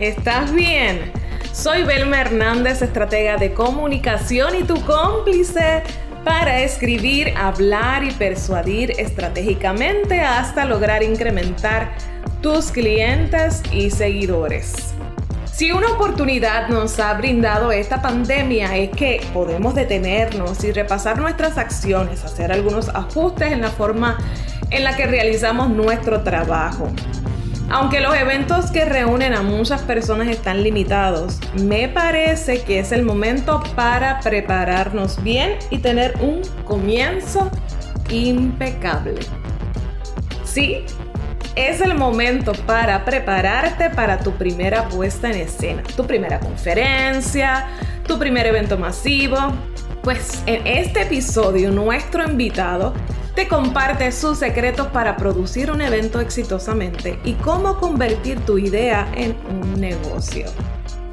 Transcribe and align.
¿Estás 0.00 0.54
bien? 0.54 1.12
Soy 1.52 1.82
Belma 1.82 2.22
Hernández, 2.22 2.80
estratega 2.80 3.36
de 3.36 3.52
comunicación 3.52 4.56
y 4.56 4.62
tu 4.62 4.82
cómplice 4.86 5.82
para 6.24 6.62
escribir, 6.62 7.34
hablar 7.36 8.04
y 8.04 8.10
persuadir 8.12 8.92
estratégicamente 8.92 10.22
hasta 10.22 10.64
lograr 10.64 11.02
incrementar 11.02 11.92
tus 12.40 12.70
clientes 12.70 13.62
y 13.72 13.90
seguidores. 13.90 14.94
Si 15.52 15.70
una 15.70 15.88
oportunidad 15.88 16.68
nos 16.68 16.98
ha 16.98 17.12
brindado 17.12 17.70
esta 17.70 18.00
pandemia 18.00 18.78
es 18.78 18.88
que 18.92 19.20
podemos 19.34 19.74
detenernos 19.74 20.64
y 20.64 20.72
repasar 20.72 21.18
nuestras 21.18 21.58
acciones, 21.58 22.24
hacer 22.24 22.52
algunos 22.52 22.88
ajustes 22.88 23.52
en 23.52 23.60
la 23.60 23.70
forma 23.70 24.16
en 24.70 24.82
la 24.82 24.96
que 24.96 25.06
realizamos 25.06 25.68
nuestro 25.68 26.22
trabajo. 26.22 26.88
Aunque 27.72 28.00
los 28.00 28.16
eventos 28.16 28.72
que 28.72 28.84
reúnen 28.84 29.32
a 29.32 29.42
muchas 29.42 29.82
personas 29.82 30.26
están 30.26 30.64
limitados, 30.64 31.38
me 31.62 31.88
parece 31.88 32.62
que 32.62 32.80
es 32.80 32.90
el 32.90 33.04
momento 33.04 33.62
para 33.76 34.18
prepararnos 34.18 35.22
bien 35.22 35.56
y 35.70 35.78
tener 35.78 36.14
un 36.20 36.42
comienzo 36.64 37.48
impecable. 38.10 39.20
Sí, 40.42 40.84
es 41.54 41.80
el 41.80 41.94
momento 41.94 42.54
para 42.66 43.04
prepararte 43.04 43.88
para 43.90 44.18
tu 44.18 44.32
primera 44.32 44.88
puesta 44.88 45.30
en 45.30 45.36
escena, 45.36 45.84
tu 45.96 46.04
primera 46.04 46.40
conferencia, 46.40 47.68
tu 48.04 48.18
primer 48.18 48.48
evento 48.48 48.78
masivo. 48.78 49.36
Pues 50.02 50.42
en 50.46 50.66
este 50.66 51.02
episodio 51.02 51.70
nuestro 51.70 52.24
invitado 52.24 52.94
te 53.34 53.48
comparte 53.48 54.12
sus 54.12 54.38
secretos 54.38 54.88
para 54.88 55.16
producir 55.16 55.70
un 55.70 55.80
evento 55.80 56.20
exitosamente 56.20 57.18
y 57.24 57.34
cómo 57.34 57.78
convertir 57.78 58.40
tu 58.40 58.58
idea 58.58 59.08
en 59.14 59.36
un 59.48 59.80
negocio. 59.80 60.46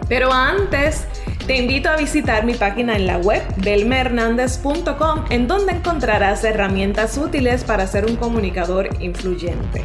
Pero 0.09 0.31
antes, 0.31 1.05
te 1.45 1.57
invito 1.57 1.89
a 1.89 1.97
visitar 1.97 2.45
mi 2.45 2.53
página 2.53 2.95
en 2.95 3.07
la 3.07 3.17
web 3.17 3.43
belmehernandez.com 3.57 5.25
en 5.29 5.47
donde 5.47 5.73
encontrarás 5.73 6.43
herramientas 6.43 7.17
útiles 7.17 7.63
para 7.63 7.87
ser 7.87 8.05
un 8.05 8.15
comunicador 8.15 8.89
influyente. 9.01 9.83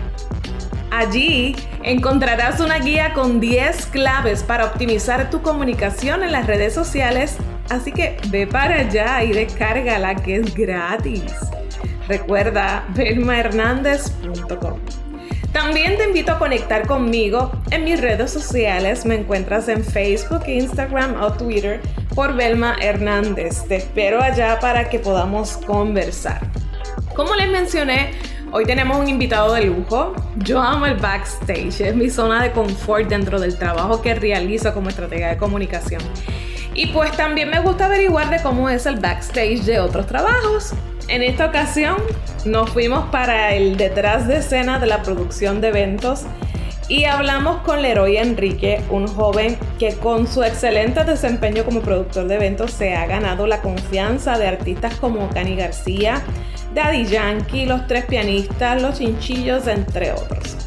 Allí 0.91 1.57
encontrarás 1.83 2.61
una 2.61 2.79
guía 2.79 3.15
con 3.15 3.41
10 3.41 3.87
claves 3.87 4.43
para 4.43 4.67
optimizar 4.67 5.31
tu 5.31 5.41
comunicación 5.41 6.23
en 6.23 6.33
las 6.33 6.47
redes 6.47 6.75
sociales, 6.75 7.37
así 7.71 7.93
que 7.93 8.19
ve 8.29 8.47
para 8.47 8.81
allá 8.81 9.25
y 9.25 9.33
descárgala 9.33 10.15
que 10.17 10.37
es 10.37 10.55
gratis. 10.55 11.33
Recuerda 12.09 12.85
belmahernandez.com. 12.95 14.79
También 15.53 15.99
te 15.99 16.05
invito 16.05 16.33
a 16.33 16.39
conectar 16.39 16.87
conmigo 16.87 17.53
en 17.71 17.85
mis 17.85 18.01
redes 18.01 18.31
sociales. 18.31 19.05
Me 19.05 19.17
encuentras 19.17 19.69
en 19.69 19.85
Facebook, 19.85 20.45
Instagram 20.47 21.21
o 21.23 21.33
Twitter 21.35 21.81
por 22.15 22.35
Belma 22.35 22.77
Hernández. 22.81 23.67
Te 23.69 23.77
espero 23.77 24.23
allá 24.23 24.59
para 24.61 24.89
que 24.89 24.99
podamos 24.99 25.59
conversar. 25.59 26.41
Como 27.15 27.35
les 27.35 27.51
mencioné, 27.51 28.13
hoy 28.51 28.65
tenemos 28.65 28.97
un 28.97 29.09
invitado 29.09 29.53
de 29.53 29.67
lujo. 29.67 30.15
Yo 30.37 30.59
amo 30.59 30.87
el 30.87 30.97
backstage, 30.97 31.83
es 31.83 31.95
mi 31.95 32.09
zona 32.09 32.43
de 32.43 32.53
confort 32.53 33.09
dentro 33.09 33.39
del 33.39 33.59
trabajo 33.59 34.01
que 34.01 34.15
realizo 34.15 34.73
como 34.73 34.89
estratega 34.89 35.29
de 35.29 35.37
comunicación. 35.37 36.01
Y 36.73 36.87
pues 36.87 37.13
también 37.13 37.51
me 37.51 37.61
gusta 37.61 37.85
averiguar 37.85 38.31
de 38.31 38.43
cómo 38.43 38.71
es 38.71 38.87
el 38.87 38.99
backstage 38.99 39.61
de 39.65 39.81
otros 39.81 40.07
trabajos. 40.07 40.73
En 41.09 41.23
esta 41.23 41.47
ocasión 41.47 41.97
nos 42.45 42.71
fuimos 42.71 43.11
para 43.11 43.55
el 43.55 43.77
detrás 43.77 44.27
de 44.29 44.39
escena 44.39 44.79
de 44.79 44.87
la 44.87 45.03
producción 45.03 45.61
de 45.61 45.69
eventos 45.69 46.23
y 46.89 47.05
hablamos 47.05 47.63
con 47.63 47.81
Leroy 47.83 48.17
Enrique, 48.17 48.83
un 48.91 49.07
joven 49.07 49.57
que 49.79 49.95
con 49.95 50.27
su 50.27 50.43
excelente 50.43 51.05
desempeño 51.05 51.65
como 51.65 51.81
productor 51.81 52.27
de 52.27 52.35
eventos 52.35 52.73
se 52.73 52.95
ha 52.95 53.07
ganado 53.07 53.47
la 53.47 53.63
confianza 53.63 54.39
de 54.39 54.49
artistas 54.49 54.97
como 54.97 55.29
Cani 55.31 55.57
García, 55.57 56.23
Daddy 56.75 57.05
Yankee, 57.07 57.67
los 57.67 57.87
tres 57.87 58.05
pianistas, 58.07 58.81
los 58.81 58.99
chinchillos, 58.99 59.67
entre 59.67 60.13
otros. 60.13 60.62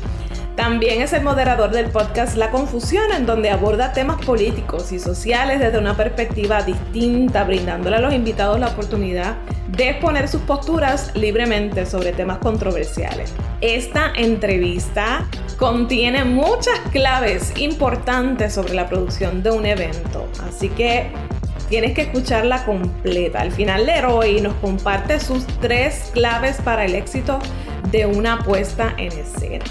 También 0.56 1.02
es 1.02 1.12
el 1.12 1.22
moderador 1.22 1.72
del 1.72 1.88
podcast 1.88 2.38
La 2.38 2.50
Confusión, 2.50 3.12
en 3.12 3.26
donde 3.26 3.50
aborda 3.50 3.92
temas 3.92 4.26
políticos 4.26 4.94
y 4.94 5.00
sociales 5.00 5.60
desde 5.60 5.78
una 5.78 5.98
perspectiva 5.98 6.62
distinta, 6.62 7.44
brindándole 7.44 7.98
a 7.98 8.00
los 8.00 8.14
invitados 8.14 8.58
la 8.58 8.70
oportunidad 8.70 9.36
de 9.68 9.90
exponer 9.90 10.30
sus 10.30 10.42
posturas 10.44 11.12
libremente 11.14 11.86
sobre 11.86 12.14
temas 12.14 12.38
controversiales. 12.38 13.34
Esta 13.60 14.14
entrevista 14.16 15.28
contiene 15.60 16.24
muchas 16.24 16.80
claves 16.92 17.52
importantes 17.58 18.54
sobre 18.54 18.76
la 18.76 18.88
producción 18.88 19.44
de 19.44 19.52
un 19.52 19.66
evento, 19.66 20.26
así 20.48 20.70
que 20.70 21.12
tienes 21.68 21.94
que 21.94 22.04
escucharla 22.04 22.64
completa. 22.64 23.42
Al 23.42 23.52
final, 23.52 23.86
Leroy 23.86 24.40
nos 24.40 24.54
comparte 24.56 25.20
sus 25.20 25.46
tres 25.60 26.12
claves 26.14 26.58
para 26.64 26.86
el 26.86 26.96
éxito 26.96 27.40
de 27.92 28.06
una 28.06 28.40
puesta 28.40 28.94
en 28.98 29.12
escena. 29.12 29.66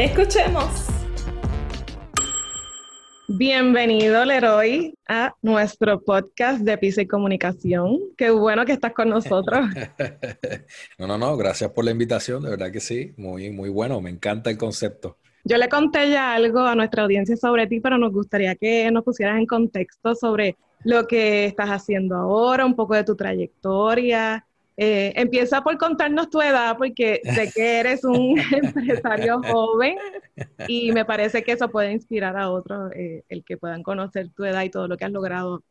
Escuchemos. 0.00 0.86
Bienvenido, 3.28 4.24
Leroy, 4.24 4.94
a 5.06 5.34
nuestro 5.42 6.00
podcast 6.00 6.62
de 6.62 6.78
Pisa 6.78 7.02
y 7.02 7.06
Comunicación. 7.06 7.98
Qué 8.16 8.30
bueno 8.30 8.64
que 8.64 8.72
estás 8.72 8.94
con 8.94 9.10
nosotros. 9.10 9.66
no, 10.98 11.06
no, 11.06 11.18
no, 11.18 11.36
gracias 11.36 11.72
por 11.72 11.84
la 11.84 11.90
invitación, 11.90 12.42
de 12.42 12.48
verdad 12.48 12.72
que 12.72 12.80
sí, 12.80 13.12
muy, 13.18 13.50
muy 13.50 13.68
bueno, 13.68 14.00
me 14.00 14.08
encanta 14.08 14.48
el 14.48 14.56
concepto. 14.56 15.18
Yo 15.44 15.58
le 15.58 15.68
conté 15.68 16.08
ya 16.08 16.32
algo 16.32 16.60
a 16.60 16.74
nuestra 16.74 17.02
audiencia 17.02 17.36
sobre 17.36 17.66
ti, 17.66 17.80
pero 17.80 17.98
nos 17.98 18.10
gustaría 18.10 18.54
que 18.54 18.90
nos 18.90 19.04
pusieras 19.04 19.38
en 19.38 19.44
contexto 19.44 20.14
sobre 20.14 20.56
lo 20.82 21.06
que 21.06 21.44
estás 21.44 21.68
haciendo 21.68 22.16
ahora, 22.16 22.64
un 22.64 22.74
poco 22.74 22.94
de 22.94 23.04
tu 23.04 23.16
trayectoria, 23.16 24.46
eh, 24.82 25.12
empieza 25.14 25.62
por 25.62 25.76
contarnos 25.76 26.30
tu 26.30 26.40
edad, 26.40 26.74
porque 26.78 27.20
sé 27.22 27.52
que 27.54 27.80
eres 27.80 28.02
un 28.02 28.40
empresario 28.50 29.42
joven 29.42 29.98
y 30.68 30.90
me 30.92 31.04
parece 31.04 31.42
que 31.42 31.52
eso 31.52 31.68
puede 31.68 31.92
inspirar 31.92 32.34
a 32.38 32.48
otros, 32.50 32.90
eh, 32.94 33.22
el 33.28 33.44
que 33.44 33.58
puedan 33.58 33.82
conocer 33.82 34.30
tu 34.30 34.42
edad 34.42 34.62
y 34.62 34.70
todo 34.70 34.88
lo 34.88 34.96
que 34.96 35.04
has 35.04 35.10
logrado 35.10 35.62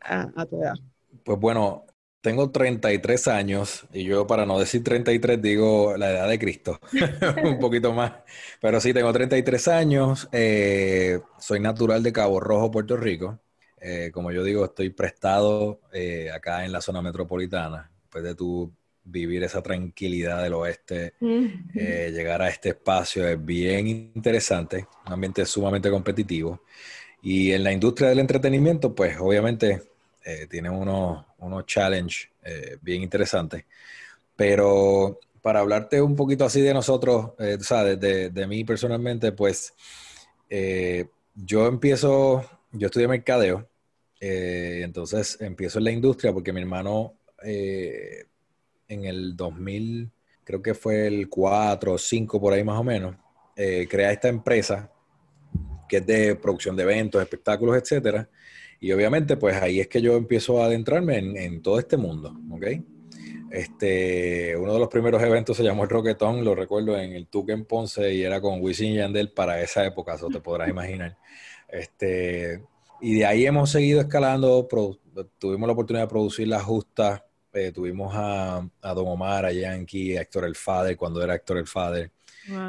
a, 0.00 0.44
tu 0.46 0.60
edad. 0.60 0.74
Pues 1.22 1.38
bueno, 1.38 1.86
tengo 2.20 2.50
33 2.50 3.28
años 3.28 3.86
y 3.92 4.02
yo 4.02 4.26
para 4.26 4.44
no 4.44 4.58
decir 4.58 4.82
33 4.82 5.40
digo 5.40 5.96
la 5.96 6.10
edad 6.10 6.28
de 6.28 6.36
Cristo, 6.40 6.80
un 7.44 7.60
poquito 7.60 7.92
más, 7.92 8.14
pero 8.60 8.80
sí, 8.80 8.92
tengo 8.92 9.12
33 9.12 9.68
años, 9.68 10.28
eh, 10.32 11.20
soy 11.38 11.60
natural 11.60 12.02
de 12.02 12.12
Cabo 12.12 12.40
Rojo, 12.40 12.72
Puerto 12.72 12.96
Rico. 12.96 13.38
como 14.12 14.32
yo 14.32 14.42
digo, 14.42 14.64
estoy 14.64 14.90
prestado 14.90 15.82
acá 16.34 16.64
en 16.64 16.72
la 16.72 16.80
zona 16.80 17.00
metropolitana 17.00 17.92
de 18.22 18.34
tu 18.34 18.72
vivir 19.06 19.42
esa 19.44 19.62
tranquilidad 19.62 20.42
del 20.42 20.54
oeste, 20.54 21.14
eh, 21.74 22.10
llegar 22.12 22.42
a 22.42 22.48
este 22.48 22.70
espacio 22.70 23.26
es 23.26 23.42
bien 23.42 23.86
interesante, 23.86 24.86
un 25.06 25.12
ambiente 25.12 25.46
sumamente 25.46 25.90
competitivo. 25.90 26.62
Y 27.22 27.52
en 27.52 27.64
la 27.64 27.72
industria 27.72 28.08
del 28.08 28.18
entretenimiento, 28.18 28.94
pues 28.94 29.16
obviamente 29.18 29.82
eh, 30.24 30.46
tiene 30.50 30.68
unos, 30.68 31.24
unos 31.38 31.66
challenges 31.66 32.28
eh, 32.44 32.78
bien 32.82 33.02
interesantes. 33.02 33.64
Pero 34.34 35.20
para 35.40 35.60
hablarte 35.60 36.02
un 36.02 36.16
poquito 36.16 36.44
así 36.44 36.60
de 36.60 36.74
nosotros, 36.74 37.32
o 37.38 37.62
sea, 37.62 37.84
de, 37.84 38.30
de, 38.30 38.46
mí 38.48 38.64
personalmente, 38.64 39.30
pues 39.30 39.74
yo 41.36 41.66
empiezo, 41.66 42.44
yo 42.72 42.86
estudié 42.86 43.06
mercadeo, 43.06 43.68
entonces 44.18 45.40
empiezo 45.40 45.78
en 45.78 45.84
la 45.84 45.92
industria 45.92 46.32
porque 46.32 46.52
mi 46.52 46.60
hermano 46.60 47.15
eh, 47.42 48.24
en 48.88 49.04
el 49.04 49.36
2000, 49.36 50.10
creo 50.44 50.62
que 50.62 50.74
fue 50.74 51.06
el 51.06 51.28
4 51.28 51.92
o 51.92 51.98
5 51.98 52.40
por 52.40 52.52
ahí 52.52 52.64
más 52.64 52.78
o 52.78 52.84
menos, 52.84 53.16
eh, 53.56 53.86
crea 53.88 54.12
esta 54.12 54.28
empresa 54.28 54.90
que 55.88 55.98
es 55.98 56.06
de 56.06 56.36
producción 56.36 56.76
de 56.76 56.82
eventos, 56.82 57.22
espectáculos, 57.22 57.76
etcétera. 57.76 58.28
Y 58.80 58.92
obviamente, 58.92 59.36
pues 59.36 59.56
ahí 59.56 59.80
es 59.80 59.88
que 59.88 60.02
yo 60.02 60.16
empiezo 60.16 60.62
a 60.62 60.66
adentrarme 60.66 61.18
en, 61.18 61.62
todo 61.62 61.78
este 61.78 61.96
mundo, 61.96 62.36
¿ok? 62.50 62.66
Este, 63.50 64.56
uno 64.56 64.72
de 64.72 64.78
los 64.78 64.88
primeros 64.88 65.22
eventos 65.22 65.56
se 65.56 65.62
llamó 65.62 65.84
el 65.84 65.88
Roquetón, 65.88 66.44
lo 66.44 66.54
recuerdo 66.54 66.98
en 66.98 67.12
el 67.12 67.28
Tuque 67.28 67.52
en 67.52 67.64
Ponce 67.64 68.12
y 68.12 68.22
era 68.22 68.40
con 68.40 68.60
Wisin 68.60 68.94
Yandel 68.94 69.30
para 69.30 69.62
esa 69.62 69.86
época, 69.86 70.14
eso 70.14 70.28
te 70.28 70.40
podrás 70.40 70.68
imaginar. 70.68 71.16
Este, 71.68 72.62
y 73.00 73.14
de 73.18 73.26
ahí 73.26 73.46
hemos 73.46 73.70
seguido 73.70 74.00
escalando, 74.00 74.68
tuvimos 75.38 75.66
la 75.66 75.72
oportunidad 75.72 76.04
de 76.04 76.10
producir 76.10 76.48
la 76.48 76.60
justa 76.60 77.25
eh, 77.56 77.72
tuvimos 77.72 78.12
a, 78.14 78.62
Don 78.82 79.08
Omar, 79.08 79.46
a 79.46 79.52
Yankee, 79.52 80.16
a 80.16 80.22
Héctor 80.22 80.44
El 80.44 80.54
Fader, 80.54 80.96
cuando 80.96 81.22
era 81.22 81.34
Héctor 81.34 81.58
El 81.58 81.66
Fader. 81.66 82.10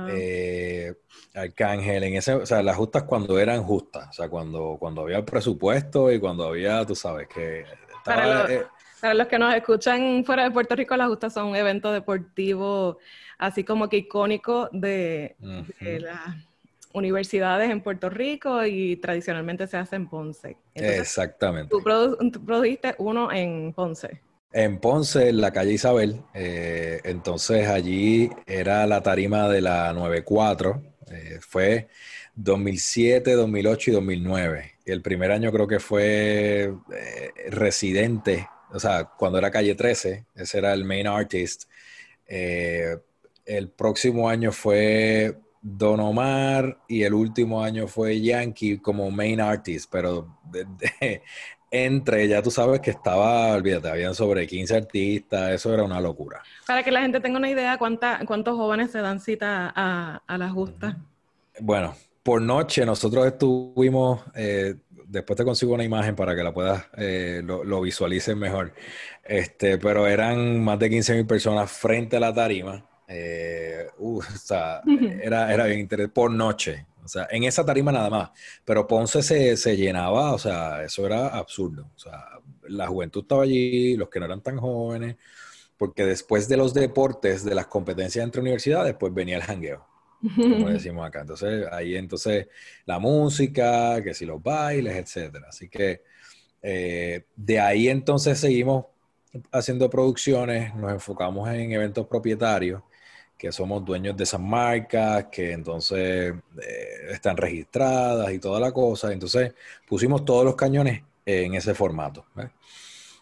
Eh, 0.10 0.94
Arcángel, 1.36 2.04
en 2.04 2.16
ese, 2.16 2.34
o 2.34 2.46
sea, 2.46 2.64
las 2.64 2.76
justas 2.76 3.04
cuando 3.04 3.38
eran 3.38 3.64
justas, 3.64 4.10
o 4.10 4.14
sea, 4.14 4.28
cuando, 4.28 4.78
cuando 4.80 5.02
había 5.02 5.24
presupuesto 5.24 6.12
y 6.12 6.20
cuando 6.20 6.48
había, 6.48 6.84
tú 6.84 6.96
sabes, 6.96 7.28
que 7.28 7.64
para, 8.04 8.52
eh, 8.52 8.66
para 9.00 9.14
los 9.14 9.28
que 9.28 9.38
nos 9.38 9.54
escuchan 9.54 10.26
fuera 10.26 10.46
de 10.46 10.52
Puerto 10.52 10.76
Rico, 10.76 10.98
las 10.98 11.10
justas 11.10 11.34
son 11.34 11.48
un 11.48 11.56
evento 11.56 11.92
deportivo 11.92 12.98
así 13.38 13.64
como 13.64 13.88
que 13.90 13.98
icónico 13.98 14.70
de, 14.72 15.36
universidades 16.94 17.70
en 17.70 17.82
Puerto 17.82 18.10
Rico 18.10 18.66
y 18.66 18.96
tradicionalmente 18.96 19.68
se 19.68 19.78
hace 19.78 19.96
en 19.96 20.08
Ponce. 20.08 20.58
Exactamente. 20.74 21.70
Tú, 21.70 21.84
produjiste 21.84 22.96
uno 22.98 23.32
en 23.32 23.72
Ponce. 23.74 24.22
En 24.58 24.80
Ponce, 24.80 25.30
en 25.30 25.40
la 25.40 25.54
calle 25.54 25.74
Isabel. 25.74 26.24
Eh, 26.34 27.00
entonces 27.04 27.68
allí 27.68 28.32
era 28.48 28.88
la 28.88 29.04
tarima 29.04 29.48
de 29.48 29.62
la 29.62 29.94
94. 29.94 30.82
Eh, 31.12 31.38
fue 31.42 31.90
2007, 32.34 33.34
2008 33.34 33.92
y 33.92 33.94
2009. 33.94 34.72
Y 34.84 34.92
el 34.92 35.04
primer 35.04 35.32
año 35.32 35.52
creo 35.52 35.68
que 35.68 35.80
fue 35.80 36.74
eh, 36.92 37.32
residente, 37.52 38.50
o 38.72 38.80
sea, 38.80 39.06
cuando 39.06 39.38
era 39.38 39.52
calle 39.52 39.76
13, 39.76 40.26
ese 40.34 40.58
era 40.58 40.74
el 40.74 40.86
main 40.86 41.06
artist. 41.06 41.66
el 42.26 43.70
próximo 43.70 44.28
año 44.28 44.52
fue 44.52 45.38
Don 45.62 46.00
Omar 46.00 46.80
y 46.88 47.04
el 47.04 47.14
último 47.14 47.64
año 47.64 47.88
fue 47.88 48.20
Yankee 48.22 48.80
como 48.80 49.12
main 49.12 49.40
artist, 49.40 49.88
pero 49.92 50.36
entre, 51.72 52.28
ya 52.28 52.42
tú 52.42 52.52
sabes 52.52 52.80
que 52.80 52.92
estaba, 52.92 53.54
olvídate, 53.54 53.90
habían 53.90 54.16
sobre 54.16 54.48
15 54.48 54.76
artistas, 54.76 55.52
eso 55.52 55.74
era 55.74 55.84
una 55.84 56.00
locura. 56.00 56.42
Para 56.66 56.84
que 56.84 56.92
la 56.92 57.02
gente 57.02 57.20
tenga 57.20 57.38
una 57.38 57.50
idea, 57.50 57.78
¿cuánta, 57.78 58.22
¿cuántos 58.26 58.56
jóvenes 58.56 58.92
se 58.92 59.00
dan 59.00 59.20
cita 59.20 59.72
a, 59.76 60.22
a 60.26 60.38
la 60.38 60.50
justa? 60.50 60.98
Bueno, 61.60 61.96
por 62.24 62.42
noche 62.42 62.86
nosotros 62.86 63.26
estuvimos, 63.26 64.22
eh, 64.36 64.76
después 65.06 65.38
te 65.38 65.44
consigo 65.44 65.74
una 65.74 65.84
imagen 65.84 66.16
para 66.16 66.36
que 66.36 66.44
la 66.44 66.54
puedas, 66.54 66.86
eh, 66.98 67.42
lo, 67.44 67.64
lo 67.64 67.82
visualices 67.82 68.36
mejor, 68.36 68.74
este, 69.24 69.78
pero 69.78 70.08
eran 70.08 70.64
más 70.64 70.80
de 70.80 70.90
15 70.90 71.16
mil 71.16 71.26
personas 71.26 71.72
frente 71.72 72.18
a 72.18 72.20
la 72.20 72.34
tarima 72.34 72.86
eh, 73.08 73.88
uh, 74.00 74.20
o 74.20 74.22
sea, 74.24 74.82
era, 75.22 75.54
era 75.54 75.66
bien 75.66 75.80
interesante 75.80 76.14
por 76.14 76.32
noche. 76.32 76.86
O 77.08 77.10
sea, 77.10 77.28
en 77.32 77.46
esa 77.46 77.66
tarima 77.66 77.92
nada 77.92 78.10
más. 78.10 78.32
Pero 78.66 78.86
Ponce 78.86 79.24
se, 79.24 79.56
se, 79.56 79.78
llenaba, 79.78 80.34
o 80.34 80.38
sea, 80.38 80.84
eso 80.84 81.06
era 81.06 81.28
absurdo. 81.28 81.90
O 81.96 82.00
sea, 82.00 82.26
la 82.68 82.88
juventud 82.88 83.22
estaba 83.22 83.44
allí, 83.44 83.96
los 83.96 84.10
que 84.10 84.20
no 84.20 84.26
eran 84.26 84.42
tan 84.42 84.58
jóvenes, 84.58 85.16
porque 85.78 86.06
después 86.06 86.50
de 86.50 86.58
los 86.58 86.74
deportes, 86.74 87.46
de 87.46 87.56
las 87.56 87.68
competencias 87.68 88.24
entre 88.24 88.42
universidades, 88.42 88.96
pues 89.00 89.14
venía 89.14 89.38
el 89.38 89.44
jangueo, 89.44 89.88
como 90.36 90.70
decimos 90.70 91.08
acá. 91.08 91.22
Entonces, 91.22 91.66
ahí 91.72 91.96
entonces 91.96 92.48
la 92.86 93.00
música, 93.00 94.04
que 94.04 94.14
si 94.14 94.26
los 94.26 94.44
bailes, 94.44 94.96
etcétera. 94.98 95.48
Así 95.50 95.70
que 95.70 96.04
eh, 96.62 97.26
de 97.36 97.60
ahí 97.60 97.88
entonces 97.88 98.38
seguimos 98.38 98.86
haciendo 99.52 99.90
producciones, 99.90 100.76
nos 100.76 100.92
enfocamos 100.92 101.48
en 101.50 101.72
eventos 101.72 102.06
propietarios 102.08 102.82
que 103.38 103.52
somos 103.52 103.86
dueños 103.86 104.18
de 104.18 104.24
esas 104.24 104.40
marcas, 104.40 105.26
que 105.32 105.52
entonces 105.52 106.34
eh, 106.62 107.12
están 107.12 107.38
registradas 107.38 108.32
y 108.32 108.40
toda 108.40 108.60
la 108.60 108.72
cosa. 108.72 109.14
Entonces 109.14 109.54
pusimos 109.88 110.26
todos 110.26 110.44
los 110.44 110.56
cañones 110.56 111.04
en 111.26 111.54
ese 111.54 111.74
formato. 111.74 112.26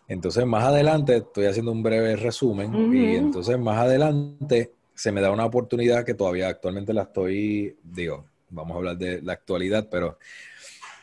Entonces 0.08 0.46
más 0.46 0.64
adelante, 0.64 1.18
estoy 1.18 1.46
haciendo 1.46 1.72
un 1.72 1.84
breve 1.84 2.16
resumen, 2.16 2.94
y 2.96 3.16
entonces 3.16 3.58
más 3.58 3.80
adelante 3.80 4.72
se 4.94 5.12
me 5.12 5.20
da 5.20 5.32
una 5.32 5.46
oportunidad 5.46 6.06
que 6.06 6.14
todavía 6.14 6.48
actualmente 6.48 6.94
la 6.94 7.04
estoy, 7.04 7.76
digo, 7.84 8.26
vamos 8.50 8.76
a 8.76 8.78
hablar 8.78 8.98
de 8.98 9.22
la 9.22 9.34
actualidad, 9.34 9.88
pero 9.90 10.18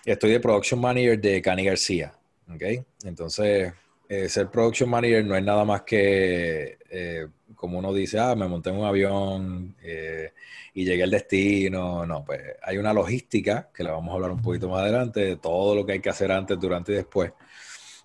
estoy 0.05 0.31
de 0.31 0.41
production 0.41 0.81
manager 0.81 1.21
de 1.21 1.43
Cani 1.43 1.65
García. 1.65 2.15
¿ok? 2.55 2.63
Entonces, 3.05 3.73
eh, 4.09 4.29
ser 4.29 4.49
production 4.49 4.89
manager 4.89 5.25
no 5.25 5.37
es 5.37 5.45
nada 5.45 5.65
más 5.65 5.83
que 5.83 6.79
eh, 6.91 7.27
como 7.63 7.79
uno 7.79 7.95
dice, 7.95 8.19
ah, 8.19 8.35
me 8.35 8.49
monté 8.49 8.71
en 8.71 8.77
un 8.77 8.85
avión 8.85 9.77
eh, 9.85 10.33
y 10.75 10.85
llegué 10.85 11.05
al 11.05 11.13
destino. 11.13 12.05
No, 12.05 12.25
pues 12.25 12.41
hay 12.61 12.77
una 12.77 12.93
logística 12.93 13.71
que 13.73 13.85
la 13.85 13.93
vamos 13.93 14.11
a 14.11 14.15
hablar 14.15 14.33
un 14.33 14.43
poquito 14.43 14.69
más 14.69 14.81
adelante, 14.81 15.21
de 15.21 15.37
todo 15.37 15.77
lo 15.77 15.87
que 15.87 15.93
hay 15.93 16.01
que 16.01 16.11
hacer 16.11 16.33
antes, 16.33 16.59
durante 16.59 16.91
y 16.91 16.97
después. 16.97 17.31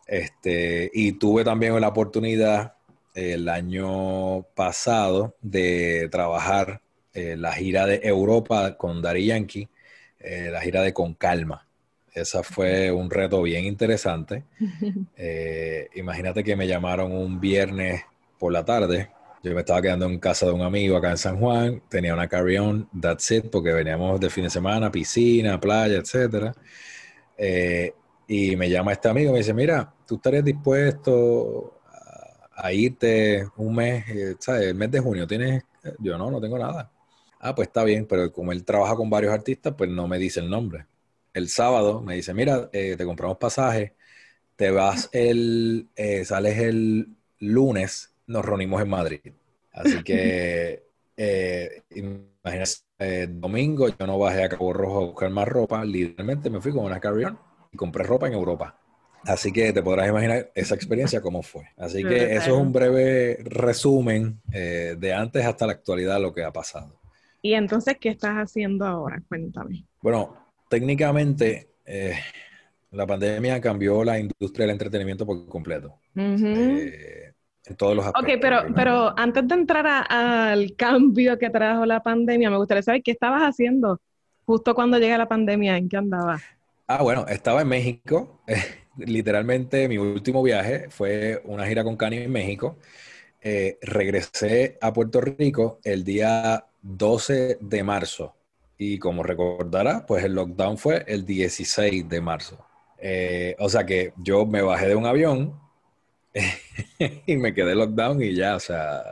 Este, 0.06 0.92
y 0.94 1.13
tuve 1.13 1.44
también 1.44 1.81
la 1.81 1.88
oportunidad 1.88 2.75
el 3.15 3.50
año 3.50 4.44
pasado 4.54 5.36
de 5.42 6.07
trabajar 6.12 6.81
la 7.13 7.51
gira 7.53 7.88
de 7.88 8.01
Europa 8.03 8.77
con 8.77 9.01
Dari 9.01 9.25
Yankee, 9.25 9.68
eh, 10.19 10.50
la 10.51 10.62
gira 10.62 10.83
de 10.83 10.94
Con 10.94 11.15
Calma. 11.15 11.65
Esa 12.13 12.44
fue 12.44 12.92
un 12.92 13.10
reto 13.10 13.42
bien 13.42 13.65
interesante. 13.65 14.44
Eh, 15.19 15.89
imagínate 15.95 16.44
que 16.44 16.56
me 16.56 16.68
llamaron 16.68 17.12
un 17.12 17.39
viernes 17.39 18.03
por 18.38 18.53
la 18.53 18.63
tarde 18.63 19.10
yo 19.44 19.54
me 19.54 19.60
estaba 19.60 19.81
quedando 19.81 20.06
en 20.06 20.19
casa 20.19 20.45
de 20.48 20.51
un 20.51 20.62
amigo 20.62 20.98
acá 20.98 21.12
en 21.12 21.18
San 21.18 21.39
Juan, 21.39 21.81
tenía 21.89 22.13
una 22.13 22.28
carry-on, 22.28 22.89
that's 23.00 23.30
it, 23.31 23.50
porque 23.51 23.72
veníamos 23.72 24.19
de 24.19 24.30
fin 24.30 24.45
de 24.45 24.50
semana, 24.50 24.92
piscina, 24.92 25.60
playa, 25.60 25.98
etcétera. 25.98 26.54
Eh, 27.38 27.94
y 28.28 28.56
me 28.56 28.69
llama 28.69 28.94
este 28.94 29.10
amigo 29.10 29.31
me 29.31 29.39
dice, 29.39 29.54
mira, 29.54 29.94
¿tú 30.06 30.16
estarías 30.16 30.44
dispuesto 30.44 31.80
a, 32.56 32.74
irte 32.74 33.48
un 33.57 33.75
mes, 33.75 34.06
eh, 34.10 34.36
¿sabes? 34.39 34.63
El 34.63 34.75
mes 34.75 34.92
de 34.92 35.00
junio, 35.00 35.28
¿tienes? 35.28 35.63
Yo 36.00 36.18
no, 36.18 36.31
no 36.31 36.42
tengo 36.42 36.57
nada. 36.57 36.92
Ah, 37.39 37.54
pues 37.56 37.68
está 37.68 37.84
bien, 37.84 38.06
pero 38.07 38.31
como 38.34 38.51
él 38.51 38.66
trabaja 38.66 38.95
con 38.95 39.10
varios 39.10 39.34
artistas, 39.34 39.75
pues 39.78 39.89
no 39.89 40.07
me 40.07 40.18
dice 40.18 40.39
el 40.39 40.50
nombre. 40.50 40.88
El 41.34 41.50
sábado 41.50 42.01
me 42.01 42.16
dice, 42.16 42.34
mira, 42.34 42.69
eh, 42.74 42.95
te 42.98 43.06
compramos 43.06 43.38
pasaje, 43.38 43.95
te 44.56 44.72
vas 44.72 45.10
el, 45.13 45.88
sales 46.25 46.57
el 46.57 47.10
lunes 47.39 48.17
nos 48.27 48.45
reunimos 48.45 48.81
en 48.81 48.89
Madrid. 48.89 49.33
Así 49.71 50.03
que, 50.03 50.83
eh, 51.18 51.81
imagínate, 51.95 52.71
eh, 53.00 53.27
domingo 53.29 53.88
yo 53.88 54.07
no 54.07 54.19
bajé 54.19 54.44
a 54.44 54.50
Cabo 54.50 54.74
Rojo 54.74 54.97
a 54.97 55.06
buscar 55.06 55.29
más 55.29 55.47
ropa, 55.47 55.83
literalmente 55.83 56.50
me 56.50 56.62
fui 56.62 56.71
con 56.71 56.85
una 56.85 57.00
carry 57.00 57.25
y 57.71 57.77
compré 57.77 58.03
ropa 58.03 58.27
en 58.27 58.33
Europa. 58.33 58.77
Así 59.24 59.51
que 59.51 59.74
te 59.74 59.81
podrás 59.81 60.07
imaginar 60.07 60.51
esa 60.56 60.75
experiencia 60.75 61.21
cómo 61.21 61.41
fue. 61.41 61.65
Así 61.75 62.03
que 62.03 62.35
eso 62.35 62.56
es 62.56 62.62
un 62.62 62.71
breve 62.71 63.39
resumen 63.44 64.39
eh, 64.53 64.95
de 64.97 65.13
antes 65.13 65.45
hasta 65.45 65.65
la 65.65 65.74
actualidad 65.74 66.21
lo 66.21 66.33
que 66.33 66.44
ha 66.44 66.51
pasado. 66.51 67.00
Y 67.41 67.53
entonces, 67.53 67.97
¿qué 68.00 68.09
estás 68.09 68.35
haciendo 68.35 68.85
ahora? 68.85 69.21
Cuéntame. 69.27 69.85
Bueno, 70.01 70.38
técnicamente 70.69 71.68
la 72.91 73.06
pandemia 73.06 73.59
cambió 73.59 74.03
la 74.03 74.19
industria 74.19 74.65
del 74.65 74.71
entretenimiento 74.71 75.25
por 75.25 75.45
completo 75.47 76.00
en 77.68 77.75
todos 77.75 77.96
los 77.96 78.06
aspectos. 78.06 78.36
Ok, 78.36 78.40
pero, 78.42 78.74
pero 78.75 79.14
antes 79.18 79.48
de 79.48 79.56
entrar 79.56 79.86
al 80.10 80.75
cambio 80.75 81.38
que 81.38 81.50
trajo 81.50 81.86
la 81.86 82.01
pandemia, 82.01 82.50
me 82.50 82.58
gustaría 82.58 82.84
saber 82.84 83.03
qué 83.03 83.12
estabas 83.12 83.44
haciendo 83.44 84.00
justo 84.48 84.74
cuando 84.74 84.98
llega 84.98 85.18
la 85.18 85.27
pandemia, 85.27 85.77
¿en 85.77 85.89
qué 85.89 85.98
andabas? 85.98 86.41
Ah, 86.88 87.03
bueno, 87.03 87.25
estaba 87.27 87.62
en 87.62 87.68
México. 87.68 88.41
Literalmente 88.98 89.88
mi 89.89 89.98
último 89.98 90.41
viaje 90.41 90.89
fue 90.89 91.41
una 91.44 91.68
gira 91.68 91.84
con 91.84 91.98
Cani 91.98 92.18
en 92.18 92.32
México. 92.32 92.77
Eh, 93.41 93.77
regresé 93.82 94.77
a 94.82 94.94
Puerto 94.94 95.20
Rico 95.20 95.80
el 95.84 96.03
día 96.03 96.65
12 96.82 97.58
de 97.60 97.84
marzo. 97.84 98.36
Y 98.77 99.00
como 99.00 99.22
recordará, 99.22 100.06
pues 100.06 100.24
el 100.24 100.34
lockdown 100.34 100.77
fue 100.77 101.03
el 101.08 101.25
16 101.25 102.08
de 102.08 102.22
marzo. 102.22 102.65
Eh, 103.00 103.56
o 103.60 103.68
sea 103.68 103.86
que 103.86 104.13
yo 104.18 104.46
me 104.46 104.62
bajé 104.62 104.88
de 104.88 104.96
un 104.96 105.06
avión, 105.06 105.60
y 107.25 107.38
me 107.38 107.53
quedé 107.53 107.75
lockdown 107.75 108.22
y 108.22 108.36
ya, 108.36 108.56
o 108.56 108.60
sea, 108.60 109.03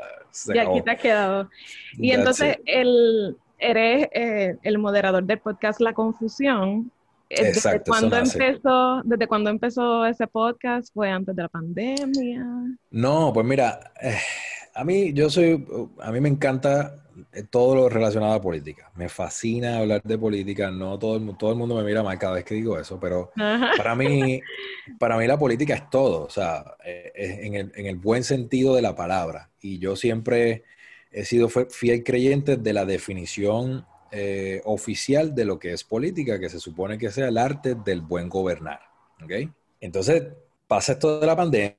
y 0.54 0.58
aquí 0.58 0.82
te 0.82 0.92
has 0.92 1.02
quedado. 1.02 1.50
Y 1.94 2.12
entonces 2.12 2.58
el, 2.66 3.38
eres 3.58 4.08
eh, 4.12 4.58
el 4.64 4.78
moderador 4.78 5.24
del 5.24 5.40
podcast 5.40 5.80
La 5.80 5.94
Confusión. 5.94 6.92
Eh, 7.30 7.46
¿Desde 7.46 7.82
cuándo 7.82 8.18
empezó, 8.18 9.02
¿Desde 9.04 9.28
cuándo 9.28 9.50
empezó 9.50 10.06
ese 10.06 10.28
podcast? 10.28 10.94
¿Fue 10.94 11.10
antes 11.10 11.36
de 11.36 11.42
la 11.42 11.50
pandemia? 11.50 12.46
No, 12.92 13.32
pues 13.34 13.46
mira, 13.46 13.92
eh, 14.02 14.18
a 14.74 14.84
mí 14.84 15.12
yo 15.14 15.30
soy, 15.30 15.66
a 16.02 16.12
mí 16.12 16.20
me 16.20 16.30
encanta 16.30 17.05
todo 17.50 17.76
lo 17.76 17.90
relacionado 17.90 18.34
a 18.34 18.42
política. 18.42 18.92
Me 18.96 19.10
fascina 19.10 19.80
hablar 19.80 20.02
de 20.04 20.18
política. 20.18 20.72
No 20.72 21.00
todo 21.00 21.18
el, 21.18 21.38
todo 21.38 21.52
el 21.52 21.58
mundo 21.58 21.76
me 21.76 21.84
mira 21.84 22.04
mal 22.04 22.18
cada 22.20 22.36
vez 22.36 22.44
que 22.46 22.56
digo 22.56 22.80
eso, 22.80 23.00
pero 23.00 23.32
para 23.78 23.96
mí, 23.96 24.42
para 25.00 25.18
mí 25.18 25.28
la 25.28 25.38
política 25.38 25.76
es 25.76 25.90
todo, 25.90 26.24
o 26.24 26.30
sea, 26.30 26.76
eh, 26.86 27.12
en, 27.16 27.56
el, 27.56 27.72
en, 27.76 27.86
el, 27.86 27.96
buen 27.98 28.24
sentido 28.24 28.76
de 28.76 28.82
la 28.82 28.96
palabra. 28.96 29.50
Y 29.62 29.80
yo 29.80 29.96
siempre 29.96 30.64
he 31.12 31.26
sido 31.26 31.50
fiel 31.50 32.04
creyente 32.04 32.58
de 32.58 32.74
la 32.74 32.86
definición 32.86 33.86
eh, 34.12 34.62
oficial 34.66 35.34
de 35.34 35.46
lo 35.46 35.60
que 35.60 35.74
es 35.74 35.84
política, 35.84 36.40
que 36.40 36.50
se 36.50 36.60
supone 36.60 36.98
que 36.98 37.12
sea 37.12 37.28
el 37.28 37.38
arte 37.38 37.76
del 37.76 38.02
buen 38.02 38.30
gobernar. 38.30 38.80
¿okay? 39.24 39.50
Entonces, 39.82 40.24
pasa 40.68 40.94
esto 40.94 41.20
de 41.20 41.28
la 41.28 41.36
pandemia, 41.36 41.78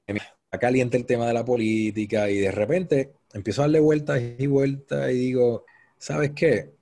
caliente 0.59 0.97
el 0.97 1.07
tema 1.07 1.26
de 1.26 1.35
la 1.35 1.45
política 1.45 2.31
y 2.31 2.38
de 2.38 2.50
repente 2.50 3.12
empiezo 3.37 3.62
a 3.62 3.64
darle 3.64 3.81
vueltas 3.81 4.21
y 4.38 4.47
vueltas 4.47 5.11
y 5.11 5.14
digo, 5.14 5.64
¿sabes 5.99 6.33
qué? 6.35 6.75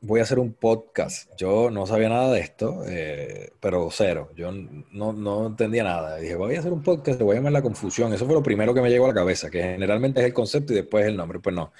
Voy 0.00 0.20
a 0.20 0.24
hacer 0.24 0.38
un 0.40 0.52
podcast. 0.54 1.30
Yo 1.36 1.70
no 1.70 1.86
sabía 1.86 2.08
nada 2.08 2.32
de 2.32 2.40
esto, 2.40 2.82
eh, 2.88 3.52
pero 3.60 3.88
cero. 3.92 4.30
Yo 4.36 4.50
no, 4.50 5.12
no, 5.12 5.46
entendía 5.46 5.84
nada. 5.84 6.16
Dije, 6.18 6.34
voy 6.34 6.56
a 6.56 6.60
hacer 6.60 6.72
un 6.72 6.82
podcast, 6.82 7.18
le 7.18 7.24
voy 7.24 7.34
a 7.34 7.38
llamar 7.38 7.52
La 7.52 7.62
Confusión. 7.62 8.12
Eso 8.12 8.26
fue 8.26 8.34
lo 8.34 8.42
primero 8.42 8.74
que 8.74 8.80
me 8.80 8.90
llegó 8.90 9.04
a 9.04 9.08
la 9.08 9.14
cabeza, 9.14 9.50
que 9.50 9.62
generalmente 9.62 10.20
es 10.20 10.26
el 10.26 10.32
concepto 10.34 10.72
y 10.72 10.76
después 10.76 11.06
el 11.06 11.16
nombre. 11.16 11.38
Pues 11.40 11.54
no. 11.54 11.72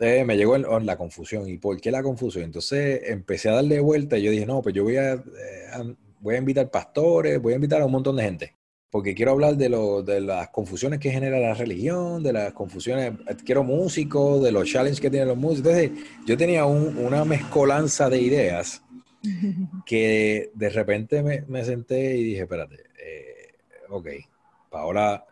eh, 0.00 0.24
me 0.24 0.36
llegó 0.36 0.56
la 0.58 0.96
confusión. 0.96 1.48
¿Y 1.48 1.58
por 1.58 1.80
qué 1.80 1.90
la 1.90 2.02
confusión? 2.02 2.44
Entonces 2.44 3.02
empecé 3.06 3.50
a 3.50 3.54
darle 3.54 3.80
vuelta 3.80 4.18
y 4.18 4.22
yo 4.22 4.30
dije, 4.32 4.46
no, 4.46 4.62
pues 4.62 4.74
yo 4.74 4.84
voy 4.84 4.96
a, 4.96 5.14
eh, 5.14 5.96
voy 6.20 6.34
a 6.36 6.38
invitar 6.38 6.70
pastores, 6.70 7.40
voy 7.40 7.52
a 7.52 7.56
invitar 7.56 7.82
a 7.82 7.86
un 7.86 7.92
montón 7.92 8.16
de 8.16 8.22
gente. 8.24 8.56
Porque 8.90 9.14
quiero 9.14 9.32
hablar 9.32 9.56
de, 9.56 9.68
lo, 9.68 10.02
de 10.02 10.20
las 10.20 10.48
confusiones 10.48 10.98
que 10.98 11.10
genera 11.10 11.38
la 11.38 11.54
religión, 11.54 12.22
de 12.22 12.32
las 12.32 12.52
confusiones, 12.52 13.12
eh, 13.28 13.36
quiero 13.44 13.62
músicos, 13.62 14.42
de 14.42 14.50
los 14.50 14.68
challenges 14.68 15.00
que 15.00 15.10
tienen 15.10 15.28
los 15.28 15.36
músicos. 15.36 15.72
Entonces 15.72 16.06
yo 16.26 16.36
tenía 16.36 16.66
una 16.66 17.24
mezcolanza 17.24 18.10
de 18.10 18.20
ideas 18.20 18.82
que 19.86 20.50
de 20.54 20.70
repente 20.70 21.22
me, 21.22 21.64
senté 21.64 22.16
y 22.16 22.24
dije, 22.24 22.42
espérate, 22.42 22.84
eh, 23.00 23.54
ok, 23.88 24.08
Paola, 24.70 25.24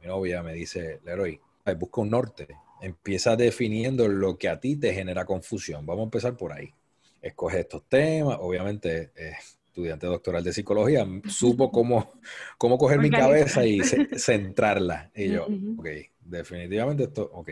mi 0.00 0.06
novia, 0.06 0.42
me 0.42 0.54
dice, 0.54 1.00
Leroy, 1.04 1.40
busca 1.76 2.00
un 2.00 2.10
norte 2.10 2.48
empieza 2.82 3.36
definiendo 3.36 4.08
lo 4.08 4.36
que 4.36 4.48
a 4.48 4.60
ti 4.60 4.76
te 4.76 4.92
genera 4.92 5.24
confusión. 5.24 5.86
Vamos 5.86 6.02
a 6.02 6.04
empezar 6.04 6.36
por 6.36 6.52
ahí. 6.52 6.74
Escoge 7.22 7.60
estos 7.60 7.88
temas, 7.88 8.38
obviamente, 8.40 9.12
eh, 9.14 9.34
estudiante 9.72 10.06
doctoral 10.06 10.44
de 10.44 10.52
psicología, 10.52 11.06
supo 11.26 11.72
cómo, 11.72 12.12
cómo 12.58 12.76
coger 12.76 12.98
mi 12.98 13.10
cabeza 13.10 13.64
y 13.64 13.80
centrarla. 14.16 15.10
Y 15.14 15.30
yo, 15.30 15.46
ok, 15.78 15.86
definitivamente 16.20 17.04
esto, 17.04 17.30
ok. 17.32 17.50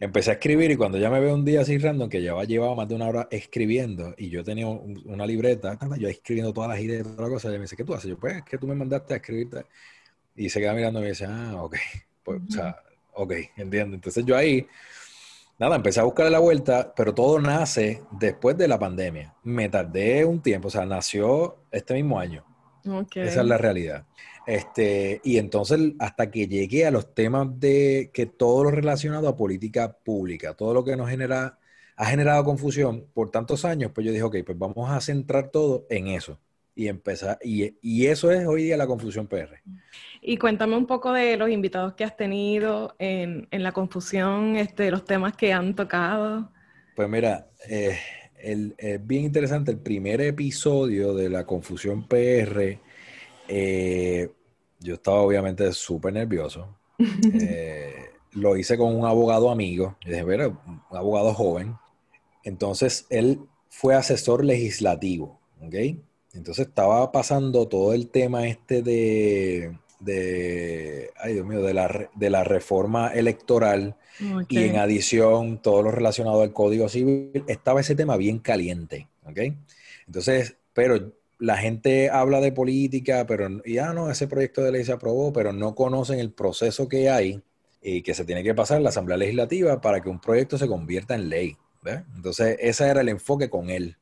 Empecé 0.00 0.30
a 0.30 0.34
escribir 0.34 0.70
y 0.72 0.76
cuando 0.76 0.98
ya 0.98 1.08
me 1.08 1.20
veo 1.20 1.34
un 1.34 1.44
día 1.44 1.60
así 1.60 1.78
random, 1.78 2.08
que 2.08 2.22
ya 2.22 2.34
llevaba 2.44 2.74
más 2.74 2.88
de 2.88 2.94
una 2.96 3.06
hora 3.06 3.28
escribiendo 3.30 4.14
y 4.18 4.28
yo 4.28 4.42
tenía 4.42 4.66
una 4.66 5.24
libreta, 5.24 5.78
yo 5.98 6.08
escribiendo 6.08 6.52
todas 6.52 6.70
las 6.70 6.80
ideas, 6.80 7.04
todas 7.04 7.20
las 7.20 7.28
cosas, 7.28 7.52
y 7.52 7.56
me 7.56 7.62
dice, 7.62 7.76
¿qué 7.76 7.84
tú 7.84 7.94
haces? 7.94 8.10
Yo, 8.10 8.18
pues, 8.18 8.38
es 8.38 8.42
que 8.42 8.58
tú 8.58 8.66
me 8.66 8.74
mandaste 8.74 9.14
a 9.14 9.18
escribirte. 9.18 9.66
Y 10.34 10.48
se 10.48 10.58
queda 10.58 10.72
mirando 10.74 10.98
y 10.98 11.02
me 11.02 11.08
dice, 11.10 11.26
ah, 11.28 11.62
ok. 11.62 11.76
Pues, 12.24 12.40
o 12.48 12.52
sea, 12.52 12.76
ok, 13.12 13.32
entiendo. 13.56 13.94
Entonces 13.94 14.24
yo 14.24 14.36
ahí, 14.36 14.66
nada, 15.60 15.76
empecé 15.76 16.00
a 16.00 16.04
buscarle 16.04 16.32
la 16.32 16.38
vuelta, 16.40 16.92
pero 16.96 17.14
todo 17.14 17.38
nace 17.38 18.02
después 18.10 18.56
de 18.56 18.66
la 18.66 18.78
pandemia. 18.78 19.34
Me 19.44 19.68
tardé 19.68 20.24
un 20.24 20.40
tiempo, 20.40 20.68
o 20.68 20.70
sea, 20.70 20.86
nació 20.86 21.58
este 21.70 21.94
mismo 21.94 22.18
año. 22.18 22.44
Esa 23.14 23.40
es 23.42 23.46
la 23.46 23.58
realidad. 23.58 24.06
Este, 24.46 25.20
y 25.22 25.36
entonces, 25.36 25.92
hasta 25.98 26.30
que 26.30 26.48
llegué 26.48 26.86
a 26.86 26.90
los 26.90 27.14
temas 27.14 27.46
de 27.60 28.10
que 28.12 28.26
todo 28.26 28.64
lo 28.64 28.70
relacionado 28.70 29.28
a 29.28 29.36
política 29.36 29.92
pública, 29.92 30.54
todo 30.54 30.72
lo 30.72 30.82
que 30.82 30.96
nos 30.96 31.10
genera, 31.10 31.58
ha 31.94 32.06
generado 32.06 32.42
confusión 32.42 33.06
por 33.12 33.30
tantos 33.30 33.66
años, 33.66 33.92
pues 33.94 34.06
yo 34.06 34.12
dije, 34.12 34.24
ok, 34.24 34.36
pues 34.44 34.58
vamos 34.58 34.90
a 34.90 35.00
centrar 35.00 35.50
todo 35.50 35.86
en 35.90 36.08
eso 36.08 36.40
y 36.80 36.88
empezar, 36.88 37.38
y, 37.44 37.76
y, 37.82 38.06
eso 38.06 38.30
es 38.30 38.46
hoy 38.46 38.62
día 38.62 38.76
la 38.78 38.86
confusión 38.86 39.26
PR. 39.26 39.60
Y 40.22 40.38
cuéntame 40.38 40.78
un 40.78 40.86
poco 40.86 41.12
de 41.12 41.36
los 41.36 41.50
invitados 41.50 41.92
que 41.92 42.04
has 42.04 42.16
tenido 42.16 42.96
en, 42.98 43.46
en 43.50 43.62
la 43.62 43.72
confusión, 43.72 44.56
este, 44.56 44.90
los 44.90 45.04
temas 45.04 45.36
que 45.36 45.52
han 45.52 45.76
tocado. 45.76 46.50
Pues 46.96 47.06
mira, 47.06 47.48
eh, 47.68 47.98
es 48.38 49.06
bien 49.06 49.24
interesante 49.24 49.70
el 49.72 49.76
primer 49.76 50.22
episodio 50.22 51.12
de 51.12 51.28
la 51.28 51.44
confusión 51.44 52.08
PR. 52.08 52.78
Eh, 53.46 54.30
yo 54.78 54.94
estaba 54.94 55.20
obviamente 55.20 55.70
súper 55.74 56.14
nervioso. 56.14 56.78
Eh, 57.42 58.06
lo 58.32 58.56
hice 58.56 58.78
con 58.78 58.94
un 58.94 59.04
abogado 59.04 59.50
amigo, 59.50 59.96
dije, 60.06 60.24
mira, 60.24 60.48
un 60.48 60.80
abogado 60.90 61.34
joven. 61.34 61.76
Entonces, 62.42 63.06
él 63.10 63.40
fue 63.68 63.94
asesor 63.96 64.44
legislativo, 64.44 65.40
¿ok? 65.60 65.74
Entonces 66.32 66.68
estaba 66.68 67.10
pasando 67.12 67.66
todo 67.68 67.92
el 67.92 68.08
tema 68.08 68.46
este 68.46 68.82
de, 68.82 69.76
de 69.98 71.10
ay 71.16 71.34
Dios 71.34 71.46
mío, 71.46 71.62
de 71.62 71.74
la, 71.74 72.10
de 72.14 72.30
la 72.30 72.44
reforma 72.44 73.08
electoral 73.08 73.96
y 74.48 74.58
en 74.58 74.76
adición 74.76 75.62
todo 75.62 75.82
lo 75.82 75.90
relacionado 75.90 76.42
al 76.42 76.52
Código 76.52 76.88
Civil, 76.88 77.44
estaba 77.46 77.80
ese 77.80 77.94
tema 77.94 78.16
bien 78.16 78.38
caliente, 78.38 79.08
¿ok? 79.24 79.38
Entonces, 80.06 80.56
pero 80.74 81.12
la 81.38 81.56
gente 81.56 82.10
habla 82.10 82.40
de 82.40 82.52
política, 82.52 83.26
pero 83.26 83.48
ya 83.64 83.92
no, 83.92 84.10
ese 84.10 84.28
proyecto 84.28 84.62
de 84.62 84.72
ley 84.72 84.84
se 84.84 84.92
aprobó, 84.92 85.32
pero 85.32 85.52
no 85.52 85.74
conocen 85.74 86.18
el 86.18 86.32
proceso 86.32 86.86
que 86.88 87.08
hay 87.08 87.42
y 87.82 88.02
que 88.02 88.12
se 88.12 88.26
tiene 88.26 88.42
que 88.42 88.54
pasar 88.54 88.76
en 88.76 88.84
la 88.84 88.90
Asamblea 88.90 89.16
Legislativa 89.16 89.80
para 89.80 90.02
que 90.02 90.10
un 90.10 90.20
proyecto 90.20 90.58
se 90.58 90.68
convierta 90.68 91.14
en 91.14 91.30
ley. 91.30 91.56
Entonces, 92.14 92.58
ese 92.60 92.88
era 92.88 93.00
el 93.00 93.08
enfoque 93.08 93.48
con 93.48 93.70
él. 93.70 93.96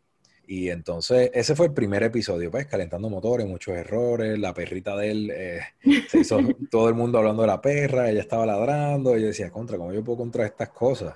Y 0.50 0.70
entonces, 0.70 1.30
ese 1.34 1.54
fue 1.54 1.66
el 1.66 1.74
primer 1.74 2.02
episodio, 2.02 2.50
pues, 2.50 2.64
calentando 2.64 3.10
motores, 3.10 3.46
muchos 3.46 3.76
errores, 3.76 4.38
la 4.38 4.54
perrita 4.54 4.96
de 4.96 5.10
él, 5.10 5.30
eh, 5.30 5.60
se 6.08 6.20
hizo 6.20 6.38
todo 6.70 6.88
el 6.88 6.94
mundo 6.94 7.18
hablando 7.18 7.42
de 7.42 7.48
la 7.48 7.60
perra, 7.60 8.10
ella 8.10 8.22
estaba 8.22 8.46
ladrando, 8.46 9.14
y 9.14 9.20
yo 9.20 9.26
decía, 9.26 9.50
contra, 9.50 9.76
¿cómo 9.76 9.92
yo 9.92 10.02
puedo 10.02 10.16
contra 10.16 10.46
estas 10.46 10.70
cosas? 10.70 11.14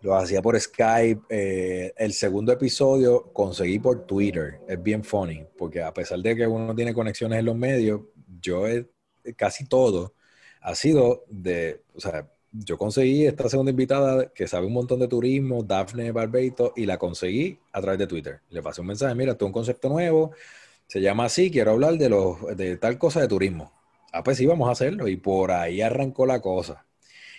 Lo 0.00 0.16
hacía 0.16 0.42
por 0.42 0.58
Skype. 0.58 1.22
Eh, 1.28 1.94
el 1.96 2.12
segundo 2.12 2.50
episodio 2.50 3.32
conseguí 3.32 3.78
por 3.78 4.04
Twitter. 4.04 4.58
Es 4.66 4.82
bien 4.82 5.04
funny, 5.04 5.46
porque 5.56 5.80
a 5.80 5.94
pesar 5.94 6.18
de 6.18 6.34
que 6.34 6.46
uno 6.48 6.74
tiene 6.74 6.92
conexiones 6.92 7.38
en 7.38 7.44
los 7.44 7.56
medios, 7.56 8.00
yo 8.40 8.66
he, 8.66 8.88
casi 9.36 9.64
todo 9.64 10.14
ha 10.60 10.74
sido 10.74 11.24
de, 11.28 11.82
o 11.94 12.00
sea, 12.00 12.28
yo 12.52 12.76
conseguí 12.76 13.26
esta 13.26 13.48
segunda 13.48 13.70
invitada 13.70 14.26
que 14.32 14.46
sabe 14.46 14.66
un 14.66 14.74
montón 14.74 15.00
de 15.00 15.08
turismo, 15.08 15.62
Daphne 15.62 16.12
Barbeito, 16.12 16.72
y 16.76 16.86
la 16.86 16.98
conseguí 16.98 17.58
a 17.72 17.80
través 17.80 17.98
de 17.98 18.06
Twitter. 18.06 18.40
Le 18.50 18.62
pasé 18.62 18.80
un 18.82 18.88
mensaje, 18.88 19.14
mira, 19.14 19.32
esto 19.32 19.46
es 19.46 19.48
un 19.48 19.52
concepto 19.52 19.88
nuevo, 19.88 20.32
se 20.86 21.00
llama 21.00 21.24
así, 21.24 21.50
quiero 21.50 21.70
hablar 21.70 21.96
de, 21.96 22.10
los, 22.10 22.36
de 22.54 22.76
tal 22.76 22.98
cosa 22.98 23.20
de 23.22 23.28
turismo. 23.28 23.72
Ah, 24.12 24.22
pues 24.22 24.36
sí, 24.36 24.44
vamos 24.44 24.68
a 24.68 24.72
hacerlo. 24.72 25.08
Y 25.08 25.16
por 25.16 25.50
ahí 25.50 25.80
arrancó 25.80 26.26
la 26.26 26.42
cosa. 26.42 26.84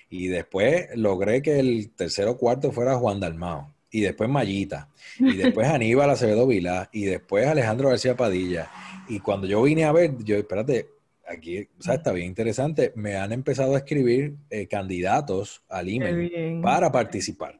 Y 0.09 0.27
después 0.27 0.87
logré 0.95 1.43
que 1.43 1.59
el 1.59 1.91
tercero 1.91 2.31
o 2.31 2.37
cuarto 2.37 2.71
fuera 2.71 2.95
Juan 2.95 3.19
Dalmao. 3.19 3.71
Y 3.91 4.01
después 4.01 4.27
Mayita. 4.27 4.89
Y 5.19 5.33
después 5.37 5.67
Aníbal 5.67 6.09
Acevedo 6.09 6.47
Vilá. 6.47 6.89
Y 6.91 7.05
después 7.05 7.45
Alejandro 7.45 7.89
García 7.89 8.17
Padilla. 8.17 8.71
Y 9.07 9.19
cuando 9.19 9.45
yo 9.45 9.61
vine 9.61 9.85
a 9.85 9.91
ver, 9.91 10.17
yo, 10.23 10.35
espérate, 10.35 10.89
aquí, 11.27 11.67
o 11.79 11.81
sea, 11.81 11.95
está 11.95 12.11
bien 12.11 12.27
interesante. 12.27 12.91
Me 12.95 13.15
han 13.15 13.31
empezado 13.31 13.75
a 13.75 13.79
escribir 13.79 14.35
eh, 14.49 14.67
candidatos 14.67 15.63
al 15.69 15.89
IME 15.89 16.59
para 16.61 16.91
participar. 16.91 17.59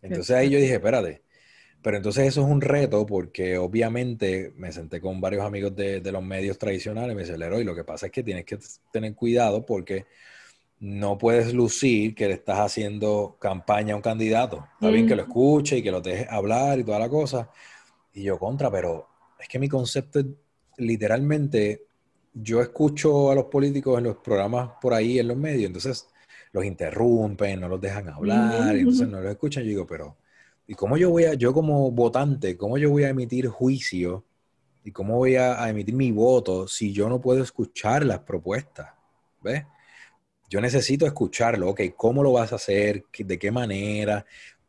Entonces 0.00 0.36
ahí 0.36 0.50
yo 0.50 0.58
dije, 0.58 0.74
espérate. 0.74 1.22
Pero 1.82 1.96
entonces 1.96 2.28
eso 2.28 2.42
es 2.42 2.48
un 2.48 2.60
reto 2.60 3.04
porque 3.04 3.58
obviamente 3.58 4.52
me 4.56 4.70
senté 4.70 5.00
con 5.00 5.20
varios 5.20 5.44
amigos 5.44 5.74
de, 5.74 6.00
los 6.12 6.22
medios 6.22 6.56
tradicionales 6.56 7.16
me 7.16 7.22
dice, 7.22 7.34
y 7.34 7.64
lo 7.64 7.74
que 7.74 7.82
pasa 7.82 8.06
es 8.06 8.12
que 8.12 8.22
tienes 8.22 8.44
que 8.44 8.58
tener 8.92 9.14
cuidado 9.16 9.66
porque 9.66 10.06
no 10.78 11.18
puedes 11.18 11.52
lucir 11.52 12.14
que 12.14 12.28
le 12.28 12.34
estás 12.34 12.58
haciendo 12.60 13.36
campaña 13.40 13.94
a 13.94 13.96
un 13.96 14.02
candidato. 14.02 14.64
Está 14.74 14.90
bien 14.90 15.08
que 15.08 15.16
lo 15.16 15.22
escuche 15.22 15.78
y 15.78 15.82
que 15.82 15.90
lo 15.90 16.00
dejes 16.00 16.28
hablar 16.28 16.78
y 16.78 16.84
toda 16.84 17.00
la 17.00 17.08
cosa. 17.08 17.50
Y 18.12 18.22
yo 18.22 18.38
contra, 18.38 18.70
pero 18.70 19.08
es 19.40 19.48
que 19.48 19.58
mi 19.58 19.68
concepto 19.68 20.20
es 20.20 20.26
literalmente 20.76 21.86
yo 22.34 22.60
escucho 22.60 23.30
a 23.30 23.34
los 23.34 23.44
políticos 23.46 23.98
en 23.98 24.04
los 24.04 24.16
programas 24.16 24.70
por 24.80 24.94
ahí, 24.94 25.18
en 25.18 25.28
los 25.28 25.36
medios, 25.36 25.66
entonces 25.66 26.08
los 26.52 26.64
interrumpen, 26.64 27.60
no 27.60 27.68
los 27.68 27.80
dejan 27.80 28.08
hablar, 28.08 28.76
entonces 28.76 29.08
no 29.08 29.20
los 29.22 29.30
escuchan. 29.30 29.64
Yo 29.64 29.70
digo, 29.70 29.86
pero, 29.86 30.16
¿y 30.66 30.74
cómo 30.74 30.96
yo 30.96 31.10
voy 31.10 31.24
a, 31.24 31.34
yo 31.34 31.52
como 31.52 31.90
votante, 31.90 32.56
cómo 32.56 32.78
yo 32.78 32.90
voy 32.90 33.04
a 33.04 33.10
emitir 33.10 33.48
juicio 33.48 34.24
y 34.84 34.90
cómo 34.90 35.16
voy 35.16 35.36
a, 35.36 35.68
emitir 35.68 35.94
mi 35.94 36.10
voto 36.10 36.66
si 36.68 36.92
yo 36.92 37.08
no 37.08 37.20
puedo 37.20 37.42
escuchar 37.42 38.04
las 38.04 38.20
propuestas? 38.20 38.90
¿Ves? 39.42 39.64
Yo 40.48 40.60
necesito 40.60 41.06
escucharlo, 41.06 41.70
ok, 41.70 41.80
¿cómo 41.96 42.22
lo 42.22 42.32
vas 42.32 42.52
a 42.52 42.56
hacer? 42.56 43.04
¿De 43.18 43.38
qué 43.38 43.50
manera? 43.50 44.24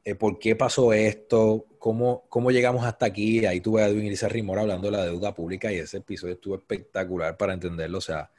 Eh, 0.06 0.16
¿Por 0.16 0.40
qué 0.40 0.56
pasó 0.56 0.94
esto? 0.94 1.66
cómo, 1.84 2.24
cómo 2.30 2.50
llegamos 2.50 2.86
hasta 2.86 3.06
aquí. 3.08 3.46
Ahí 3.46 3.60
tuve 3.60 3.84
a 3.84 3.88
Edwin 3.88 4.08
Elisa 4.08 4.30
Rimor 4.30 4.58
hablando 4.58 4.90
de 4.90 4.96
la 4.96 5.04
deuda 5.04 5.36
pública 5.36 5.70
y 5.70 5.80
ese 5.80 5.98
episodio 5.98 6.36
estuvo 6.36 6.56
espectacular 6.56 7.36
para 7.36 7.52
entenderlo. 7.52 7.98
O 7.98 8.02
sea, 8.02 8.32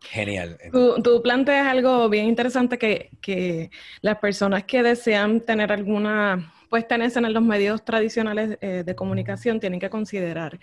genial. 0.00 0.56
Tú, 0.70 1.02
tú 1.02 1.20
planteas 1.20 1.66
algo 1.66 2.08
bien 2.08 2.26
interesante 2.26 2.78
que, 2.78 3.10
que, 3.20 3.72
las 4.00 4.18
personas 4.18 4.62
que 4.62 4.84
desean 4.84 5.40
tener 5.40 5.72
alguna 5.72 6.54
puesta 6.70 6.94
en 6.94 7.02
escena 7.02 7.26
en 7.26 7.34
los 7.34 7.42
medios 7.42 7.84
tradicionales 7.84 8.58
eh, 8.60 8.84
de 8.86 8.94
comunicación 8.94 9.58
tienen 9.58 9.80
que 9.80 9.90
considerar. 9.90 10.60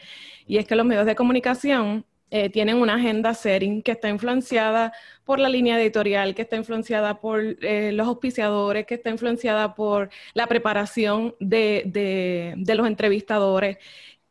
Y 0.48 0.58
es 0.58 0.66
que 0.66 0.78
los 0.78 0.86
medios 0.86 1.06
de 1.06 1.16
comunicación 1.16 2.06
eh, 2.32 2.50
tienen 2.50 2.78
una 2.78 2.96
agenda 2.96 3.34
setting 3.34 3.82
que 3.82 3.92
está 3.92 4.08
influenciada 4.08 4.94
por 5.26 5.38
la 5.38 5.50
línea 5.50 5.80
editorial, 5.80 6.34
que 6.34 6.44
está 6.44 6.56
influenciada 6.56 7.20
por 7.20 7.42
eh, 7.42 7.92
los 7.92 8.08
auspiciadores, 8.08 8.86
que 8.86 8.96
está 8.96 9.10
influenciada 9.10 9.76
por 9.76 10.10
la 10.34 10.48
preparación 10.48 11.36
de, 11.42 12.56
los 12.74 12.88
entrevistadores. 12.88 13.78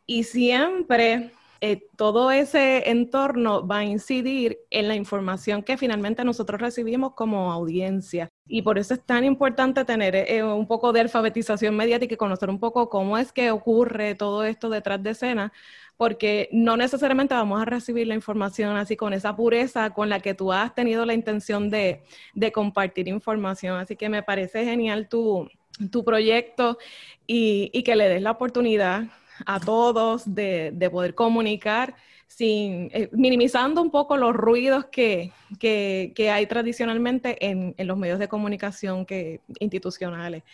Y 0.06 0.24
siempre 0.24 1.32
eh, 1.60 1.88
todo 1.96 2.30
ese 2.30 2.90
entorno 2.90 3.66
va 3.66 3.78
a 3.78 3.84
incidir 3.84 4.60
en 4.70 4.88
la 4.88 4.96
información 4.96 5.62
que 5.62 5.76
finalmente 5.76 6.24
nosotros 6.24 6.60
recibimos 6.60 7.12
como 7.14 7.52
audiencia. 7.52 8.30
Y 8.52 8.62
por 8.62 8.78
eso 8.78 8.94
es 8.94 9.02
tan 9.02 9.24
importante 9.24 9.84
tener 9.84 10.44
un 10.44 10.66
poco 10.66 10.92
de 10.92 11.00
alfabetización 11.00 11.76
mediática 11.76 12.14
y 12.14 12.16
conocer 12.16 12.50
un 12.50 12.58
poco 12.58 12.88
cómo 12.88 13.16
es 13.16 13.32
que 13.32 13.50
ocurre 13.50 14.16
todo 14.16 14.44
esto 14.44 14.68
detrás 14.68 15.02
de 15.02 15.10
escena 15.10 15.52
porque 15.96 16.48
no 16.50 16.78
necesariamente 16.78 17.34
vamos 17.34 17.60
a 17.60 17.66
recibir 17.66 18.06
la 18.06 18.14
información 18.14 18.74
así 18.78 18.96
con 18.96 19.12
esa 19.12 19.36
pureza 19.36 19.90
con 19.90 20.08
la 20.08 20.20
que 20.20 20.32
tú 20.32 20.50
has 20.50 20.74
tenido 20.74 21.04
la 21.04 21.12
intención 21.12 21.68
de, 21.68 22.02
compartir 22.54 23.06
información. 23.06 23.76
Así 23.76 23.96
que 23.96 24.08
me 24.08 24.22
parece 24.22 24.64
genial 24.64 25.10
tu, 25.10 25.46
tu 25.90 26.02
proyecto 26.02 26.78
y, 27.26 27.82
que 27.82 27.96
le 27.96 28.08
des 28.08 28.22
la 28.22 28.30
oportunidad 28.30 29.04
a 29.44 29.60
todos 29.60 30.34
de, 30.34 30.88
poder 30.90 31.14
comunicar 31.14 31.94
sin, 32.30 32.90
eh, 32.92 33.08
minimizando 33.10 33.82
un 33.82 33.90
poco 33.90 34.16
los 34.16 34.32
ruidos 34.34 34.86
que, 34.86 35.32
hay 36.32 36.46
tradicionalmente 36.46 37.44
en, 37.44 37.74
en, 37.76 37.86
los 37.88 37.98
medios 37.98 38.20
de 38.20 38.28
comunicación 38.28 39.04
que, 39.04 39.40
institucionales. 39.58 40.44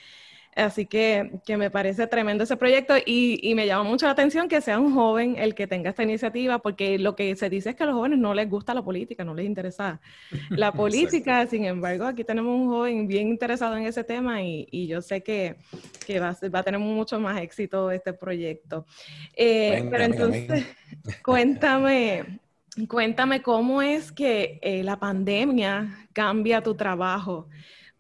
Así 0.57 0.87
que, 0.87 1.33
que, 1.45 1.59
me 1.59 1.71
parece 1.71 2.07
tremendo 2.07 2.45
ese 2.45 2.57
proyecto 2.57 2.97
y, 2.97 3.39
y, 3.43 3.55
me 3.55 3.67
llama 3.67 3.85
mucho 3.85 4.07
la 4.07 4.13
atención 4.13 4.49
que 4.49 4.63
sea 4.63 4.81
un 4.81 4.95
joven 4.95 5.37
el 5.37 5.55
que 5.55 5.67
tenga 5.67 5.91
esta 5.91 6.03
iniciativa, 6.03 6.61
porque 6.61 6.99
lo 6.99 7.15
que 7.15 7.37
se 7.37 7.51
dice 7.51 7.71
es 7.71 7.77
que 7.77 7.83
a 7.83 7.87
los 7.87 7.95
jóvenes 7.95 8.19
no 8.19 8.33
les 8.33 8.49
gusta 8.49 8.73
la 8.73 8.83
política, 8.83 9.23
no 9.23 9.35
les 9.35 9.45
interesa 9.45 10.01
la 10.49 10.73
política. 10.73 11.47
Sin 11.47 11.67
embargo, 11.67 12.07
aquí 12.07 12.25
tenemos 12.25 12.59
un 12.59 12.69
joven 12.69 13.07
bien 13.07 13.29
interesado 13.29 13.77
en 13.77 13.85
ese 13.85 14.03
tema 14.03 14.43
y, 14.43 14.67
y 14.71 14.87
yo 14.87 15.03
sé 15.03 15.23
que, 15.23 15.57
que 16.07 16.21
va, 16.21 16.35
va, 16.55 16.61
a 16.61 16.63
tener 16.63 16.81
mucho 16.81 17.21
más 17.21 17.39
éxito 17.43 17.91
este 17.91 18.15
proyecto. 18.15 18.87
Eh, 19.37 19.87
pero 19.91 20.05
entonces, 20.05 20.65
cuéntame, 21.25 22.41
cuéntame 22.89 23.43
cómo 23.43 23.83
es 23.83 24.13
que 24.13 24.59
eh, 24.63 24.83
la 24.83 24.99
pandemia 24.99 26.07
cambia 26.13 26.63
tu 26.63 26.75
trabajo 26.75 27.49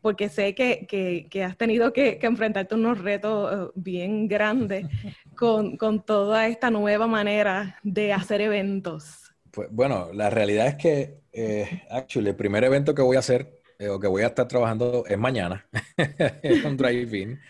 porque 0.06 0.28
sé 0.28 0.54
que, 0.54 1.42
has 1.44 1.56
tenido 1.56 1.92
que, 1.92 2.20
enfrentarte 2.22 2.76
unos 2.76 2.98
retos 2.98 3.52
eh, 3.52 3.72
bien 3.74 4.28
grandes 4.28 4.86
con, 5.34 5.76
toda 6.04 6.46
esta 6.46 6.70
nueva 6.70 7.08
manera 7.08 7.80
de 7.82 8.12
hacer 8.12 8.40
eventos. 8.40 9.32
Pues 9.50 9.66
bueno, 9.72 10.10
la 10.12 10.30
realidad 10.30 10.68
es 10.68 10.76
que, 10.76 11.22
eh, 11.32 11.82
actually, 11.90 12.28
el 12.28 12.36
primer 12.36 12.62
evento 12.62 12.94
que 12.94 13.02
voy 13.02 13.16
a 13.16 13.18
hacer 13.18 13.60
eh, 13.80 13.88
o 13.88 13.98
que 13.98 14.06
voy 14.06 14.22
a 14.22 14.28
estar 14.28 14.46
trabajando 14.46 15.02
es 15.08 15.18
mañana, 15.18 15.66
es 16.42 16.64
un 16.64 16.76
drive-in. 16.76 17.40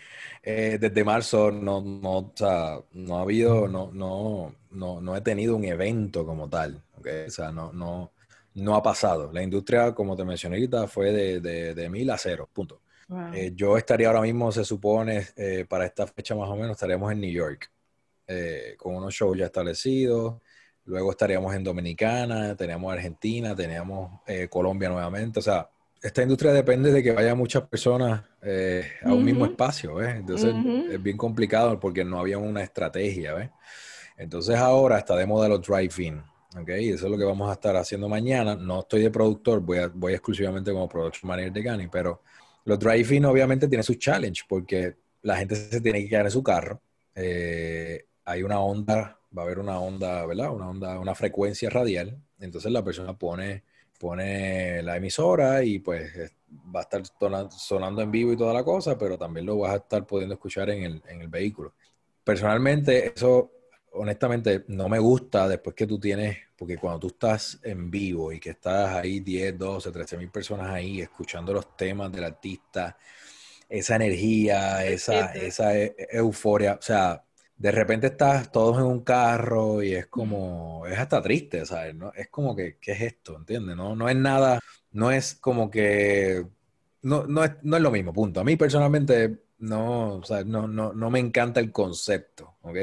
Desde 0.43 1.03
marzo 1.03 1.51
no, 1.51 1.81
no, 1.81 2.33
no 2.93 3.17
ha 3.17 3.21
habido, 3.21 3.67
no, 3.67 3.91
no, 3.91 4.55
no, 4.71 5.01
no 5.01 5.15
he 5.15 5.21
tenido 5.21 5.55
un 5.55 5.65
evento 5.65 6.25
como 6.25 6.49
tal. 6.49 6.81
O 6.97 7.29
sea, 7.29 7.51
no, 7.51 7.71
no, 7.73 8.11
no 8.57 8.75
ha 8.75 8.83
pasado. 8.83 9.31
La 9.31 9.43
industria, 9.43 9.93
como 9.93 10.15
te 10.15 10.25
mencioné 10.25 10.57
ahorita, 10.57 10.87
fue 10.87 11.11
de, 11.11 11.73
de, 11.73 11.89
mil 11.89 12.09
a 12.09 12.17
cero, 12.17 12.49
punto. 12.51 12.81
Eh, 13.33 13.53
yo 13.55 13.77
estaría 13.77 14.07
ahora 14.07 14.21
mismo, 14.21 14.51
se 14.51 14.65
supone, 14.65 15.27
eh, 15.37 15.65
para 15.67 15.85
esta 15.85 16.05
fecha 16.07 16.35
más 16.35 16.49
o 16.49 16.55
menos, 16.55 16.71
estaríamos 16.71 17.11
en 17.11 17.21
New 17.21 17.31
York, 17.31 17.71
eh, 18.27 18.75
con 18.77 18.95
unos 18.95 19.13
shows 19.13 19.37
ya 19.37 19.45
establecidos. 19.45 20.41
Luego 20.85 21.11
estaríamos 21.11 21.53
en 21.53 21.63
Dominicana, 21.63 22.55
teníamos 22.55 22.93
Argentina, 22.93 23.55
teníamos 23.55 24.21
Colombia 24.49 24.89
nuevamente. 24.89 25.39
O 25.39 25.41
sea, 25.41 25.69
esta 26.01 26.21
industria 26.21 26.51
depende 26.51 26.91
de 26.91 27.01
que 27.03 27.11
vaya 27.11 27.35
muchas 27.35 27.63
personas 27.63 28.21
a 29.03 29.13
un 29.13 29.23
mismo 29.23 29.45
espacio, 29.45 30.01
Entonces 30.01 30.53
es 30.91 31.01
bien 31.01 31.17
complicado 31.17 31.79
porque 31.79 32.03
no 32.05 32.19
había 32.19 32.37
una 32.37 32.63
estrategia, 32.63 33.33
¿ves? 33.33 33.49
Entonces 34.17 34.55
ahora 34.57 34.97
está 34.97 35.15
de 35.15 35.25
moda 35.25 35.47
los 35.47 35.61
drive-in. 35.61 36.21
¿ok? 36.59 36.69
Eso 36.69 37.05
es 37.05 37.11
lo 37.11 37.17
que 37.17 37.23
vamos 37.23 37.49
a 37.49 37.53
estar 37.53 37.75
haciendo 37.75 38.09
mañana. 38.09 38.55
No 38.55 38.79
estoy 38.81 39.01
de 39.01 39.11
productor, 39.11 39.59
voy, 39.59 39.79
voy 39.93 40.13
exclusivamente 40.13 40.71
como 40.71 40.89
production 40.89 41.27
manager 41.27 41.53
de 41.53 41.61
Gani, 41.61 41.87
pero 41.87 42.21
los 42.65 42.79
drive-in 42.79 43.25
obviamente 43.25 43.67
tienen 43.67 43.83
su 43.83 43.95
challenge 43.95 44.43
porque 44.47 44.95
la 45.21 45.37
gente 45.37 45.55
se 45.55 45.81
tiene 45.81 46.01
que 46.01 46.09
quedar 46.09 46.25
en 46.25 46.31
su 46.31 46.43
carro. 46.43 46.81
Eh, 47.15 48.05
hay 48.25 48.43
una 48.43 48.59
onda, 48.59 49.19
va 49.35 49.41
a 49.41 49.45
haber 49.45 49.59
una 49.59 49.79
onda, 49.79 50.25
¿verdad? 50.25 50.51
Una 50.51 50.69
onda, 50.69 50.99
una 50.99 51.15
frecuencia 51.15 51.69
radial. 51.69 52.17
Entonces 52.39 52.71
la 52.71 52.83
persona 52.83 53.17
pone, 53.17 53.63
pone 53.97 54.81
la 54.83 54.97
emisora 54.97 55.63
y 55.63 55.79
pues 55.79 56.31
va 56.75 56.81
a 56.81 56.83
estar 56.83 57.03
sonando 57.51 58.01
en 58.01 58.11
vivo 58.11 58.33
y 58.33 58.37
toda 58.37 58.53
la 58.53 58.63
cosa, 58.63 58.97
pero 58.97 59.17
también 59.17 59.45
lo 59.45 59.57
vas 59.57 59.73
a 59.73 59.77
estar 59.77 60.05
pudiendo 60.05 60.35
escuchar 60.35 60.69
en 60.69 60.83
el, 60.83 61.03
en 61.07 61.21
el 61.21 61.27
vehículo. 61.27 61.73
Personalmente, 62.23 63.13
eso 63.15 63.51
honestamente 63.93 64.65
no 64.67 64.89
me 64.89 64.99
gusta 64.99 65.47
después 65.47 65.75
que 65.75 65.87
tú 65.87 65.99
tienes, 65.99 66.37
porque 66.55 66.77
cuando 66.77 66.99
tú 66.99 67.07
estás 67.07 67.59
en 67.63 67.89
vivo 67.89 68.31
y 68.31 68.39
que 68.39 68.51
estás 68.51 68.95
ahí 68.95 69.19
10, 69.19 69.57
12, 69.57 69.91
13 69.91 70.17
mil 70.17 70.29
personas 70.29 70.69
ahí 70.69 71.01
escuchando 71.01 71.53
los 71.53 71.75
temas 71.75 72.11
del 72.11 72.23
artista, 72.23 72.97
esa 73.69 73.95
energía, 73.95 74.85
esa, 74.85 75.33
esa 75.33 75.77
e, 75.77 75.95
euforia, 76.11 76.77
o 76.79 76.81
sea, 76.81 77.23
de 77.57 77.71
repente 77.71 78.07
estás 78.07 78.51
todos 78.51 78.77
en 78.77 78.85
un 78.85 79.03
carro 79.03 79.83
y 79.83 79.93
es 79.93 80.07
como, 80.07 80.85
es 80.87 80.97
hasta 80.97 81.21
triste, 81.21 81.65
¿sabes? 81.65 81.95
¿No? 81.95 82.11
Es 82.13 82.29
como 82.29 82.55
que, 82.55 82.77
¿qué 82.79 82.93
es 82.93 83.01
esto? 83.01 83.37
¿Entiendes? 83.37 83.75
No, 83.75 83.95
no 83.95 84.09
es 84.09 84.15
nada, 84.15 84.59
no 84.91 85.11
es 85.11 85.35
como 85.35 85.69
que, 85.71 86.45
no, 87.03 87.25
no, 87.27 87.43
es, 87.43 87.51
no 87.63 87.77
es 87.77 87.83
lo 87.83 87.91
mismo, 87.91 88.13
punto. 88.13 88.39
A 88.41 88.43
mí 88.43 88.55
personalmente 88.55 89.39
no, 89.59 90.15
o 90.17 90.23
sea, 90.23 90.43
no, 90.43 90.67
no, 90.67 90.93
no 90.93 91.09
me 91.09 91.19
encanta 91.19 91.59
el 91.59 91.71
concepto, 91.71 92.55
¿ok? 92.61 92.77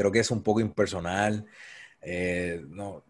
creo 0.00 0.10
que 0.10 0.20
es 0.20 0.30
un 0.30 0.42
poco 0.42 0.60
impersonal. 0.60 1.44
Eh, 2.00 2.64
no, 2.68 3.04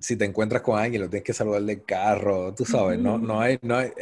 si 0.00 0.16
te 0.16 0.24
encuentras 0.24 0.62
con 0.62 0.78
alguien, 0.78 1.02
lo 1.02 1.10
tienes 1.10 1.24
que 1.24 1.34
saludar 1.34 1.62
del 1.62 1.84
carro, 1.84 2.54
tú 2.54 2.64
sabes, 2.64 2.98
no, 2.98 3.18
no 3.18 3.40
hay, 3.40 3.58
no 3.62 3.76
hay, 3.76 3.92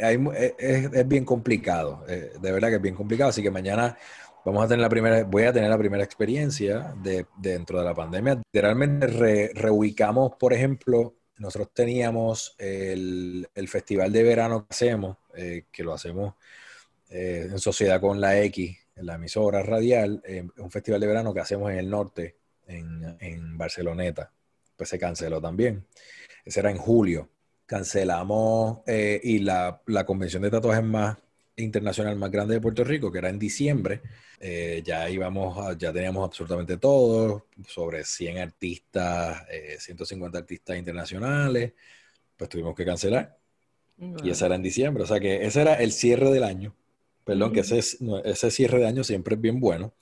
es, 0.57 1.07
bien 1.07 1.25
complicado, 1.25 2.05
eh, 2.07 2.31
de 2.41 2.51
verdad 2.51 2.69
que 2.69 2.75
es 2.75 2.81
bien 2.81 2.95
complicado, 2.95 3.29
así 3.29 3.43
que 3.43 3.51
mañana 3.51 3.97
vamos 4.45 4.63
a 4.63 4.67
tener 4.67 4.81
la 4.81 4.89
primera, 4.89 5.23
voy 5.23 5.43
a 5.43 5.53
tener 5.53 5.69
la 5.69 5.77
primera 5.77 6.03
experiencia 6.03 6.93
de, 7.01 7.25
dentro 7.37 7.79
de 7.79 7.85
la 7.85 7.93
pandemia. 7.93 8.35
Literalmente 8.35 9.51
reubicamos, 9.53 10.33
por 10.39 10.53
ejemplo, 10.53 11.15
nosotros 11.37 11.71
teníamos 11.73 12.55
el, 12.57 13.47
festival 13.67 14.11
de 14.11 14.23
verano 14.23 14.65
que 14.67 14.73
hacemos, 14.73 15.17
eh, 15.35 15.65
que 15.71 15.83
lo 15.83 15.93
hacemos 15.93 16.35
en 17.09 17.59
sociedad 17.59 18.01
con 18.01 18.19
la 18.19 18.41
X, 18.41 18.75
la 18.95 19.15
emisora 19.15 19.63
radial, 19.63 20.21
eh, 20.25 20.45
un 20.57 20.71
festival 20.71 21.01
de 21.01 21.07
verano 21.07 21.33
que 21.33 21.39
hacemos 21.39 21.71
en 21.71 21.77
el 21.77 21.89
norte, 21.89 22.37
en, 22.67 23.17
en, 23.19 23.57
Barceloneta. 23.57 24.31
Pues 24.75 24.89
se 24.89 24.99
canceló 24.99 25.41
también. 25.41 25.85
Ese 26.45 26.59
era 26.59 26.71
en 26.71 26.77
julio. 26.77 27.29
Cancelamos 27.65 28.79
eh, 28.85 29.19
y 29.23 29.39
la, 29.39 29.81
la, 29.87 30.05
convención 30.05 30.43
de 30.43 30.51
tatuajes 30.51 30.83
más 30.83 31.17
internacional 31.57 32.15
más 32.15 32.31
grande 32.31 32.55
de 32.55 32.61
Puerto 32.61 32.83
Rico, 32.83 33.11
que 33.11 33.19
era 33.19 33.29
en 33.29 33.39
diciembre, 33.39 34.01
eh, 34.39 34.81
ya 34.83 35.09
íbamos, 35.09 35.77
ya 35.77 35.93
teníamos 35.93 36.25
absolutamente 36.25 36.77
todo, 36.77 37.47
sobre 37.67 38.03
100 38.03 38.37
artistas, 38.39 39.45
150 39.79 40.37
artistas 40.37 40.77
internacionales, 40.77 41.73
pues 42.37 42.49
tuvimos 42.49 42.75
que 42.75 42.85
cancelar. 42.85 43.37
Y 44.23 44.31
ese 44.31 44.45
era 44.45 44.55
en 44.55 44.63
diciembre, 44.63 45.03
o 45.03 45.07
sea 45.07 45.19
que 45.19 45.45
ese 45.45 45.61
era 45.61 45.75
el 45.75 45.91
cierre 45.91 46.31
del 46.31 46.43
año 46.43 46.75
perdón, 47.23 47.53
que 47.53 47.61
ese, 47.61 47.79
ese 47.79 48.51
cierre 48.51 48.79
de 48.79 48.87
año 48.87 49.03
siempre 49.03 49.35
es 49.35 49.41
bien 49.41 49.59
bueno. 49.59 49.93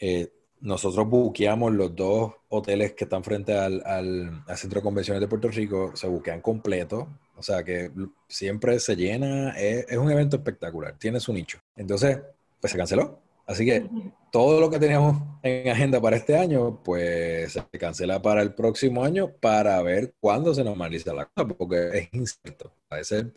Eh, 0.00 0.32
nosotros 0.60 1.08
buqueamos 1.08 1.72
los 1.72 1.94
dos 1.94 2.34
hoteles 2.48 2.94
que 2.94 3.04
están 3.04 3.22
frente 3.22 3.56
al, 3.56 3.82
al, 3.86 4.44
Centro 4.56 4.80
de 4.80 4.84
Convenciones 4.84 5.20
de 5.20 5.28
Puerto 5.28 5.48
Rico, 5.48 5.92
se 5.94 6.08
buquean 6.08 6.40
completo, 6.40 7.08
o 7.38 7.42
sea 7.42 7.62
que 7.62 7.90
siempre 8.28 8.78
se 8.80 8.96
llena, 8.96 9.50
es, 9.50 9.86
es, 9.88 9.96
un 9.96 10.10
evento 10.10 10.36
espectacular, 10.36 10.96
tiene 10.98 11.20
su 11.20 11.32
nicho. 11.32 11.58
Entonces, 11.76 12.18
pues 12.60 12.72
se 12.72 12.78
canceló. 12.78 13.20
Así 13.46 13.64
que 13.64 13.88
todo 14.30 14.60
lo 14.60 14.68
que 14.68 14.78
teníamos 14.78 15.22
en 15.42 15.68
agenda 15.70 16.00
para 16.00 16.16
este 16.16 16.36
año, 16.36 16.82
pues 16.82 17.52
se 17.52 17.78
cancela 17.78 18.20
para 18.20 18.42
el 18.42 18.54
próximo 18.54 19.04
año 19.04 19.32
para 19.40 19.80
ver 19.82 20.14
cuándo 20.20 20.54
se 20.54 20.64
normaliza 20.64 21.14
la 21.14 21.26
cosa, 21.26 21.48
porque 21.48 21.88
es 21.98 22.08
incierto. 22.12 22.72
Ese, 22.90 23.32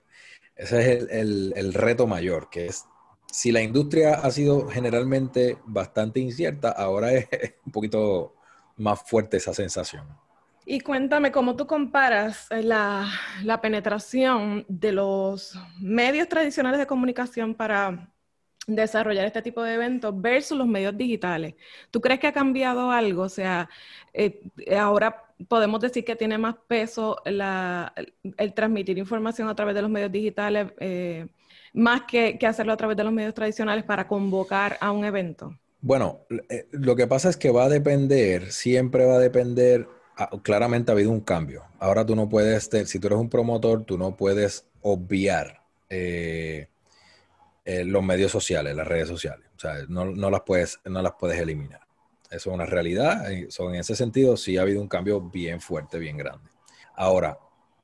ese 0.56 0.82
es 0.82 0.88
el, 0.88 1.10
el, 1.12 1.54
el 1.56 1.74
reto 1.74 2.08
mayor, 2.08 2.50
que 2.50 2.68
es 2.68 2.86
si 3.32 3.52
la 3.52 3.62
industria 3.62 4.16
ha 4.16 4.30
sido 4.32 4.68
generalmente 4.68 5.58
bastante 5.66 6.20
incierta, 6.20 6.70
ahora 6.70 7.14
es 7.14 7.28
un 7.66 7.72
poquito 7.72 8.36
más 8.78 9.02
fuerte 9.04 9.38
esa 9.38 9.54
sensación. 9.54 10.06
Y 10.66 10.80
cuéntame 10.82 11.32
cómo 11.32 11.56
tú 11.56 11.66
comparas 11.66 12.48
la, 12.50 13.10
penetración 13.62 14.66
de 14.68 14.92
los 14.92 15.58
medios 15.80 16.28
tradicionales 16.28 16.80
de 16.80 16.86
comunicación 16.86 17.56
para 17.56 18.12
desarrollar 18.68 19.26
este 19.26 19.42
tipo 19.42 19.64
de 19.64 19.74
eventos 19.74 20.20
versus 20.22 20.58
los 20.58 20.68
medios 20.68 20.96
digitales. 20.96 21.56
¿Tú 21.90 22.00
crees 22.00 22.20
que 22.20 22.28
ha 22.28 22.32
cambiado 22.32 22.92
algo? 22.92 23.24
O 23.24 23.30
sea, 23.30 23.70
eh, 24.14 24.40
ahora 24.78 25.26
podemos 25.48 25.82
decir 25.82 26.06
que 26.06 26.16
tiene 26.16 26.38
más 26.38 26.56
peso 26.68 27.18
el 27.26 28.54
transmitir 28.54 28.98
información 28.98 29.50
a 29.50 29.56
través 29.56 29.74
de 29.76 29.82
los 29.82 29.90
medios 29.90 30.12
digitales. 30.12 30.72
Eh, 30.80 31.28
más 31.74 32.04
que, 32.04 32.38
hacerlo 32.46 32.74
a 32.74 32.78
través 32.78 32.98
de 32.98 33.04
los 33.04 33.14
medios 33.14 33.34
tradicionales 33.34 33.84
para 33.84 34.08
convocar 34.08 34.78
a 34.82 34.92
un 34.92 35.06
evento? 35.06 35.58
Bueno, 35.80 36.20
eh, 36.50 36.68
lo 36.72 36.96
que 36.96 37.08
pasa 37.08 37.30
es 37.30 37.38
que 37.38 37.50
va 37.50 37.66
a 37.66 37.70
depender, 37.70 38.52
siempre 38.52 39.06
va 39.06 39.16
a 39.16 39.20
depender, 39.20 39.88
claramente 40.44 40.92
ha 40.92 40.94
habido 40.94 41.12
un 41.12 41.22
cambio. 41.22 41.64
Ahora 41.80 42.06
tú 42.06 42.16
no 42.16 42.30
puedes, 42.30 42.70
si 42.86 43.00
tú 43.00 43.08
eres 43.08 43.20
un 43.20 43.30
promotor, 43.30 43.84
tú 43.84 43.98
no 43.98 44.16
puedes 44.16 44.66
obviar 44.82 45.62
eh, 45.90 46.68
eh, 47.66 47.84
los 47.86 48.04
medios 48.04 48.32
sociales, 48.32 48.76
las 48.76 48.88
redes 48.88 49.08
sociales. 49.08 49.48
O 49.56 49.60
sea, 49.60 49.76
no, 49.88 50.06
las 50.30 50.42
puedes, 50.42 50.80
no 50.86 51.02
las 51.02 51.14
puedes 51.20 51.40
eliminar. 51.40 51.82
Eso 52.30 52.50
es 52.50 52.54
una 52.56 52.66
realidad. 52.66 53.30
en 53.32 53.76
ese 53.76 53.96
sentido, 53.96 54.38
sí 54.38 54.58
ha 54.58 54.62
habido 54.62 54.82
un 54.82 54.88
cambio 54.88 55.22
bien 55.22 55.62
fuerte, 55.62 56.00
bien 56.00 56.18
grande. 56.18 56.50
Ahora, 56.96 57.38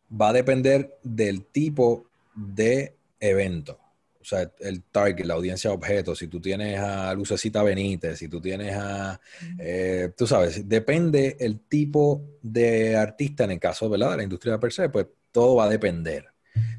va 0.10 0.30
a 0.30 0.34
depender 0.34 0.98
del 1.04 1.46
tipo 1.46 2.06
de 2.34 2.96
evento. 3.20 3.80
O 4.28 4.30
sea, 4.30 4.52
el 4.60 4.84
target, 4.84 5.24
la 5.24 5.36
audiencia 5.36 5.72
objeto, 5.72 6.14
si 6.14 6.28
tú 6.28 6.42
tienes 6.42 6.78
a 6.78 7.14
Lucecita 7.14 7.64
Benítez, 7.64 8.20
si 8.20 8.28
tú 8.28 8.42
tienes 8.42 8.76
a, 8.76 9.22
eh, 9.58 10.12
tú 10.18 10.28
sabes, 10.28 10.68
depende 10.68 11.38
el 11.40 11.62
tipo 11.62 12.26
de 12.42 12.98
artista 12.98 13.46
en 13.46 13.52
el 13.52 13.60
caso 13.62 13.88
de 13.88 13.98
la 13.98 14.22
industria 14.22 14.60
per 14.60 14.74
se, 14.74 14.90
pues 14.90 15.06
todo 15.32 15.56
va 15.56 15.64
a 15.64 15.70
depender. 15.70 16.26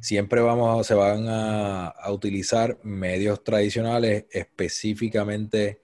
Siempre 0.02 0.42
vamos, 0.42 0.86
se 0.86 0.92
van 0.92 1.24
a, 1.26 1.94
utilizar 2.10 2.80
medios 2.82 3.42
tradicionales 3.42 4.26
específicamente, 4.30 5.80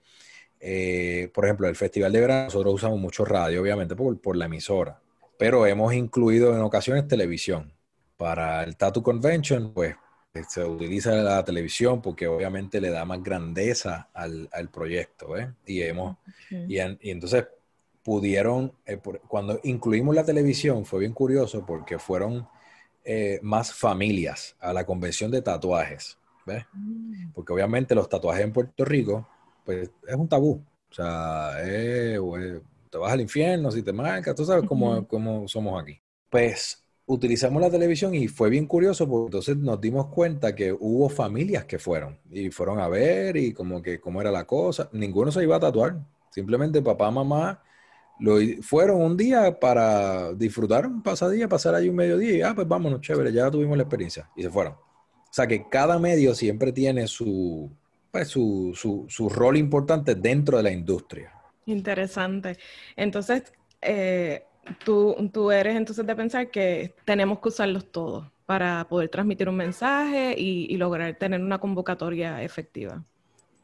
eh, 0.59 1.31
por 1.33 1.45
ejemplo, 1.45 1.67
el 1.67 1.75
Festival 1.75 2.11
de 2.11 2.21
Verano, 2.21 2.43
nosotros 2.43 2.75
usamos 2.75 2.99
mucho 2.99 3.25
radio, 3.25 3.59
obviamente, 3.59 3.95
por, 3.95 4.21
por 4.21 4.35
la 4.35 4.45
emisora, 4.45 5.01
pero 5.39 5.65
hemos 5.65 5.95
incluido 5.95 6.53
en 6.53 6.61
ocasiones 6.61 7.07
televisión. 7.07 7.73
Para 8.17 8.63
el 8.63 8.77
Tattoo 8.77 9.03
Convention, 9.03 9.73
pues 9.73 9.95
se 10.43 10.63
utiliza 10.63 11.11
la 11.11 11.43
televisión 11.43 12.01
porque 12.01 12.27
obviamente 12.27 12.81
le 12.81 12.89
da 12.89 13.05
más 13.05 13.23
grandeza 13.23 14.09
al, 14.13 14.69
proyecto, 14.71 15.37
¿eh? 15.37 15.53
Y, 15.65 15.81
hemos, 15.81 16.17
y, 16.49 16.79
entonces 16.79 17.45
pudieron, 18.03 18.73
eh, 18.85 18.99
cuando 19.27 19.59
incluimos 19.63 20.13
la 20.13 20.25
televisión 20.25 20.85
fue 20.85 21.01
bien 21.01 21.13
curioso 21.13 21.65
porque 21.65 21.97
fueron 21.97 22.47
eh, 23.03 23.39
más 23.41 23.73
familias 23.73 24.55
a 24.59 24.73
la 24.73 24.85
convención 24.85 25.31
de 25.31 25.41
tatuajes, 25.41 26.17
¿ves? 26.45 26.65
Mm. 26.73 27.31
Porque 27.33 27.53
obviamente 27.53 27.95
los 27.95 28.09
tatuajes 28.09 28.43
en 28.43 28.53
Puerto 28.53 28.85
Rico, 28.85 29.27
pues 29.63 29.89
es 30.07 30.15
un 30.15 30.27
tabú, 30.27 30.61
o 30.89 30.93
sea, 30.93 31.51
te 31.63 32.97
vas 32.97 33.11
al 33.11 33.21
infierno 33.21 33.71
si 33.71 33.81
te 33.81 33.91
marcas, 33.91 34.35
tú 34.35 34.45
sabes 34.45 34.67
cómo, 34.67 35.07
cómo 35.07 35.47
somos 35.47 35.81
aquí. 35.81 35.99
Pues 36.29 36.84
utilizamos 37.07 37.61
la 37.61 37.69
televisión 37.69 38.15
y 38.15 38.27
fue 38.27 38.49
bien 38.49 38.65
curioso 38.65 39.07
porque 39.07 39.25
entonces 39.27 39.57
nos 39.57 39.79
dimos 39.79 40.07
cuenta 40.07 40.55
que 40.55 40.71
hubo 40.71 41.09
familias 41.09 41.65
que 41.65 41.77
fueron 41.77 42.17
y 42.31 42.49
fueron 42.49 42.79
a 42.79 42.87
ver 42.87 43.37
y 43.37 43.53
como 43.53 43.81
que 43.81 43.99
cómo 43.99 44.21
era 44.21 44.31
la 44.31 44.45
cosa. 44.45 44.89
Ninguno 44.91 45.31
se 45.31 45.43
iba 45.43 45.55
a 45.57 45.59
tatuar. 45.59 45.97
Simplemente 46.31 46.81
papá, 46.81 47.11
mamá 47.11 47.61
lo 48.19 48.37
fueron 48.61 49.01
un 49.01 49.17
día 49.17 49.59
para 49.59 50.33
disfrutar 50.33 50.87
un 50.87 51.03
pasadía, 51.03 51.49
pasar 51.49 51.75
ahí 51.75 51.89
un 51.89 51.95
mediodía 51.95 52.33
y 52.33 52.41
ah, 52.41 52.53
pues 52.55 52.67
vámonos, 52.67 53.01
chévere, 53.01 53.31
ya 53.31 53.51
tuvimos 53.51 53.77
la 53.77 53.83
experiencia 53.83 54.29
y 54.35 54.43
se 54.43 54.49
fueron. 54.49 54.73
O 54.73 55.33
sea 55.35 55.47
que 55.47 55.67
cada 55.67 55.99
medio 55.99 56.33
siempre 56.33 56.71
tiene 56.71 57.07
su, 57.07 57.69
pues, 58.11 58.29
su, 58.29 58.71
su, 58.73 59.05
su 59.09 59.27
rol 59.27 59.57
importante 59.57 60.15
dentro 60.15 60.57
de 60.57 60.63
la 60.63 60.71
industria. 60.71 61.33
Interesante. 61.65 62.57
Entonces, 62.95 63.43
eh, 63.81 64.45
tú, 64.83 65.15
tú 65.31 65.51
eres 65.51 65.75
entonces 65.75 66.05
de 66.05 66.15
pensar 66.15 66.49
que 66.49 66.93
tenemos 67.05 67.39
que 67.39 67.49
usarlos 67.49 67.91
todos 67.91 68.25
para 68.45 68.85
poder 68.87 69.09
transmitir 69.09 69.49
un 69.49 69.55
mensaje 69.55 70.35
y, 70.37 70.75
lograr 70.77 71.15
tener 71.15 71.41
una 71.41 71.57
convocatoria 71.57 72.43
efectiva. 72.43 73.03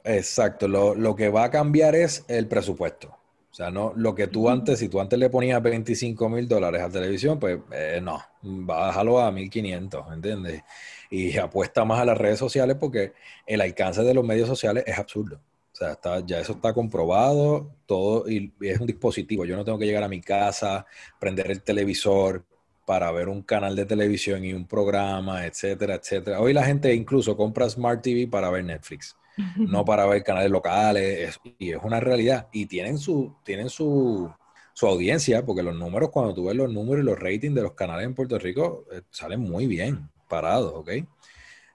Exacto, 0.04 0.68
lo, 0.68 0.96
lo, 0.96 1.16
que 1.16 1.30
va 1.30 1.44
a 1.44 1.52
cambiar 1.52 1.96
es 1.96 2.26
el 2.28 2.48
presupuesto. 2.48 3.10
O 3.52 3.54
sea, 3.54 3.70
no, 3.70 3.94
lo 3.96 4.16
que 4.16 4.28
tú 4.28 4.50
antes, 4.50 4.80
si 4.80 4.88
tú 4.88 5.00
antes 5.00 5.20
le 5.20 5.30
ponías 5.30 5.62
25 5.62 6.30
mil 6.30 6.48
dólares 6.48 6.82
a 6.82 6.90
televisión, 6.90 7.38
pues 7.38 7.60
eh, 7.72 8.00
no, 8.02 8.20
bájalo 8.42 9.20
a 9.20 9.32
1500, 9.32 10.14
¿entiendes? 10.14 10.64
Y 11.10 11.38
apuesta 11.38 11.84
más 11.84 12.00
a 12.00 12.06
las 12.06 12.18
redes 12.18 12.40
sociales 12.40 12.78
porque 12.80 13.14
el 13.46 13.62
alcance 13.62 14.04
de 14.04 14.14
los 14.14 14.24
medios 14.24 14.48
sociales 14.48 14.86
es 14.88 14.98
absurdo 14.98 15.40
sea, 15.86 15.94
está, 15.94 16.26
ya 16.26 16.39
eso 16.39 16.54
está 16.54 16.74
comprobado, 16.74 17.76
todo, 17.86 18.30
y, 18.30 18.54
es 18.62 18.80
un 18.80 18.88
dispositivo. 18.88 19.46
Yo 19.46 19.56
no 19.56 19.65
tengo 19.65 19.80
que 19.80 19.86
llegar 19.86 20.04
a 20.04 20.08
mi 20.08 20.22
casa, 20.22 20.86
prender 21.20 21.52
el 21.52 21.62
televisor 21.62 22.46
para 22.86 23.12
ver 23.12 23.30
un 23.30 23.41
canal 23.44 23.76
de 23.76 23.86
televisión 23.86 24.44
y 24.44 24.54
un 24.54 24.67
programa, 24.67 25.46
etcétera, 25.46 25.96
etcétera. 25.96 26.39
Hoy 26.41 26.54
la 26.54 26.63
gente 26.63 26.94
incluso 26.94 27.38
compra 27.38 27.70
Smart 27.70 28.02
TV 28.02 28.28
para 28.28 28.50
ver 28.50 28.65
Netflix, 28.65 29.15
no 29.58 29.86
para 29.86 30.06
ver 30.06 30.24
canales 30.24 30.52
locales, 30.52 31.39
y 31.58 31.72
es 31.72 31.80
una 31.84 32.00
realidad. 32.00 32.48
Y 32.52 32.65
tienen 32.65 32.98
su, 32.98 33.36
tienen 33.44 33.70
su, 33.70 34.32
su 34.74 34.88
audiencia, 34.88 35.46
porque 35.46 35.63
los 35.63 35.76
números, 35.76 36.10
cuando 36.10 36.34
tú 36.34 36.46
ves 36.46 36.56
los 36.56 36.72
números 36.72 37.04
y 37.04 37.06
los 37.06 37.20
ratings 37.20 37.56
de 37.56 37.62
los 37.62 37.74
canales 37.74 38.06
en 38.06 38.15
Puerto 38.15 38.38
Rico, 38.39 38.86
eh, 38.91 39.02
salen 39.10 39.39
muy 39.39 39.67
bien 39.67 40.10
parados, 40.28 40.74
¿ok? 40.76 40.91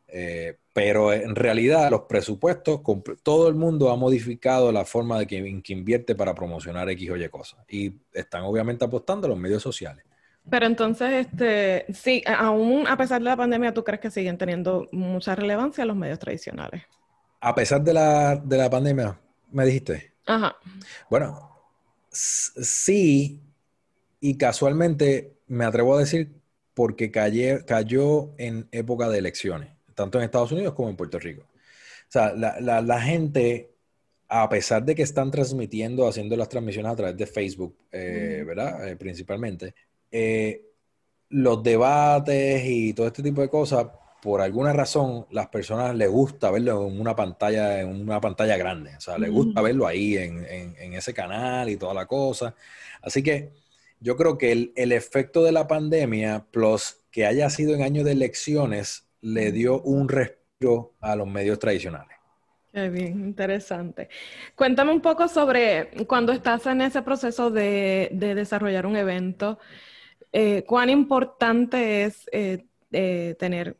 Eh, 0.08 0.56
pero 0.72 1.12
en 1.12 1.34
realidad 1.34 1.90
los 1.90 2.02
presupuestos, 2.02 2.80
todo 3.22 3.48
el 3.48 3.54
mundo 3.54 3.90
ha 3.90 3.96
modificado 3.96 4.70
la 4.70 4.84
forma 4.84 5.18
de 5.18 5.26
que, 5.26 5.62
invierte 5.72 6.14
para 6.14 6.34
promocionar 6.34 6.88
X 6.90 7.10
o 7.10 7.16
Y 7.16 7.28
cosas. 7.28 7.64
Y 7.68 7.94
están 8.12 8.42
obviamente 8.42 8.84
apostando 8.84 9.26
a 9.26 9.30
los 9.30 9.38
medios 9.38 9.62
sociales. 9.62 10.04
Pero 10.48 10.66
entonces, 10.66 11.26
este, 11.26 11.86
sí, 11.92 12.22
aún 12.26 12.86
a 12.86 12.96
pesar 12.96 13.20
de 13.20 13.24
la 13.24 13.36
pandemia, 13.36 13.74
¿tú 13.74 13.82
crees 13.82 14.00
que 14.00 14.10
siguen 14.10 14.38
teniendo 14.38 14.86
mucha 14.92 15.34
relevancia 15.34 15.84
los 15.84 15.96
medios 15.96 16.18
tradicionales? 16.18 16.82
A 17.40 17.54
pesar 17.54 17.82
de 17.82 17.94
la, 17.94 18.36
de 18.36 18.56
la 18.56 18.70
pandemia, 18.70 19.18
me 19.50 19.64
dijiste. 19.64 20.12
Ajá. 20.26 20.56
Bueno, 21.10 21.58
sí, 22.10 23.42
y 24.20 24.36
casualmente 24.36 25.38
me 25.46 25.64
atrevo 25.64 25.96
a 25.96 26.00
decir 26.00 26.32
porque 26.74 27.10
cayó 27.10 28.34
en 28.36 28.68
época 28.70 29.08
de 29.08 29.18
elecciones 29.18 29.75
tanto 29.96 30.18
en 30.18 30.24
Estados 30.24 30.52
Unidos 30.52 30.74
como 30.74 30.88
en 30.88 30.96
Puerto 30.96 31.18
Rico. 31.18 31.42
O 31.42 32.12
sea, 32.12 32.32
la, 32.34 33.00
gente, 33.00 33.72
a 34.28 34.48
pesar 34.48 34.84
de 34.84 34.94
que 34.94 35.02
están 35.02 35.32
transmitiendo, 35.32 36.06
haciendo 36.06 36.36
las 36.36 36.48
transmisiones 36.48 36.92
a 36.92 36.96
través 36.96 37.16
de 37.16 37.26
Facebook, 37.26 37.74
eh, 37.90 38.44
¿verdad? 38.46 38.88
Eh, 38.88 38.96
principalmente, 38.96 39.74
eh, 40.12 40.62
los 41.30 41.62
debates 41.62 42.62
y 42.64 42.92
todo 42.92 43.08
este 43.08 43.22
tipo 43.24 43.40
de 43.40 43.48
cosas, 43.48 43.86
por 44.22 44.40
alguna 44.40 44.72
razón, 44.72 45.26
las 45.30 45.48
personas 45.48 45.96
les 45.96 46.10
gusta 46.10 46.50
verlo 46.50 46.86
en 46.86 47.00
una 47.00 47.16
pantalla, 47.16 47.80
en 47.80 47.88
una 47.88 48.20
pantalla 48.20 48.56
grande. 48.56 48.94
O 48.96 49.00
sea, 49.00 49.18
les 49.18 49.30
gusta 49.30 49.60
verlo 49.62 49.86
ahí 49.86 50.16
en, 50.16 50.44
en, 50.44 50.92
ese 50.94 51.14
canal 51.14 51.68
y 51.68 51.76
toda 51.76 51.94
la 51.94 52.06
cosa. 52.06 52.54
Así 53.02 53.22
que 53.22 53.50
yo 54.00 54.16
creo 54.16 54.36
que 54.38 54.52
el, 54.52 54.72
el 54.76 54.92
efecto 54.92 55.42
de 55.42 55.52
la 55.52 55.66
pandemia, 55.66 56.46
plus 56.50 56.98
que 57.10 57.26
haya 57.26 57.50
sido 57.50 57.74
en 57.74 57.82
año 57.82 58.04
de 58.04 58.12
elecciones, 58.12 59.05
le 59.26 59.50
dio 59.50 59.80
un 59.82 60.08
respiro 60.08 60.94
a 61.00 61.16
los 61.16 61.26
medios 61.26 61.58
tradicionales. 61.58 62.16
Qué 62.72 62.88
bien, 62.90 63.20
interesante. 63.20 64.08
Cuéntame 64.54 64.92
un 64.92 65.00
poco 65.00 65.26
sobre 65.28 65.88
cuando 66.06 66.32
estás 66.32 66.66
en 66.66 66.80
ese 66.82 67.02
proceso 67.02 67.50
de, 67.50 68.10
desarrollar 68.12 68.86
un 68.86 68.96
evento, 68.96 69.58
eh, 70.32 70.62
cuán 70.64 70.90
importante 70.90 72.04
es 72.04 72.28
eh, 72.32 72.66
eh, 72.92 73.34
tener 73.38 73.76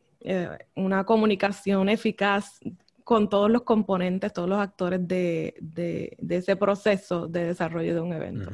una 0.75 1.05
comunicación 1.05 1.87
eficaz 1.87 2.59
con 3.05 3.29
todos 3.29 3.49
los 3.49 3.61
componentes, 3.61 4.33
todos 4.33 4.49
los 4.49 4.59
actores 4.59 5.07
de, 5.07 6.17
ese 6.27 6.55
proceso 6.57 7.27
de 7.27 7.45
desarrollo 7.45 7.93
de 7.93 8.01
un 8.01 8.11
evento. 8.11 8.51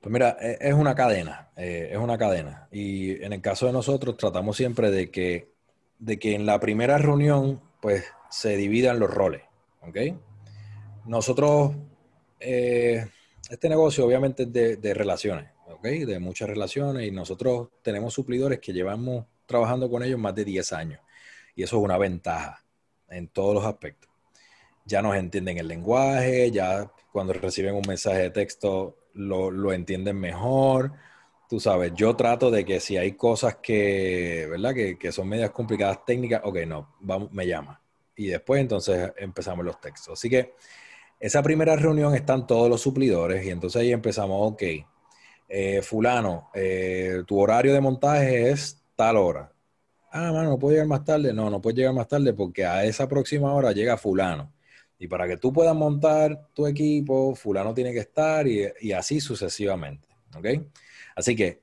Pues 0.00 0.10
mira, 0.10 0.38
e, 0.40 0.56
es 0.60 0.72
una 0.72 0.94
cadena, 0.94 1.50
es 1.56 1.98
una 1.98 2.16
cadena. 2.16 2.68
Y 2.70 3.22
en 3.22 3.34
el 3.34 3.42
caso 3.42 3.66
de 3.66 3.72
nosotros 3.72 4.16
tratamos 4.16 4.56
siempre 4.56 4.90
de 4.90 5.10
que 5.10 5.59
de 6.00 6.18
que 6.18 6.34
en 6.34 6.46
la 6.46 6.58
primera 6.58 6.98
reunión, 6.98 7.60
pues, 7.80 8.04
se 8.30 8.56
dividan 8.56 8.98
los 8.98 9.10
roles, 9.10 9.42
¿ok? 9.82 9.96
Nosotros, 11.04 11.72
eh, 12.40 13.06
este 13.48 13.68
negocio 13.68 14.06
obviamente 14.06 14.44
es 14.44 14.52
de, 14.52 14.94
relaciones, 14.94 15.50
¿ok? 15.68 15.82
De 15.82 16.18
muchas 16.18 16.48
relaciones 16.48 17.06
y 17.06 17.10
nosotros 17.10 17.68
tenemos 17.82 18.14
suplidores 18.14 18.60
que 18.60 18.72
llevamos 18.72 19.26
trabajando 19.46 19.90
con 19.90 20.02
ellos 20.02 20.18
más 20.18 20.34
de 20.34 20.44
10 20.44 20.72
años 20.72 21.00
y 21.54 21.62
eso 21.62 21.78
es 21.78 21.82
una 21.82 21.98
ventaja 21.98 22.64
en 23.08 23.28
todos 23.28 23.54
los 23.54 23.64
aspectos. 23.64 24.08
Ya 24.86 25.02
nos 25.02 25.16
entienden 25.16 25.58
el 25.58 25.68
lenguaje, 25.68 26.50
ya 26.50 26.90
cuando 27.12 27.32
reciben 27.32 27.74
un 27.74 27.84
mensaje 27.86 28.22
de 28.22 28.30
texto 28.30 28.96
lo, 29.12 29.50
lo 29.50 29.72
entienden 29.72 30.18
mejor, 30.18 30.92
tú 31.50 31.58
sabes, 31.58 31.92
yo 31.96 32.14
trato 32.14 32.48
de 32.48 32.64
que 32.64 32.78
si 32.78 32.96
hay 32.96 33.12
cosas 33.14 33.56
que, 33.56 34.46
¿verdad? 34.48 34.72
Que, 34.72 35.10
son 35.10 35.28
medias 35.28 35.50
complicadas 35.50 36.04
técnicas, 36.04 36.42
ok, 36.44 36.58
no, 36.64 36.94
vamos, 37.00 37.32
me 37.32 37.44
llama. 37.44 37.82
Y 38.14 38.28
después 38.28 38.60
entonces 38.60 39.12
empezamos 39.16 39.64
los 39.64 39.80
textos. 39.80 40.12
Así 40.12 40.30
que 40.30 40.54
esa 41.18 41.42
primera 41.42 41.74
reunión 41.74 42.14
están 42.14 42.46
todos 42.46 42.70
los 42.70 42.80
suplidores 42.80 43.44
y 43.44 43.50
entonces 43.50 43.82
ahí 43.82 43.90
empezamos, 43.90 44.52
ok, 44.52 44.62
eh, 45.48 45.82
fulano, 45.82 46.50
eh, 46.54 47.24
tu 47.26 47.40
horario 47.40 47.74
de 47.74 47.80
montaje 47.80 48.50
es 48.50 48.80
tal 48.94 49.16
hora. 49.16 49.52
Ah, 50.12 50.30
mano, 50.32 50.50
no 50.50 50.58
puedo 50.58 50.74
llegar 50.74 50.86
más 50.86 51.04
tarde. 51.04 51.32
No, 51.32 51.50
no 51.50 51.60
puedes 51.60 51.78
llegar 51.78 51.94
más 51.94 52.06
tarde 52.06 52.32
porque 52.32 52.64
a 52.64 52.84
esa 52.84 53.08
próxima 53.08 53.52
hora 53.52 53.72
llega 53.72 53.96
fulano. 53.96 54.52
Y 55.00 55.08
para 55.08 55.26
que 55.26 55.36
tú 55.36 55.52
puedas 55.52 55.74
montar 55.74 56.48
tu 56.54 56.68
equipo, 56.68 57.34
fulano 57.34 57.74
tiene 57.74 57.92
que 57.92 58.00
estar 58.00 58.46
y, 58.46 58.68
y 58.82 58.92
así 58.92 59.20
sucesivamente. 59.20 60.06
¿Ok? 60.36 60.46
Así 61.16 61.36
que 61.36 61.60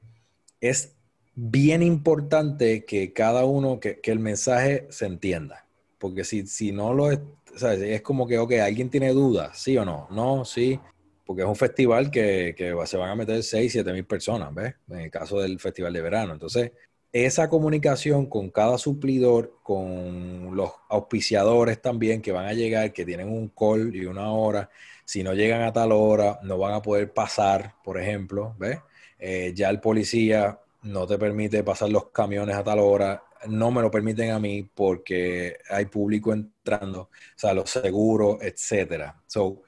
es 0.61 0.95
bien 1.35 1.83
importante 1.83 2.85
que 2.85 3.13
cada 3.13 3.45
uno, 3.45 3.79
que, 3.79 3.99
el 4.03 4.19
mensaje 4.19 4.87
se 4.89 5.05
entienda. 5.05 5.65
Porque 5.99 6.23
si, 6.23 6.47
si 6.47 6.71
no 6.71 6.93
lo 6.93 7.11
es, 7.11 7.19
es 7.61 8.01
como 8.01 8.27
que, 8.27 8.39
ok, 8.39 8.53
alguien 8.53 8.89
tiene 8.89 9.11
dudas, 9.13 9.59
sí 9.59 9.77
o 9.77 9.85
no, 9.85 10.07
no, 10.11 10.45
sí, 10.45 10.79
porque 11.25 11.43
es 11.43 11.47
un 11.47 11.55
festival 11.55 12.09
que, 12.09 12.55
se 12.85 12.97
van 12.97 13.09
a 13.09 13.15
meter 13.15 13.43
6, 13.43 13.71
7 13.71 13.93
mil 13.93 14.05
personas, 14.05 14.53
¿ves? 14.53 14.75
En 14.89 15.01
el 15.01 15.11
caso 15.11 15.39
del 15.39 15.59
festival 15.59 15.93
de 15.93 16.01
verano. 16.01 16.33
Entonces, 16.33 16.71
esa 17.11 17.49
comunicación 17.49 18.27
con 18.27 18.49
cada 18.49 18.77
suplidor, 18.77 19.59
con 19.63 20.55
los 20.55 20.71
auspiciadores 20.89 21.81
también 21.81 22.21
que 22.21 22.31
van 22.31 22.45
a 22.45 22.53
llegar, 22.53 22.93
que 22.93 23.05
tienen 23.05 23.29
un 23.29 23.49
call 23.49 23.95
y 23.95 24.05
una 24.05 24.31
hora, 24.31 24.69
si 25.05 25.23
no 25.23 25.33
llegan 25.33 25.61
a 25.61 25.73
tal 25.73 25.91
hora, 25.91 26.39
no 26.43 26.57
van 26.57 26.73
a 26.73 26.81
poder 26.81 27.13
pasar, 27.13 27.75
por 27.83 27.99
ejemplo, 27.99 28.55
¿ves? 28.57 28.79
Eh, 29.19 29.53
ya 29.55 29.69
el 29.69 29.79
policía 29.79 30.59
no 30.83 31.07
te 31.07 31.17
permite 31.17 31.63
pasar 31.63 31.89
los 31.89 32.09
camiones 32.11 32.55
a 32.55 32.63
tal 32.63 32.79
hora, 32.79 33.23
no 33.47 33.71
me 33.71 33.81
lo 33.81 33.91
permiten 33.91 34.31
a 34.31 34.39
mí 34.39 34.67
porque 34.73 35.57
hay 35.69 35.85
público 35.85 36.33
entrando, 36.33 37.01
o 37.01 37.09
sea, 37.35 37.53
los 37.53 37.69
seguros, 37.69 38.37
etcétera. 38.41 39.21
So, 39.27 39.61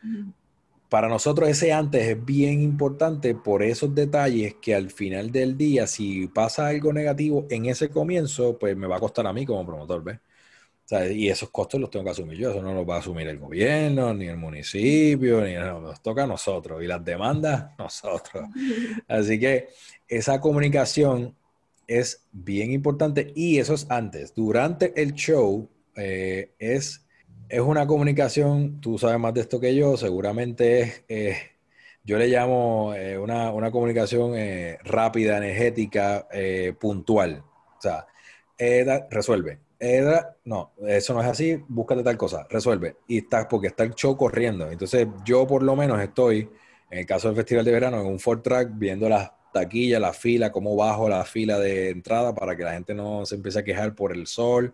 para 0.90 1.08
nosotros 1.08 1.48
ese 1.50 1.72
antes 1.72 2.08
es 2.08 2.26
bien 2.26 2.62
importante 2.62 3.36
por 3.36 3.62
esos 3.62 3.94
detalles 3.94 4.56
que 4.56 4.74
al 4.74 4.90
final 4.90 5.32
del 5.32 5.56
día, 5.56 5.86
si 5.86 6.28
pasa 6.28 6.68
algo 6.68 6.92
negativo 6.94 7.46
en 7.50 7.68
ese 7.68 7.90
comienzo, 7.90 8.58
pues 8.58 8.76
me 8.76 8.88
va 8.88 8.98
a 8.98 9.00
costar 9.00 9.28
a 9.28 9.34
mí 9.34 9.46
como 9.46 9.66
promotor, 9.66 10.04
¿ves? 10.04 10.20
Y 11.12 11.30
esos 11.30 11.49
costos 11.49 11.80
los 11.80 11.89
tengo 11.89 12.06
que 12.06 12.12
asumir 12.12 12.38
yo, 12.38 12.52
eso 12.52 12.62
no 12.62 12.73
los 12.73 12.88
va 12.88 12.95
a 12.95 12.99
asumir 12.99 13.28
el 13.28 13.38
gobierno, 13.38 14.13
ni 14.13 14.28
el 14.28 14.38
municipio, 14.38 15.41
ni 15.41 15.54
nos 15.54 16.02
toca 16.02 16.23
a 16.23 16.28
nosotros, 16.28 16.84
y 16.84 16.88
las 16.88 17.04
demandas, 17.04 17.71
nosotros. 17.78 18.49
Así 19.08 19.39
que 19.39 19.69
esa 20.08 20.41
comunicación 20.41 21.36
es 21.88 22.25
bien 22.32 22.71
importante 22.71 23.32
y 23.36 23.58
eso 23.58 23.73
es 23.73 23.86
antes. 23.89 24.34
Durante 24.36 24.99
el 25.02 25.13
show 25.13 25.67
eh, 25.95 26.54
es 26.60 27.06
es 27.49 27.62
una 27.62 27.88
comunicación, 27.88 28.80
tú 28.80 28.97
sabes 28.99 29.19
más 29.19 29.34
de 29.34 29.41
esto 29.41 29.60
que 29.60 29.75
yo, 29.75 29.97
seguramente 29.97 30.82
es, 30.82 31.04
eh, 31.10 31.38
yo 32.04 32.17
le 32.17 32.28
llamo 32.28 32.93
eh, 32.95 33.17
una, 33.17 33.71
comunicación 33.71 34.34
eh, 34.36 34.78
rápida, 34.84 35.38
energética, 35.38 36.28
puntual. 36.80 37.43
O 37.78 37.82
sea, 37.82 38.08
Eda, 38.58 39.08
resuelve. 39.10 39.60
No, 40.46 40.74
eso 40.88 41.13
no 41.13 41.22
es 41.22 41.28
así, 41.28 41.63
búscate 41.68 42.04
tal 42.04 42.18
cosa, 42.18 42.46
resuelve. 42.50 42.98
Y 43.08 43.20
está, 43.20 43.48
porque 43.48 43.68
está 43.68 43.84
el 43.84 43.94
show 43.96 44.18
corriendo. 44.18 44.70
Entonces, 44.70 45.08
yo 45.26 45.48
por 45.48 45.63
lo 45.63 45.76
menos 45.76 46.02
estoy, 46.02 46.50
en 46.89 47.00
el 47.00 47.06
caso 47.06 47.28
del 47.28 47.38
Festival 47.38 47.65
de 47.65 47.72
Verano, 47.72 48.02
en 48.02 48.08
un 48.08 48.20
Ford 48.20 48.42
Track, 48.42 48.72
viendo 48.74 49.08
las 49.08 49.32
taquillas, 49.54 50.02
la 50.02 50.13
fila, 50.13 50.52
cómo 50.52 50.76
bajo 50.76 51.08
la 51.10 51.24
fila 51.26 51.60
de 51.60 51.89
entrada 51.89 52.34
para 52.36 52.56
que 52.56 52.63
la 52.63 52.74
gente 52.74 52.94
no 52.94 53.26
se 53.26 53.36
empiece 53.36 53.60
a 53.60 53.63
quejar 53.63 53.96
por 53.96 54.13
el 54.13 54.28
sol 54.28 54.74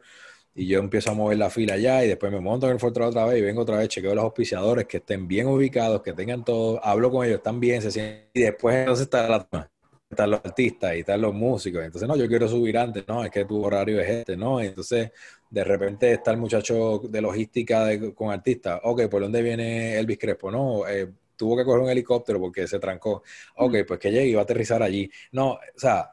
y 0.53 0.67
yo 0.67 0.79
empiezo 0.79 1.11
a 1.11 1.13
mover 1.13 1.37
la 1.37 1.49
fila 1.49 1.73
allá 1.75 2.03
y 2.03 2.07
después 2.07 2.31
me 2.31 2.39
monto 2.39 2.67
en 2.67 2.73
el 2.73 2.79
Fortran 2.79 3.09
otra 3.09 3.25
vez 3.25 3.39
y 3.39 3.41
vengo 3.41 3.61
otra 3.61 3.77
vez, 3.77 3.89
chequeo 3.89 4.15
los 4.15 4.23
auspiciadores 4.23 4.85
que 4.85 4.97
estén 4.97 5.27
bien 5.27 5.47
ubicados, 5.47 6.01
que 6.01 6.13
tengan 6.13 6.45
todo, 6.45 6.83
hablo 6.83 7.11
con 7.11 7.25
ellos, 7.25 7.37
están 7.37 7.59
bien, 7.59 7.81
se 7.81 7.91
sienten, 7.91 8.29
y 8.33 8.41
después 8.41 8.75
entonces 8.75 9.03
está 9.03 9.27
la, 9.27 9.69
están 10.09 10.31
los 10.31 10.41
artistas 10.43 10.95
y 10.95 10.99
están 10.99 11.21
los 11.21 11.33
músicos, 11.33 11.83
entonces 11.83 12.07
no, 12.07 12.15
yo 12.15 12.27
quiero 12.27 12.47
subir 12.47 12.77
antes, 12.77 13.07
no, 13.07 13.23
es 13.23 13.31
que 13.31 13.45
tu 13.45 13.63
horario 13.63 13.99
es 13.99 14.09
este, 14.09 14.37
no, 14.37 14.61
entonces 14.61 15.11
de 15.49 15.63
repente 15.63 16.11
está 16.11 16.31
el 16.31 16.37
muchacho 16.37 16.99
de 16.99 17.21
logística 17.21 17.87
con 18.13 18.31
artistas, 18.31 18.79
ok, 18.83 19.07
¿por 19.07 19.21
dónde 19.23 19.41
viene 19.41 19.97
Elvis 19.97 20.17
Crespo? 20.19 20.51
No, 20.51 20.87
eh, 20.87 21.11
tuvo 21.35 21.57
que 21.57 21.65
coger 21.65 21.81
un 21.81 21.89
helicóptero 21.89 22.39
porque 22.39 22.67
se 22.67 22.79
trancó, 22.79 23.23
ok, 23.55 23.77
pues 23.87 23.99
que 23.99 24.11
llegue 24.11 24.27
y 24.27 24.33
va 24.35 24.41
a 24.41 24.43
aterrizar 24.43 24.83
allí, 24.83 25.09
no, 25.31 25.53
o 25.53 25.59
sea, 25.75 26.11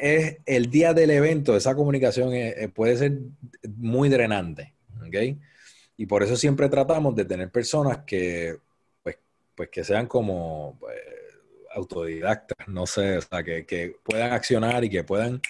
es 0.00 0.38
el 0.46 0.70
día 0.70 0.94
del 0.94 1.10
evento, 1.10 1.56
esa 1.56 1.74
comunicación 1.74 2.32
eh, 2.32 2.54
eh, 2.56 2.68
puede 2.68 2.96
ser 2.96 3.18
muy 3.76 4.08
drenante, 4.08 4.74
¿ok? 5.06 5.38
Y 5.96 6.06
por 6.06 6.22
eso 6.22 6.36
siempre 6.36 6.68
tratamos 6.68 7.14
de 7.14 7.24
tener 7.24 7.50
personas 7.50 7.98
que, 8.06 8.56
pues, 9.02 9.18
pues 9.54 9.68
que 9.68 9.84
sean 9.84 10.06
como 10.06 10.76
pues, 10.80 10.96
autodidactas, 11.74 12.68
no 12.68 12.86
sé, 12.86 13.18
o 13.18 13.22
sea, 13.22 13.42
que, 13.42 13.96
puedan 14.02 14.32
accionar 14.32 14.84
y 14.84 14.90
que 14.90 15.04
puedan 15.04 15.40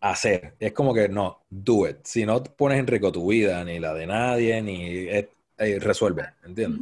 hacer. 0.00 0.54
Es 0.60 0.72
como 0.72 0.92
que 0.94 1.08
no, 1.08 1.42
do 1.50 1.88
it. 1.88 1.98
Si 2.04 2.26
no 2.26 2.42
pones 2.42 2.78
en 2.78 2.86
riesgo 2.86 3.12
tu 3.12 3.28
vida, 3.28 3.64
ni 3.64 3.78
la 3.78 3.94
de 3.94 4.06
nadie, 4.06 4.62
ni 4.62 5.08
eh, 5.08 5.28
resuelve, 5.80 6.24
¿entiendes? 6.44 6.80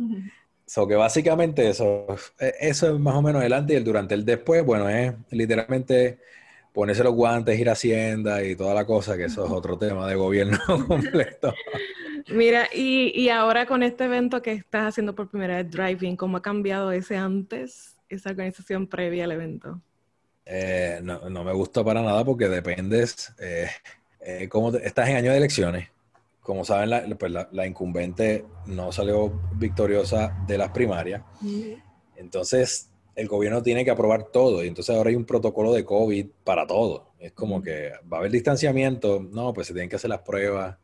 So 0.67 0.87
que 0.87 0.95
básicamente 0.95 1.69
eso, 1.69 2.07
eso 2.39 2.95
es 2.95 3.01
más 3.01 3.15
o 3.15 3.23
menos 3.23 3.45
el 3.45 3.53
antes 3.53 3.75
y 3.75 3.77
el 3.77 3.85
durante. 3.85 4.15
El 4.15 4.25
después, 4.25 4.65
bueno, 4.65 4.89
es 4.89 5.13
literalmente 5.31 6.19
ponerse 6.73 7.05
los 7.05 7.15
guantes, 7.15 7.59
ir 7.59 7.69
a 7.69 7.73
Hacienda 7.73 8.43
y 8.43 8.57
toda 8.57 8.75
la 8.75 8.87
cosa, 8.87 9.17
que 9.17 9.25
eso 9.25 9.45
es 9.45 9.51
otro 9.51 9.77
tema 9.79 10.09
de 10.09 10.15
gobierno 10.15 10.59
completo. 10.89 11.55
Mira, 12.29 12.69
y, 12.73 13.13
y, 13.15 13.29
ahora 13.29 13.67
con 13.67 13.83
este 13.83 14.05
evento 14.05 14.43
que 14.43 14.53
estás 14.53 14.89
haciendo 14.89 15.15
por 15.15 15.29
primera 15.29 15.57
vez, 15.57 15.71
Driving, 15.71 16.17
¿cómo 16.17 16.39
ha 16.39 16.43
cambiado 16.43 16.93
ese 16.93 17.17
antes, 17.17 17.97
esa 18.15 18.31
organización 18.31 18.87
previa 18.87 19.25
al 19.25 19.33
evento? 19.33 19.81
Eh, 20.45 21.01
no, 21.03 21.29
no, 21.31 21.45
me 21.45 21.53
gusta 21.53 21.85
para 21.85 22.03
nada 22.03 22.25
porque 22.25 22.49
dependes, 22.49 23.33
eh, 23.39 23.69
eh 24.21 24.49
como 24.49 24.75
estás 24.77 25.09
en 25.09 25.17
año 25.17 25.31
de 25.31 25.39
elecciones. 25.39 25.89
Como 26.41 26.65
saben, 26.65 26.91
la, 26.91 27.07
pues 27.17 27.31
la, 27.31 27.49
la, 27.53 27.67
incumbente 27.67 28.45
no 28.67 28.91
salió 28.91 29.41
victoriosa 29.55 30.37
de 30.47 30.59
las 30.59 30.71
primarias. 30.71 31.23
Entonces, 32.17 32.91
el 33.15 33.29
gobierno 33.29 33.63
tiene 33.63 33.85
que 33.85 33.93
aprobar 33.93 34.25
todo 34.25 34.65
y 34.65 34.69
entonces 34.69 34.97
ahora 34.97 35.11
hay 35.11 35.17
un 35.17 35.25
protocolo 35.25 35.73
de 35.73 35.85
COVID 35.85 36.27
para 36.43 36.67
todo. 36.67 37.13
Es 37.21 37.33
como 37.33 37.63
que 37.63 37.93
va 38.13 38.17
a 38.17 38.21
haber 38.21 38.33
distanciamiento, 38.33 39.23
no, 39.31 39.53
pues 39.53 39.69
se 39.69 39.73
tienen 39.73 39.89
que 39.89 39.97
hacer 39.97 40.11
las 40.11 40.23
pruebas 40.23 40.77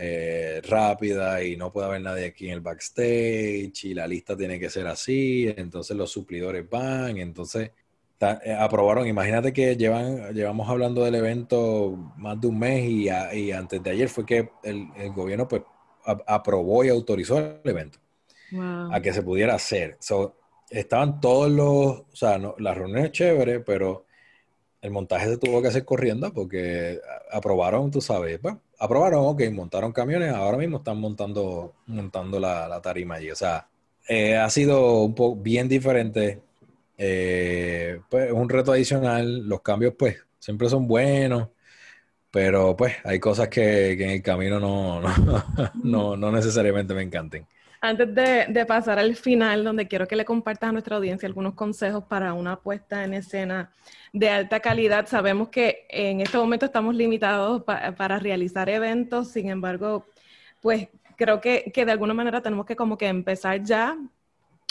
eh, 0.00 0.60
rápidas 0.68 1.42
y 1.42 1.56
no 1.56 1.72
puede 1.72 1.88
haber 1.88 2.02
nadie 2.02 2.26
aquí 2.26 2.46
en 2.46 2.52
el 2.52 2.60
backstage 2.60 3.84
y 3.84 3.94
la 3.94 4.06
lista 4.06 4.36
tiene 4.36 4.60
que 4.60 4.70
ser 4.70 4.86
así, 4.86 5.52
entonces 5.56 5.96
los 5.96 6.12
suplidores 6.12 6.70
van, 6.70 7.18
entonces 7.18 7.72
eh, 8.20 8.56
aprobaron, 8.56 9.08
imagínate 9.08 9.52
que 9.52 9.76
llevan, 9.76 10.32
llevamos 10.34 10.68
hablando 10.68 11.04
del 11.04 11.16
evento 11.16 12.12
más 12.16 12.40
de 12.40 12.46
un 12.46 12.60
mes 12.60 12.88
y, 12.88 13.50
antes 13.50 13.82
de 13.82 13.90
ayer 13.90 14.08
fue 14.08 14.24
que 14.24 14.48
el, 14.62 14.86
gobierno 15.12 15.48
pues 15.48 15.62
aprobó 16.04 16.84
y 16.84 16.90
autorizó 16.90 17.38
el 17.38 17.60
evento 17.64 17.98
a 18.92 19.00
que 19.02 19.12
se 19.12 19.22
pudiera 19.22 19.56
hacer. 19.56 19.98
Estaban 20.70 21.20
todos 21.20 21.50
los, 21.50 21.66
o 21.66 22.06
sea, 22.12 22.38
no, 22.38 22.54
las 22.58 22.78
reuniones 22.78 23.10
chéveres, 23.10 23.62
pero 23.66 24.06
el 24.80 24.92
montaje 24.92 25.26
se 25.26 25.38
tuvo 25.38 25.60
que 25.60 25.68
hacer 25.68 25.84
corriendo 25.84 26.32
porque 26.32 27.00
aprobaron, 27.32 27.90
tú 27.90 28.00
sabes, 28.00 28.40
bueno, 28.40 28.62
aprobaron, 28.78 29.26
ok, 29.26 29.42
montaron 29.52 29.92
camiones, 29.92 30.32
ahora 30.32 30.58
mismo 30.58 30.78
están 30.78 30.98
montando, 31.00 31.74
montando 31.86 32.40
la, 32.40 32.80
tarima 32.82 33.16
allí. 33.16 33.30
O 33.30 33.36
sea, 33.36 33.68
eh, 34.08 34.36
ha 34.36 34.48
sido 34.50 35.02
un 35.02 35.14
poco 35.14 35.40
bien 35.40 35.68
diferente. 35.68 36.40
Eh, 36.96 38.00
pues 38.10 38.32
un 38.32 38.48
reto 38.48 38.72
adicional, 38.72 39.46
los 39.48 39.62
cambios 39.62 39.94
pues 39.98 40.16
siempre 40.38 40.68
son 40.68 40.86
buenos, 40.88 41.48
pero 42.30 42.76
pues 42.76 42.96
hay 43.04 43.20
cosas 43.20 43.48
que, 43.48 43.92
en 43.92 44.10
el 44.10 44.22
camino 44.22 44.60
no, 44.60 45.02
no, 45.84 46.16
no 46.16 46.32
necesariamente 46.32 46.94
me 46.94 47.02
encanten. 47.02 47.46
Antes 47.80 48.12
de, 48.12 48.66
pasar 48.66 48.98
al 48.98 49.14
final, 49.14 49.62
donde 49.62 49.86
quiero 49.86 50.08
que 50.08 50.16
le 50.16 50.24
compartas 50.24 50.70
a 50.70 50.72
nuestra 50.72 50.96
audiencia 50.96 51.28
algunos 51.28 51.54
consejos 51.54 52.02
para 52.04 52.32
una 52.32 52.56
puesta 52.56 53.04
en 53.04 53.14
escena 53.14 53.72
de 54.12 54.30
alta 54.30 54.58
calidad, 54.58 55.06
sabemos 55.06 55.48
que 55.48 55.86
en 55.88 56.20
este 56.20 56.38
momento 56.38 56.66
estamos 56.66 56.94
limitados 56.94 57.62
para 57.62 58.18
realizar 58.18 58.68
eventos, 58.68 59.30
sin 59.30 59.48
embargo, 59.48 60.06
pues 60.60 60.88
creo 61.16 61.40
que, 61.40 61.70
que 61.72 61.84
de 61.84 61.92
alguna 61.92 62.14
manera 62.14 62.40
tenemos 62.40 62.66
que 62.66 62.74
como 62.74 62.98
que 62.98 63.06
empezar 63.06 63.62
ya 63.62 63.96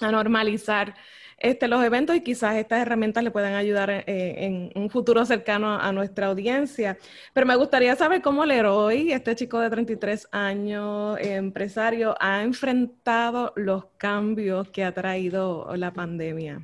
a 0.01 0.11
normalizar 0.11 0.93
este, 1.37 1.67
los 1.67 1.83
eventos 1.83 2.15
y 2.15 2.21
quizás 2.21 2.55
estas 2.55 2.81
herramientas 2.81 3.23
le 3.23 3.31
puedan 3.31 3.53
ayudar 3.53 3.89
eh, 3.91 4.03
en 4.07 4.71
un 4.75 4.89
futuro 4.89 5.25
cercano 5.25 5.79
a, 5.79 5.91
nuestra 5.91 6.27
audiencia. 6.27 6.97
Pero 7.33 7.45
me 7.45 7.55
gustaría 7.55 7.95
saber 7.95 8.21
cómo 8.21 8.45
Leroy, 8.45 9.11
este 9.11 9.35
chico 9.35 9.59
de 9.59 9.69
33 9.69 10.29
años, 10.31 11.17
empresario, 11.21 12.15
ha 12.19 12.43
enfrentado 12.43 13.53
los 13.55 13.85
cambios 13.97 14.69
que 14.69 14.83
ha 14.83 14.93
traído 14.93 15.75
la 15.75 15.93
pandemia. 15.93 16.61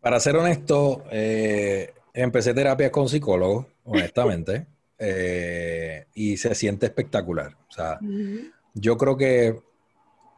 Para 0.00 0.18
ser 0.20 0.36
honesto, 0.36 1.04
eh, 1.10 1.92
empecé 2.14 2.54
terapia 2.54 2.90
con 2.90 3.08
psicólogo, 3.08 3.66
honestamente, 3.84 4.66
eh, 4.98 6.06
y 6.14 6.36
se 6.38 6.54
siente 6.54 6.86
espectacular. 6.86 7.54
O 7.68 7.72
sea, 7.72 7.98
yo 8.72 8.96
creo 8.96 9.16
que 9.16 9.65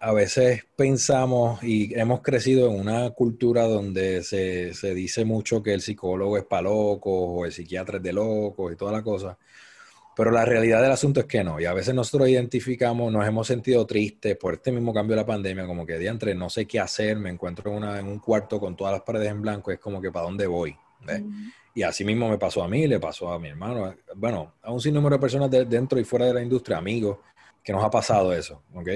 a 0.00 0.12
veces 0.12 0.64
pensamos 0.76 1.62
y 1.62 1.92
hemos 1.98 2.20
crecido 2.20 2.70
en 2.70 2.80
una 2.80 3.11
cultura 3.11 3.64
donde 3.64 4.22
se, 4.22 4.72
dice 4.94 5.24
mucho 5.24 5.62
que 5.62 5.74
el 5.74 5.80
psicólogo 5.80 6.37
es 6.37 6.44
para 6.44 6.62
locos 6.62 7.12
o 7.12 7.44
el 7.44 7.52
psiquiatra 7.52 7.96
es 7.96 8.02
de 8.02 8.12
locos 8.12 8.72
y 8.72 8.76
toda 8.76 8.92
la 8.92 9.02
cosa. 9.02 9.37
Pero 10.14 10.30
la 10.30 10.44
realidad 10.44 10.82
del 10.82 10.92
asunto 10.92 11.20
es 11.20 11.26
que 11.26 11.44
no. 11.44 11.61
Y 11.61 11.64
a 11.64 11.72
veces 11.72 11.94
nosotros 11.94 12.28
identificamos, 12.28 13.12
nos 13.12 13.26
hemos 13.26 13.46
sentido 13.46 13.87
tristes 13.87 14.37
por 14.37 14.54
este 14.54 14.72
mismo 14.72 14.92
cambio 14.92 15.14
de 15.14 15.22
la 15.22 15.26
pandemia, 15.26 15.66
como 15.66 15.87
que 15.87 16.04
entre 16.06 16.34
no 16.34 16.50
sé 16.50 16.66
qué 16.66 16.80
hacer, 16.80 17.16
me 17.16 17.30
encuentro 17.30 17.70
en, 17.70 17.76
una, 17.78 17.98
en 17.98 18.06
un 18.06 18.18
cuarto 18.18 18.58
con 18.58 18.76
todas 18.76 18.92
las 18.92 19.02
paredes 19.02 19.30
en 19.30 19.42
blanco, 19.42 19.70
es 19.70 19.78
como 19.78 20.00
que 20.00 20.11
para 20.11 20.26
dónde 20.26 20.46
voy. 20.46 20.76
Y 21.74 21.82
así 21.84 22.04
mismo 22.04 22.28
me 22.28 22.38
pasó 22.38 22.64
a 22.64 22.68
mí, 22.68 22.88
le 22.88 22.98
pasó 22.98 23.32
a 23.32 23.38
mi 23.38 23.48
hermano, 23.48 23.94
bueno, 24.16 24.54
a 24.62 24.72
un 24.72 24.80
sinnúmero 24.80 25.16
de 25.16 25.20
personas 25.20 25.50
dentro 25.50 26.00
y 26.00 26.04
fuera 26.04 26.26
de 26.26 26.34
la 26.34 26.42
industria, 26.42 26.78
amigos, 26.78 27.18
que 27.62 27.72
nos 27.72 27.84
ha 27.84 27.90
pasado 27.90 28.32
eso, 28.32 28.62
¿ok? 28.74 28.88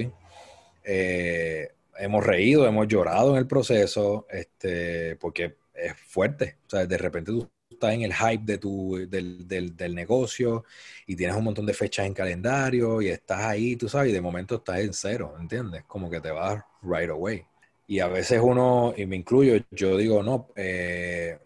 Eh, 0.85 1.68
hemos 1.99 2.25
reído, 2.25 2.66
hemos 2.66 2.88
llorado 2.88 3.33
en 3.33 3.38
el 3.38 3.47
proceso, 3.47 4.27
este, 4.31 5.16
porque 5.16 5.57
es 5.75 5.95
fuerte. 5.97 6.59
O 6.66 6.71
sea, 6.71 6.87
de 6.87 6.99
repente 6.99 7.33
tú 7.33 7.49
estás 7.71 7.95
en 7.95 8.03
el 8.03 8.14
hype 8.14 8.45
de 8.45 8.59
tu, 8.59 9.07
del, 9.09 9.47
del, 9.49 9.77
del, 9.77 9.95
negocio 9.95 10.64
y 11.07 11.16
tienes 11.16 11.37
un 11.37 11.45
montón 11.45 11.66
de 11.66 11.75
fechas 11.75 12.07
en 12.07 12.14
calendario 12.14 13.03
y 13.03 13.09
estás 13.09 13.40
ahí, 13.40 13.77
tú 13.77 13.88
sabes, 13.88 14.11
y 14.11 14.12
de 14.12 14.21
momento 14.21 14.57
estás 14.57 14.81
en 14.81 14.92
cero, 14.92 15.35
¿entiendes? 15.40 15.85
Como 15.87 16.11
que 16.11 16.21
te 16.21 16.31
vas 16.31 16.62
right 16.83 17.11
away. 17.11 17.45
Y 17.87 18.01
a 18.01 18.09
veces 18.09 18.40
uno, 18.42 18.95
y 18.97 19.07
me 19.07 19.16
incluyo, 19.16 19.55
yo 19.71 19.97
digo, 19.97 20.23
no, 20.23 20.49
eh, 20.57 21.38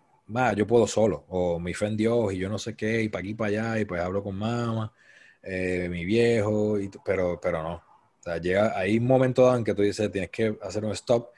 yo 0.56 0.66
puedo 0.66 0.86
solo, 0.86 1.24
o 1.28 1.58
mi 1.58 1.74
fe 1.74 1.86
en 1.86 1.96
Dios 1.96 2.32
y 2.32 2.38
yo 2.38 2.48
no 2.48 2.58
sé 2.58 2.76
qué, 2.76 3.02
y 3.02 3.08
para 3.08 3.20
aquí, 3.20 3.34
para 3.34 3.48
allá, 3.48 3.80
y 3.80 3.84
pues 3.84 4.00
hablo 4.00 4.22
con 4.22 4.36
mamá, 4.36 4.92
eh, 5.42 5.88
mi 5.90 6.04
viejo, 6.04 6.78
y, 6.80 6.90
pero, 7.04 7.40
pero 7.40 7.62
no. 7.62 7.85
Sea, 8.26 8.38
llega, 8.38 8.76
hay 8.76 8.98
un 8.98 9.06
momento 9.06 9.44
dado 9.44 9.56
en 9.56 9.62
que 9.62 9.72
tú 9.72 9.82
dices, 9.82 10.10
tienes 10.10 10.30
que 10.30 10.58
hacer 10.60 10.84
un 10.84 10.90
stop, 10.90 11.28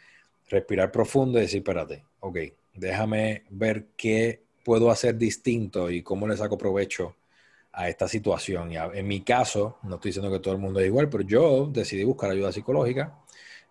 respirar 0.49 0.91
profundo 0.91 1.39
y 1.39 1.43
decir, 1.43 1.59
espérate, 1.59 2.03
ok, 2.21 2.39
déjame 2.73 3.43
ver 3.51 3.89
qué 3.95 4.41
puedo 4.65 4.91
hacer 4.91 5.19
distinto 5.19 5.91
y 5.91 6.03
cómo 6.03 6.27
le 6.27 6.35
saco 6.35 6.57
provecho 6.57 7.15
a 7.73 7.91
esta 7.91 8.09
situación. 8.09 8.73
Y 8.73 8.77
en 8.77 9.07
mi 9.07 9.21
caso, 9.21 9.77
no 9.83 9.97
estoy 9.97 10.13
diciendo 10.13 10.33
que 10.33 10.39
todo 10.39 10.55
el 10.55 10.61
mundo 10.61 10.81
es 10.81 10.87
igual, 10.87 11.11
pero 11.11 11.25
yo 11.25 11.67
decidí 11.71 12.05
buscar 12.05 12.31
ayuda 12.31 12.53
psicológica 12.53 13.19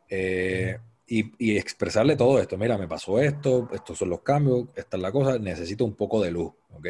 eh, 0.08 0.78
y, 1.08 1.58
expresarle 1.58 2.16
todo 2.16 2.40
esto. 2.40 2.56
Mira, 2.56 2.78
me 2.78 2.88
pasó 2.88 3.20
esto, 3.20 3.68
estos 3.74 3.98
son 3.98 4.10
los 4.12 4.22
cambios, 4.22 4.68
esta 4.76 4.96
es 4.96 5.02
la 5.02 5.12
cosa, 5.12 5.40
necesito 5.40 5.86
un 5.86 5.96
poco 5.96 6.22
de 6.22 6.30
luz, 6.30 6.54
¿ok? 6.72 6.86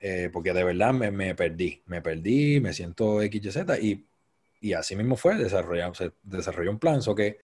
Eh, 0.00 0.30
porque 0.32 0.54
de 0.54 0.64
verdad 0.64 0.94
me, 0.94 1.34
perdí, 1.34 1.82
me 1.84 2.00
perdí, 2.00 2.58
me 2.58 2.72
siento 2.72 3.20
X, 3.20 3.58
Y, 3.82 4.06
y, 4.60 4.72
así 4.72 4.96
mismo 4.96 5.16
fue, 5.16 5.36
desarrolló, 5.36 5.94
se 5.94 6.12
desarrolló 6.22 6.70
un 6.70 6.78
plan, 6.78 7.02
so 7.02 7.14
que 7.14 7.40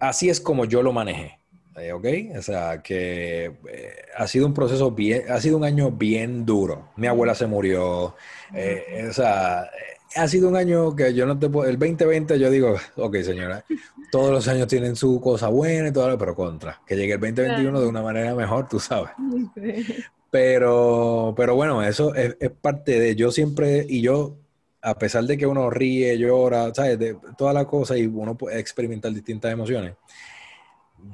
así 0.00 0.28
es 0.28 0.40
como 0.40 0.64
yo 0.64 0.82
lo 0.82 0.92
manejé. 0.92 1.38
Eh, 1.76 1.92
¿Ok? 1.92 2.06
O 2.38 2.42
sea, 2.42 2.82
que 2.82 3.46
eh, 3.46 3.94
ha 4.16 4.26
sido 4.26 4.46
un 4.46 4.52
proceso 4.52 4.90
bien, 4.90 5.24
ha 5.30 5.40
sido 5.40 5.56
un 5.56 5.64
año 5.64 5.90
bien 5.90 6.44
duro. 6.44 6.90
Mi 6.96 7.06
abuela 7.06 7.34
se 7.34 7.46
murió. 7.46 8.14
Eh, 8.54 9.06
o 9.08 9.12
sea, 9.12 9.70
ha 10.14 10.28
sido 10.28 10.48
un 10.48 10.56
año 10.56 10.94
que 10.94 11.14
yo 11.14 11.24
no 11.24 11.38
te 11.38 11.48
puedo. 11.48 11.68
El 11.68 11.78
2020, 11.78 12.38
yo 12.38 12.50
digo, 12.50 12.76
ok, 12.96 13.16
señora, 13.22 13.64
todos 14.10 14.30
los 14.30 14.48
años 14.48 14.68
tienen 14.68 14.96
su 14.96 15.20
cosa 15.20 15.48
buena 15.48 15.88
y 15.88 15.92
todo, 15.92 16.18
pero 16.18 16.34
contra. 16.34 16.80
Que 16.86 16.94
llegue 16.94 17.14
el 17.14 17.20
2021 17.20 17.80
de 17.80 17.86
una 17.86 18.02
manera 18.02 18.34
mejor, 18.34 18.68
tú 18.68 18.78
sabes. 18.78 19.10
Pero, 20.32 21.34
pero 21.36 21.54
bueno, 21.54 21.82
eso 21.82 22.14
es, 22.14 22.38
es 22.40 22.50
parte 22.50 22.98
de. 22.98 23.14
Yo 23.14 23.30
siempre, 23.30 23.84
y 23.86 24.00
yo 24.00 24.38
a 24.82 24.98
pesar 24.98 25.24
de 25.24 25.38
que 25.38 25.46
uno 25.46 25.70
ríe, 25.70 26.18
llora, 26.18 26.74
¿sabes? 26.74 26.98
De 26.98 27.16
toda 27.38 27.52
la 27.52 27.64
cosa 27.64 27.96
y 27.96 28.06
uno 28.06 28.36
puede 28.36 28.58
experimentar 28.58 29.12
distintas 29.12 29.52
emociones. 29.52 29.94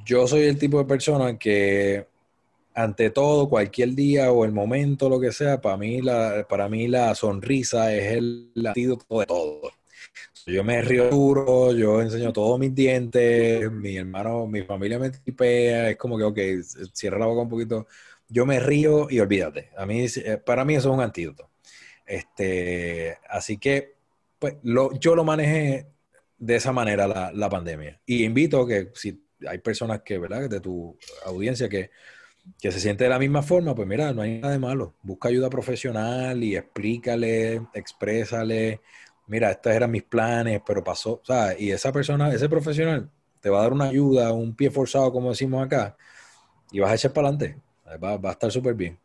Yo 0.05 0.27
soy 0.27 0.43
el 0.43 0.59
tipo 0.59 0.79
de 0.79 0.85
persona 0.85 1.39
que 1.39 2.07
ante 2.75 3.11
todo, 3.11 3.49
cualquier 3.49 3.91
día 3.91 4.31
o 4.31 4.45
el 4.45 4.53
momento, 4.53 5.09
lo 5.09 5.21
que 5.21 5.33
sea, 5.33 5.61
para 5.61 5.77
mí 5.77 6.01
la, 6.01 6.47
para 6.49 6.69
mí 6.69 6.87
la 6.89 7.15
sonrisa 7.15 7.93
es 7.93 8.13
el 8.13 8.53
antídoto 8.65 9.19
de 9.19 9.27
todo. 9.27 9.73
Yo 10.47 10.65
me 10.65 10.81
río 10.81 11.11
duro, 11.11 11.73
yo 11.73 12.01
enseño 12.01 12.33
todos 12.33 12.59
mis 12.59 12.75
dientes, 12.75 13.71
mi 13.71 13.97
hermano, 13.97 14.47
mi 14.47 14.63
familia 14.63 14.99
me 14.99 15.11
tipea, 15.11 15.91
es 15.91 15.97
como 15.97 16.17
que, 16.17 16.25
ok, 16.25 16.39
cierra 16.93 17.19
la 17.19 17.27
boca 17.27 17.43
un 17.43 17.49
poquito. 17.49 17.87
Yo 18.29 18.47
me 18.47 18.61
río 18.61 19.09
y 19.11 19.21
olvídate. 19.21 19.71
A 19.77 19.85
mí, 19.85 20.07
eh, 20.17 20.39
para 20.39 20.65
mí 20.65 20.75
eso 20.75 20.89
es 20.91 20.95
un 20.95 21.03
antídoto. 21.03 21.48
Este, 22.09 23.19
así 23.29 23.59
que 23.59 23.95
pues, 24.39 24.57
yo 24.63 25.15
lo 25.15 25.25
manejé 25.25 25.89
de 26.39 26.57
esa 26.57 26.73
manera 26.73 27.07
la, 27.07 27.31
la, 27.33 27.51
pandemia. 27.51 28.01
Y 28.07 28.25
invito 28.25 28.67
que 28.67 28.91
si 28.95 29.23
hay 29.47 29.59
personas 29.59 30.01
que, 30.03 30.19
¿verdad? 30.19 30.49
De 30.49 30.61
tu 30.61 30.97
audiencia 31.27 31.69
que, 31.69 31.91
que 32.59 32.73
se 32.73 32.81
siente 32.81 33.05
de 33.05 33.11
la 33.11 33.19
misma 33.19 33.43
forma, 33.43 33.75
pues 33.75 33.87
mira, 33.87 34.13
no 34.15 34.23
hay 34.23 34.39
nada 34.39 34.53
de 34.55 34.59
malo. 34.59 34.95
Busca 35.03 35.29
ayuda 35.29 35.51
profesional 35.51 36.43
y 36.43 36.57
explícale, 36.57 37.61
exprésale, 37.75 38.81
mira, 39.27 39.51
estos 39.51 39.73
eran 39.73 39.91
mis 39.91 40.05
planes, 40.05 40.63
pero 40.67 40.83
pasó, 40.83 41.21
sea 41.25 41.59
Y 41.59 41.71
esa 41.73 41.93
persona, 41.93 42.33
ese 42.33 42.49
profesional, 42.49 43.11
te 43.41 43.51
va 43.51 43.61
a 43.61 43.63
dar 43.63 43.73
una 43.73 43.87
ayuda, 43.87 44.33
un 44.33 44.55
pie 44.55 44.71
forzado, 44.71 45.13
como 45.13 45.31
decimos 45.31 45.65
acá, 45.65 45.97
y 46.73 46.81
vas 46.81 46.91
a 46.93 46.95
echar 46.95 47.13
para 47.13 47.29
adelante. 47.29 47.61
Va, 48.03 48.17
va 48.17 48.31
a 48.31 48.33
estar 48.33 48.51
súper 48.51 48.75
bien. 48.75 48.99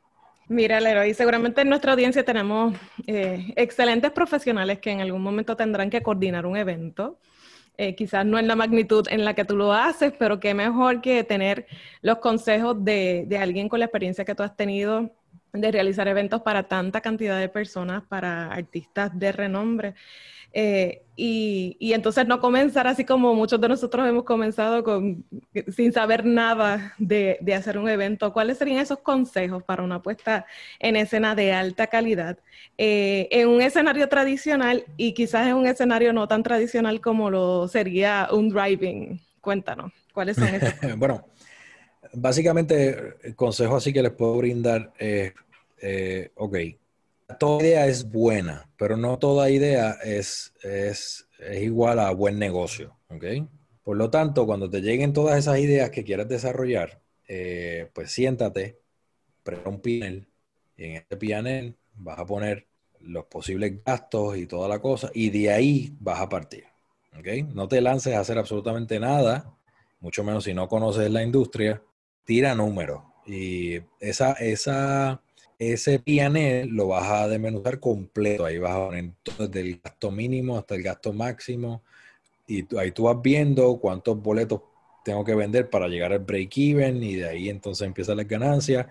Mira, 0.49 0.81
Leroy, 0.81 1.13
seguramente 1.13 1.61
en 1.61 1.69
nuestra 1.69 1.93
audiencia 1.93 2.23
tenemos 2.25 2.75
eh, 3.07 3.53
excelentes 3.55 4.11
profesionales 4.11 4.79
que 4.79 4.91
en 4.91 4.99
algún 4.99 5.21
momento 5.21 5.55
tendrán 5.55 5.89
que 5.89 6.03
coordinar 6.03 6.45
un 6.45 6.57
evento. 6.57 7.17
Eh, 7.77 7.95
quizás 7.95 8.25
no 8.25 8.37
en 8.37 8.47
la 8.47 8.55
magnitud 8.55 9.07
en 9.09 9.25
la 9.25 9.33
que 9.33 9.45
tú 9.45 9.55
lo 9.55 9.73
haces, 9.73 10.13
pero 10.19 10.39
qué 10.39 10.53
mejor 10.53 11.01
que 11.01 11.23
tener 11.23 11.65
los 12.01 12.19
consejos 12.19 12.83
de, 12.83 13.23
de 13.27 13.37
alguien 13.37 13.69
con 13.69 13.79
la 13.79 13.85
experiencia 13.85 14.25
que 14.25 14.35
tú 14.35 14.43
has 14.43 14.55
tenido 14.55 15.11
de 15.53 15.71
realizar 15.71 16.07
eventos 16.07 16.41
para 16.41 16.63
tanta 16.67 17.01
cantidad 17.01 17.39
de 17.39 17.47
personas, 17.47 18.03
para 18.03 18.51
artistas 18.51 19.17
de 19.17 19.31
renombre. 19.31 19.95
Eh, 20.53 21.01
y, 21.15 21.93
entonces 21.93 22.27
no 22.27 22.39
comenzar 22.39 22.87
así 22.87 23.05
como 23.05 23.35
muchos 23.35 23.59
de 23.61 23.67
nosotros 23.67 24.07
hemos 24.07 24.23
comenzado 24.23 24.83
sin 25.75 25.91
saber 25.91 26.25
nada 26.25 26.93
de, 26.97 27.37
de, 27.41 27.53
hacer 27.53 27.77
un 27.77 27.87
evento. 27.87 28.33
¿Cuáles 28.33 28.57
serían 28.57 28.79
esos 28.79 28.99
consejos 28.99 29.63
para 29.63 29.83
una 29.83 30.01
puesta 30.01 30.45
en 30.79 30.95
escena 30.95 31.35
de 31.35 31.53
alta 31.53 31.87
calidad 31.87 32.37
eh, 32.77 33.27
en 33.31 33.47
un 33.47 33.61
escenario 33.61 34.09
tradicional 34.09 34.85
y 34.97 35.13
quizás 35.13 35.47
en 35.47 35.55
un 35.55 35.67
escenario 35.67 36.13
no 36.13 36.27
tan 36.27 36.41
tradicional 36.41 37.01
como 37.01 37.29
lo 37.29 37.67
sería 37.67 38.27
un 38.31 38.49
driving? 38.49 39.19
Cuéntanos, 39.41 39.91
¿cuáles 40.13 40.37
son 40.37 40.47
esos? 40.47 40.73
bueno, 40.97 41.27
básicamente 42.13 43.15
el 43.23 43.35
consejo 43.35 43.75
así 43.75 43.93
que 43.93 44.01
les 44.01 44.11
puedo 44.11 44.35
brindar 44.37 44.93
es, 44.97 45.33
eh, 45.79 46.31
ok, 46.35 46.55
toda 47.37 47.63
idea 47.63 47.87
es 47.87 48.09
buena, 48.09 48.69
pero 48.77 48.97
no 48.97 49.19
toda 49.19 49.49
idea 49.49 49.97
es, 50.03 50.53
es, 50.63 51.27
igual 51.61 51.99
a 51.99 52.11
buen 52.11 52.39
negocio, 52.39 52.97
¿ok? 53.09 53.25
Por 53.83 53.97
lo 53.97 54.09
tanto, 54.09 54.45
cuando 54.45 54.69
te 54.69 54.81
lleguen 54.81 55.13
todas 55.13 55.37
esas 55.37 55.59
ideas 55.59 55.89
que 55.89 56.03
quieras 56.03 56.27
desarrollar, 56.29 57.01
eh, 57.27 57.89
pues 57.93 58.11
siéntate, 58.11 58.79
prepara 59.43 59.69
un 59.69 59.81
panel 59.81 60.27
y 60.77 60.83
en 60.85 60.95
este 60.95 61.17
panel 61.17 61.75
vas 61.95 62.19
a 62.19 62.25
poner 62.25 62.67
los 63.01 63.25
posibles 63.25 63.83
gastos 63.83 64.37
y 64.37 64.47
toda 64.47 64.67
la 64.69 64.79
cosa, 64.79 65.11
y 65.13 65.29
de 65.29 65.51
ahí 65.51 65.95
vas 65.99 66.21
a 66.21 66.29
partir, 66.29 66.63
¿ok? 67.17 67.27
No 67.53 67.67
te 67.67 67.81
lances 67.81 68.15
a 68.15 68.21
hacer 68.21 68.37
absolutamente 68.37 68.99
nada, 68.99 69.53
mucho 69.99 70.23
menos 70.23 70.45
si 70.45 70.53
no 70.53 70.67
conoces 70.67 71.09
la 71.11 71.23
industria, 71.23 71.81
tira 72.23 72.55
números. 72.55 73.01
Y 73.25 73.79
esa, 73.99 74.33
esa 74.33 75.21
ese 75.59 75.99
PNL 75.99 76.69
lo 76.69 76.87
vas 76.87 77.09
a 77.09 77.27
desmenuzar 77.27 77.79
completo. 77.79 78.45
Ahí 78.45 78.57
vas 78.57 78.73
a 78.73 78.85
poner 78.85 79.11
desde 79.37 79.59
el 79.61 79.81
gasto 79.83 80.11
mínimo 80.11 80.57
hasta 80.57 80.75
el 80.75 80.83
gasto 80.83 81.13
máximo. 81.13 81.83
Y 82.47 82.65
ahí 82.77 82.91
tú 82.91 83.03
vas 83.03 83.21
viendo 83.21 83.77
cuántos 83.77 84.21
boletos 84.21 84.61
tengo 85.03 85.23
que 85.23 85.35
vender 85.35 85.69
para 85.69 85.87
llegar 85.87 86.13
al 86.13 86.19
break-even 86.19 87.03
y 87.03 87.15
de 87.15 87.29
ahí 87.29 87.49
entonces 87.49 87.85
empiezan 87.85 88.17
las 88.17 88.27
ganancias. 88.27 88.87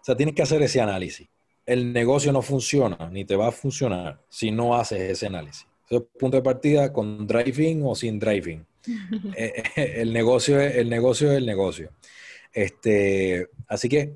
O 0.00 0.04
sea, 0.04 0.16
tienes 0.16 0.34
que 0.34 0.42
hacer 0.42 0.62
ese 0.62 0.80
análisis. 0.80 1.28
El 1.64 1.92
negocio 1.92 2.32
no 2.32 2.42
funciona, 2.42 3.10
ni 3.10 3.24
te 3.24 3.34
va 3.34 3.48
a 3.48 3.52
funcionar 3.52 4.22
si 4.28 4.50
no 4.50 4.76
haces 4.76 5.00
ese 5.00 5.26
análisis. 5.26 5.66
Ese 5.86 5.96
es 5.96 6.02
punto 6.18 6.36
de 6.36 6.42
partida 6.42 6.92
con 6.92 7.26
driving 7.26 7.82
o 7.84 7.94
sin 7.94 8.18
driving. 8.18 8.64
Eh, 9.36 9.64
eh, 9.74 9.94
el, 9.96 10.12
negocio 10.12 10.60
es, 10.60 10.76
el 10.76 10.88
negocio 10.88 11.32
es 11.32 11.38
el 11.38 11.44
negocio. 11.44 11.90
Este, 12.52 13.48
así 13.66 13.88
que, 13.88 14.14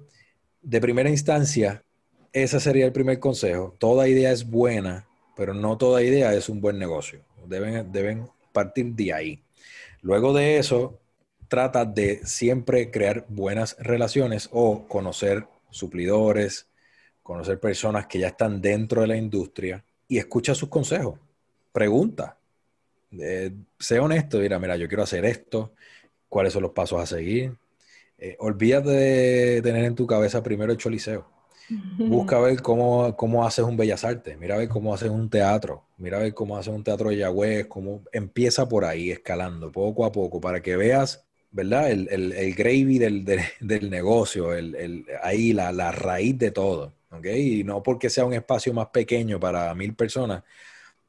de 0.62 0.80
primera 0.80 1.10
instancia, 1.10 1.82
ese 2.32 2.60
sería 2.60 2.86
el 2.86 2.92
primer 2.92 3.18
consejo. 3.18 3.74
Toda 3.78 4.08
idea 4.08 4.30
es 4.30 4.48
buena, 4.48 5.06
pero 5.36 5.54
no 5.54 5.76
toda 5.76 6.02
idea 6.02 6.32
es 6.34 6.48
un 6.48 6.60
buen 6.60 6.78
negocio. 6.78 7.20
Deben, 7.46 7.90
deben 7.90 8.28
partir 8.52 8.86
de 8.94 9.12
ahí. 9.12 9.42
Luego 10.02 10.32
de 10.32 10.58
eso, 10.58 10.98
trata 11.48 11.84
de 11.84 12.24
siempre 12.24 12.90
crear 12.90 13.26
buenas 13.28 13.76
relaciones 13.78 14.48
o 14.52 14.86
conocer 14.86 15.46
suplidores, 15.70 16.68
conocer 17.22 17.58
personas 17.58 18.06
que 18.06 18.18
ya 18.18 18.28
están 18.28 18.60
dentro 18.60 19.02
de 19.02 19.08
la 19.08 19.16
industria 19.16 19.84
y 20.08 20.18
escucha 20.18 20.54
sus 20.54 20.68
consejos. 20.68 21.18
Pregunta. 21.72 22.36
Eh, 23.18 23.52
sé 23.78 23.98
honesto, 23.98 24.38
mira, 24.38 24.58
mira, 24.58 24.76
yo 24.76 24.86
quiero 24.86 25.02
hacer 25.02 25.24
esto, 25.24 25.72
cuáles 26.28 26.52
son 26.52 26.62
los 26.62 26.72
pasos 26.72 27.00
a 27.00 27.06
seguir. 27.06 27.56
Eh, 28.18 28.36
olvídate 28.38 28.90
de 28.90 29.62
tener 29.62 29.84
en 29.84 29.94
tu 29.94 30.06
cabeza 30.06 30.42
primero 30.42 30.70
el 30.70 30.78
choliseo 30.78 31.39
Busca 31.98 32.38
ver 32.40 32.62
cómo, 32.62 33.16
cómo 33.16 33.46
haces 33.46 33.64
un 33.64 33.76
bellas 33.76 34.04
artes, 34.04 34.36
mira 34.38 34.56
a 34.56 34.58
ver 34.58 34.68
cómo 34.68 34.92
haces 34.92 35.10
un 35.10 35.30
teatro, 35.30 35.84
mira 35.98 36.18
a 36.18 36.20
ver 36.20 36.34
cómo 36.34 36.56
haces 36.56 36.72
un 36.74 36.82
teatro 36.82 37.10
de 37.10 37.18
Yahweh, 37.18 37.68
cómo 37.68 38.02
empieza 38.12 38.68
por 38.68 38.84
ahí, 38.84 39.10
escalando 39.10 39.70
poco 39.70 40.04
a 40.04 40.10
poco, 40.10 40.40
para 40.40 40.60
que 40.62 40.76
veas, 40.76 41.24
¿verdad? 41.50 41.90
El, 41.90 42.08
el, 42.10 42.32
el 42.32 42.54
gravy 42.54 42.98
del, 42.98 43.24
del, 43.60 43.90
negocio, 43.90 44.52
el, 44.52 44.74
el, 44.74 45.06
ahí 45.22 45.52
la, 45.52 45.72
la, 45.72 45.92
raíz 45.92 46.38
de 46.38 46.50
todo, 46.50 46.94
¿ok? 47.10 47.26
Y 47.26 47.64
no 47.64 47.82
porque 47.82 48.10
sea 48.10 48.24
un 48.24 48.34
espacio 48.34 48.74
más 48.74 48.88
pequeño 48.88 49.38
para 49.38 49.72
mil 49.74 49.94
personas, 49.94 50.42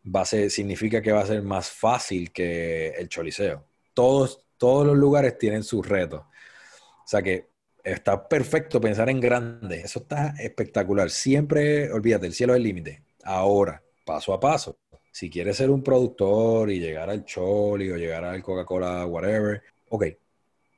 va 0.04 0.22
a 0.22 0.26
ser, 0.26 0.50
significa 0.52 1.02
que 1.02 1.12
va 1.12 1.22
a 1.22 1.28
ser 1.28 1.42
más 1.44 1.70
fácil 1.70 2.32
que 2.32 2.90
el 2.90 3.10
choliseo. 3.10 3.64
Todos, 3.94 4.46
todos 4.58 4.86
los 4.86 4.98
lugares 4.98 5.38
tienen 5.38 5.64
sus 5.64 5.88
retos. 5.88 6.22
O 6.22 7.08
sea 7.08 7.22
que 7.22 7.51
está 7.84 8.28
perfecto 8.28 8.80
pensar 8.82 9.10
en 9.10 9.20
grande. 9.20 9.82
Eso 9.82 10.00
está 10.00 10.34
espectacular. 10.40 11.10
Siempre, 11.10 11.92
olvídate, 11.92 12.28
el 12.28 12.34
cielo 12.34 12.54
es 12.54 12.58
el 12.58 12.64
límite. 12.64 13.04
Ahora, 13.24 13.82
paso 14.06 14.34
a 14.34 14.40
paso. 14.40 14.78
Si 15.12 15.30
quieres 15.30 15.58
ser 15.58 15.70
un 15.70 15.84
productor 15.84 16.72
y 16.72 16.80
llegar 16.80 17.10
al 17.10 17.26
Choli 17.26 17.92
o 17.92 17.98
llegar 17.98 18.24
al 18.24 18.42
Coca-Cola, 18.42 19.06
whatever, 19.06 19.62
ok, 19.90 20.06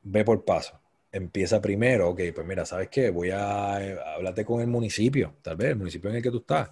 ve 0.04 0.26
por 0.26 0.43
paso. 0.43 0.80
Empieza 1.12 1.62
primero, 1.62 2.10
ok, 2.10 2.22
pues 2.34 2.47
mira, 2.47 2.66
¿sabes 2.66 2.89
qué? 2.89 3.12
Voy 3.12 3.30
a 3.30 3.76
hablarte 4.16 4.43
con 4.43 4.62
el 4.62 4.68
municipio, 4.68 5.36
tal 5.43 5.56
vez, 5.56 5.70
el 5.70 5.76
municipio 5.76 6.10
en 6.10 6.16
el 6.18 6.24
que 6.24 6.32
tú 6.32 6.38
estás. 6.38 6.72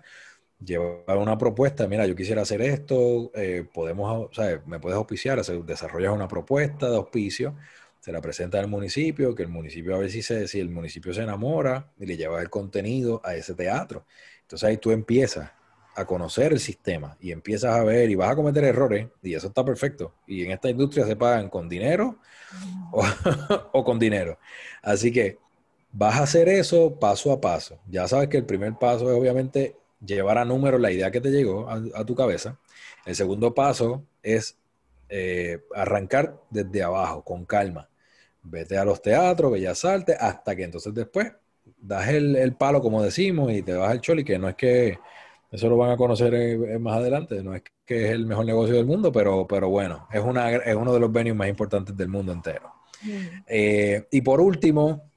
Llevar 0.64 1.18
una 1.18 1.38
propuesta, 1.38 1.88
mira, 1.88 2.06
yo 2.08 2.16
quisiera 2.16 2.42
hacer 2.42 2.62
esto, 2.62 3.32
eh, 3.36 3.66
podemos, 3.72 4.30
o 4.30 4.34
sea, 4.34 4.62
me 4.66 4.80
puedes 4.80 4.98
auspiciar, 4.98 5.44
desarrollas 5.44 6.14
una 6.14 6.28
propuesta 6.28 6.90
de 6.90 6.96
auspicio, 6.96 7.56
se 8.02 8.12
la 8.12 8.20
presenta 8.20 8.60
al 8.60 8.68
municipio, 8.68 9.36
que 9.36 9.44
el 9.44 9.50
municipio 9.50 9.96
a 9.96 10.00
ver 10.00 10.12
si, 10.12 10.24
se, 10.24 10.48
si 10.48 10.60
el 10.60 10.70
municipio 10.70 11.14
se 11.14 11.22
enamora 11.22 11.94
y 12.00 12.08
le 12.08 12.18
lleva 12.18 12.42
el 12.42 12.50
contenido 12.50 13.22
a 13.24 13.36
ese 13.36 13.54
teatro. 13.54 14.06
Entonces 14.42 14.68
ahí 14.68 14.78
tú 14.78 14.92
empiezas 14.92 15.52
a 15.96 16.06
conocer 16.06 16.52
el 16.52 16.60
sistema 16.60 17.16
y 17.20 17.32
empiezas 17.32 17.76
a 17.76 17.84
ver 17.84 18.10
y 18.10 18.16
vas 18.16 18.32
a 18.32 18.36
cometer 18.36 18.64
errores 18.64 19.08
y 19.22 19.36
eso 19.36 19.48
está 19.48 19.64
perfecto. 19.64 20.16
Y 20.26 20.44
en 20.44 20.52
esta 20.52 20.70
industria 20.70 21.06
se 21.06 21.16
pagan 21.16 21.50
con 21.50 21.70
dinero 21.70 22.18
o, 23.72 23.84
con 23.84 24.00
dinero. 24.00 24.40
Así 24.82 25.12
que 25.12 25.38
vas 25.92 26.16
a 26.16 26.24
hacer 26.24 26.50
eso 26.50 26.98
paso 27.00 27.32
a 27.32 27.40
paso. 27.40 27.80
Ya 27.88 28.08
sabes 28.08 28.30
que 28.30 28.38
el 28.38 28.46
primer 28.46 28.80
paso 28.80 29.12
es 29.12 29.18
obviamente 29.18 29.76
llevar 30.04 30.40
a 30.40 30.46
número 30.46 30.80
la 30.80 30.92
idea 30.92 31.12
que 31.12 31.22
te 31.22 31.30
llegó 31.30 31.70
a, 31.70 32.04
tu 32.04 32.16
cabeza. 32.16 32.58
El 33.06 33.16
segundo 33.16 33.54
paso 33.54 34.04
es 34.24 34.58
eh, 35.10 35.60
arrancar 35.76 36.42
desde 36.50 36.82
abajo, 36.82 37.24
con 37.24 37.46
calma. 37.46 37.91
Vete 38.44 38.78
a 38.78 38.86
los 38.86 39.02
teatros, 39.02 39.52
bellas 39.52 39.84
artes, 39.86 40.18
hasta 40.20 40.56
que 40.56 40.64
entonces 40.64 40.94
después 40.94 41.32
das 41.78 42.08
el, 42.10 42.36
el 42.36 42.56
palo, 42.56 42.82
como 42.82 43.04
decimos, 43.04 43.52
y 43.52 43.62
te 43.62 43.74
vas 43.74 43.92
al 43.92 44.02
choli, 44.02 44.24
que 44.24 44.40
no 44.40 44.50
es 44.50 44.56
que 44.56 44.98
eso 45.52 45.68
lo 45.68 45.76
van 45.78 45.92
a 45.92 45.98
conocer 45.98 46.34
eh, 46.34 46.80
más 46.80 46.98
adelante. 46.98 47.44
No 47.44 47.54
es 47.54 47.62
que 47.86 48.06
es 48.06 48.12
el 48.12 48.26
mejor 48.26 48.46
negocio 48.46 48.76
del 48.76 48.86
mundo, 48.86 49.12
pero, 49.12 49.46
pero 49.46 49.70
bueno, 49.70 50.08
es, 50.12 50.22
una, 50.22 50.56
es 50.56 50.76
uno 50.76 50.94
de 50.94 51.00
los 51.00 51.12
venues 51.12 51.36
más 51.36 51.50
importantes 51.50 51.96
del 51.96 52.08
mundo 52.08 52.32
entero. 52.32 52.72
Eh, 53.48 54.08
y 54.12 54.22
por 54.22 54.40
último, 54.40 55.10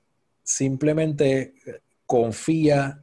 simplemente 0.43 1.55
confía 2.05 3.03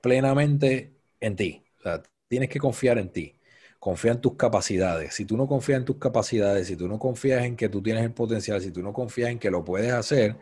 plenamente 0.00 0.92
en 1.20 1.36
ti. 1.36 1.62
O 1.78 1.82
sea, 1.82 2.02
tienes 2.26 2.48
que 2.48 2.58
confiar 2.58 2.98
en 2.98 3.10
ti. 3.10 3.34
Confía 3.82 4.12
en 4.12 4.20
tus 4.20 4.36
capacidades. 4.36 5.14
Si 5.14 5.24
tú 5.24 5.36
no 5.36 5.48
confías 5.48 5.80
en 5.80 5.84
tus 5.84 5.96
capacidades, 5.96 6.68
si 6.68 6.76
tú 6.76 6.86
no 6.86 7.00
confías 7.00 7.42
en 7.42 7.56
que 7.56 7.68
tú 7.68 7.82
tienes 7.82 8.04
el 8.04 8.12
potencial, 8.12 8.60
si 8.60 8.70
tú 8.70 8.80
no 8.80 8.92
confías 8.92 9.30
en 9.30 9.40
que 9.40 9.50
lo 9.50 9.64
puedes 9.64 9.92
hacer, 9.92 10.36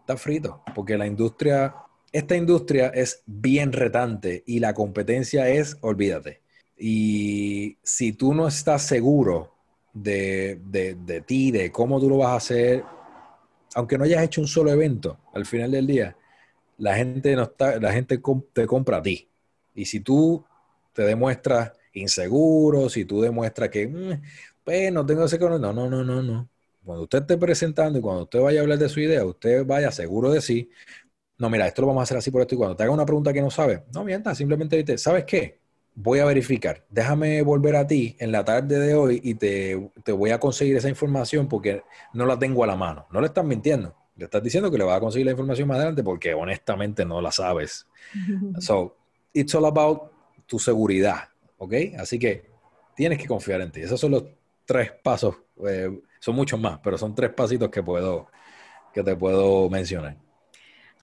estás 0.00 0.20
frito. 0.20 0.62
Porque 0.74 0.98
la 0.98 1.06
industria 1.06 1.74
esta 2.14 2.36
industria 2.36 2.90
es 2.94 3.24
bien 3.26 3.72
retante 3.72 4.44
y 4.46 4.60
la 4.60 4.72
competencia 4.72 5.48
es, 5.48 5.76
olvídate. 5.80 6.42
Y 6.78 7.76
si 7.82 8.12
tú 8.12 8.32
no 8.32 8.46
estás 8.46 8.82
seguro 8.82 9.52
de, 9.92 10.60
ti, 11.26 11.50
de 11.50 11.72
cómo 11.72 11.98
tú 11.98 12.08
lo 12.08 12.18
vas 12.18 12.28
a 12.28 12.36
hacer, 12.36 12.84
aunque 13.74 13.98
no 13.98 14.04
hayas 14.04 14.22
hecho 14.22 14.40
un 14.40 14.46
solo 14.46 14.70
evento, 14.70 15.18
al 15.34 15.44
final 15.44 15.72
del 15.72 15.88
día, 15.88 16.16
la 16.78 16.94
gente, 16.94 17.34
no 17.34 17.42
está, 17.42 17.80
la 17.80 17.92
gente 17.92 18.20
te 18.52 18.66
compra 18.68 18.98
a 18.98 19.02
ti. 19.02 19.28
Y 19.74 19.86
si 19.86 19.98
tú 19.98 20.44
te 20.92 21.02
demuestras 21.02 21.72
inseguro, 21.94 22.88
si 22.88 23.04
tú 23.04 23.20
demuestras 23.20 23.70
que, 23.70 23.86
mm, 23.88 24.22
pues 24.64 24.92
no 24.92 25.04
tengo 25.06 25.24
ese 25.24 25.38
no, 25.38 25.58
no, 25.58 25.72
no, 25.72 26.04
no, 26.04 26.22
no. 26.22 26.48
Cuando 26.84 27.04
usted 27.04 27.20
esté 27.20 27.38
presentando 27.38 27.98
y 27.98 28.02
cuando 28.02 28.24
usted 28.24 28.40
vaya 28.40 28.60
a 28.60 28.62
hablar 28.62 28.78
de 28.78 28.88
su 28.88 29.00
idea, 29.00 29.24
usted 29.24 29.64
vaya 29.64 29.90
seguro 29.90 30.30
de 30.30 30.40
sí, 30.42 30.70
no, 31.38 31.50
mira, 31.50 31.66
esto 31.66 31.82
lo 31.82 31.88
vamos 31.88 32.02
a 32.02 32.04
hacer 32.04 32.16
así 32.16 32.30
por 32.30 32.42
esto 32.42 32.54
y 32.54 32.58
cuando 32.58 32.76
te 32.76 32.84
haga 32.84 32.92
una 32.92 33.06
pregunta 33.06 33.32
que 33.32 33.42
no 33.42 33.50
sabes, 33.50 33.80
no 33.92 34.04
mientas, 34.04 34.38
simplemente 34.38 34.76
dices, 34.76 35.02
¿sabes 35.02 35.24
qué? 35.24 35.58
Voy 35.96 36.18
a 36.18 36.24
verificar, 36.24 36.84
déjame 36.90 37.42
volver 37.42 37.76
a 37.76 37.86
ti 37.86 38.16
en 38.18 38.32
la 38.32 38.44
tarde 38.44 38.78
de 38.78 38.94
hoy 38.94 39.20
y 39.22 39.34
te, 39.34 39.74
voy 40.12 40.30
a 40.30 40.40
conseguir 40.40 40.76
esa 40.76 40.88
información 40.88 41.48
porque 41.48 41.82
no 42.12 42.26
la 42.26 42.38
tengo 42.38 42.64
a 42.64 42.66
la 42.66 42.76
mano. 42.76 43.06
No 43.12 43.20
le 43.20 43.28
estás 43.28 43.44
mintiendo, 43.44 43.94
le 44.16 44.24
estás 44.24 44.42
diciendo 44.42 44.70
que 44.70 44.78
le 44.78 44.84
vas 44.84 44.96
a 44.96 45.00
conseguir 45.00 45.26
la 45.26 45.32
información 45.32 45.68
más 45.68 45.76
adelante 45.76 46.02
porque 46.02 46.34
honestamente 46.34 47.04
no 47.04 47.20
la 47.20 47.32
sabes. 47.32 47.86
So, 48.60 48.96
it's 49.32 49.54
all 49.54 49.66
about 49.66 50.12
tu 50.46 50.58
seguridad, 50.58 51.28
¿ok? 51.58 51.74
Así 51.98 52.18
que 52.18 52.50
tienes 52.94 53.18
que 53.18 53.26
confiar 53.26 53.60
en 53.60 53.70
ti. 53.70 53.80
Esos 53.80 54.00
son 54.00 54.12
los 54.12 54.24
tres 54.64 54.92
pasos, 55.02 55.36
eh, 55.66 55.90
son 56.20 56.34
muchos 56.34 56.58
más, 56.58 56.78
pero 56.82 56.96
son 56.98 57.14
tres 57.14 57.30
pasitos 57.30 57.68
que 57.70 57.82
puedo, 57.82 58.28
que 58.92 59.02
te 59.02 59.16
puedo 59.16 59.68
mencionar 59.68 60.16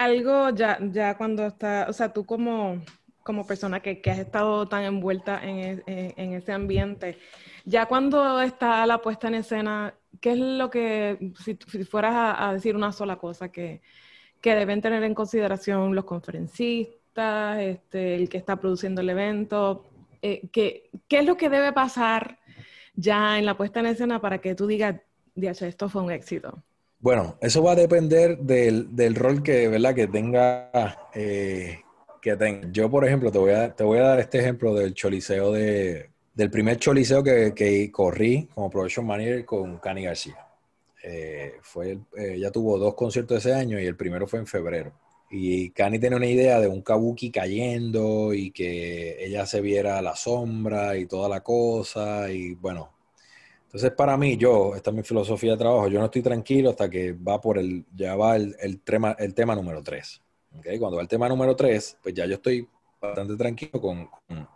algo 0.02 0.50
ya, 0.50 0.80
ya 0.82 1.18
cuando 1.18 1.46
está, 1.46 1.86
o 1.90 1.94
sea, 1.94 2.12
tú 2.12 2.26
como, 2.26 2.82
como 3.24 3.46
persona 3.46 3.80
que, 3.82 4.02
has 4.10 4.20
estado 4.20 4.68
tan 4.68 4.84
envuelta 4.84 5.40
en, 5.44 5.84
en, 5.86 6.34
ese 6.34 6.52
ambiente, 6.54 7.18
ya 7.66 7.86
cuando 7.86 8.42
está 8.42 8.86
la 8.88 9.02
puesta 9.02 9.28
en 9.28 9.36
escena, 9.36 9.94
¿qué 10.20 10.32
es 10.32 10.40
lo 10.40 10.70
que, 10.70 11.34
si, 11.44 11.56
fueras 11.86 12.36
a, 12.40 12.54
decir 12.54 12.76
una 12.76 12.92
sola 12.92 13.18
cosa 13.18 13.52
que, 13.52 13.82
que 14.42 14.56
deben 14.56 14.82
tener 14.82 15.04
en 15.04 15.14
consideración 15.14 15.96
los 15.96 16.06
conferencistas, 16.06 17.60
este, 17.60 18.16
el 18.16 18.30
que 18.30 18.38
está 18.38 18.56
produciendo 18.60 19.02
el 19.02 19.10
evento, 19.10 19.91
eh, 20.22 20.50
¿qué, 20.52 20.90
¿qué 21.08 21.20
es 21.20 21.26
lo 21.26 21.38
que 21.38 21.50
debe 21.50 21.74
pasar 21.74 22.40
ya 22.96 23.40
en 23.40 23.46
la 23.46 23.58
puesta 23.58 23.80
en 23.80 23.88
escena 23.88 24.22
para 24.22 24.40
que 24.40 24.56
tú 24.56 24.68
digas, 24.68 25.02
esto 25.36 25.90
fue 25.90 26.02
un 26.02 26.12
éxito? 26.12 26.64
Bueno, 27.00 27.38
eso 27.42 27.64
va 27.64 27.72
a 27.72 27.76
depender 27.76 28.38
del, 28.38 29.16
rol 29.16 29.42
que, 29.42 29.68
¿verdad? 29.68 29.96
que 29.96 30.08
tenga. 30.08 31.10
Eh, 31.16 31.80
que 32.22 32.36
tenga. 32.36 32.68
Yo, 32.72 32.92
por 32.92 33.06
ejemplo, 33.06 33.32
te 33.32 33.40
voy, 33.40 33.52
a, 33.52 33.76
te 33.76 33.84
voy 33.84 33.98
a 33.98 34.04
dar 34.04 34.20
este 34.20 34.40
ejemplo 34.40 34.76
del 34.76 34.94
choliseo 34.94 35.52
de, 35.52 36.12
del 36.36 36.52
primer 36.52 36.78
choliseo 36.78 37.24
que, 37.24 37.54
que 37.56 37.92
corrí 37.92 38.48
como 38.54 38.70
production 38.70 39.06
manager 39.06 39.44
con 39.46 39.78
Cani 39.80 40.04
García. 40.04 40.48
Eh, 41.04 41.56
fue 41.62 41.98
ya 42.38 42.52
tuvo 42.52 42.78
dos 42.78 42.94
conciertos 42.94 43.40
ese 43.40 43.56
año 43.56 43.80
y 43.80 43.86
el 43.86 43.96
primero 43.96 44.28
fue 44.28 44.40
en 44.40 44.46
febrero. 44.46 44.94
Y 45.32 45.70
Cani 45.72 45.98
tiene 45.98 46.18
una 46.18 46.28
idea 46.28 46.60
de 46.60 46.68
un 46.68 46.82
kabuki 46.82 47.32
cayendo 47.32 48.34
y 48.34 48.52
que 48.52 49.24
ella 49.26 49.46
se 49.46 49.62
viera 49.62 50.02
la 50.02 50.16
sombra 50.16 50.98
y 50.98 51.06
toda 51.06 51.30
la 51.30 51.42
cosa. 51.42 52.30
Y 52.30 52.56
bueno, 52.56 52.92
entonces, 53.72 53.92
para 53.92 54.18
mí, 54.18 54.36
yo, 54.36 54.76
esta 54.76 54.90
es 54.90 54.96
mi 54.98 55.04
filosofía 55.04 55.54
de 55.54 55.58
trabajo, 55.58 55.88
yo 55.88 56.00
no 56.00 56.06
estoy 56.06 56.22
tranquilo 56.22 56.72
hasta 56.72 56.90
que 56.90 57.14
va 57.14 57.40
por 57.40 57.58
el, 57.58 57.86
ya 57.96 58.18
va 58.18 58.36
el, 58.36 58.54
el 58.60 58.82
tema, 58.82 59.16
el 59.18 59.34
tema 59.34 59.56
número 59.56 59.82
3. 59.82 60.22
¿okay? 60.60 60.78
Cuando 60.78 60.98
va 60.98 61.04
el 61.04 61.08
tema 61.08 61.30
número 61.30 61.56
3, 61.56 62.00
pues 62.04 62.14
ya 62.14 62.26
yo 62.26 62.36
estoy 62.36 62.68
bastante 63.00 63.38
tranquilo 63.38 63.80
con, 63.80 64.10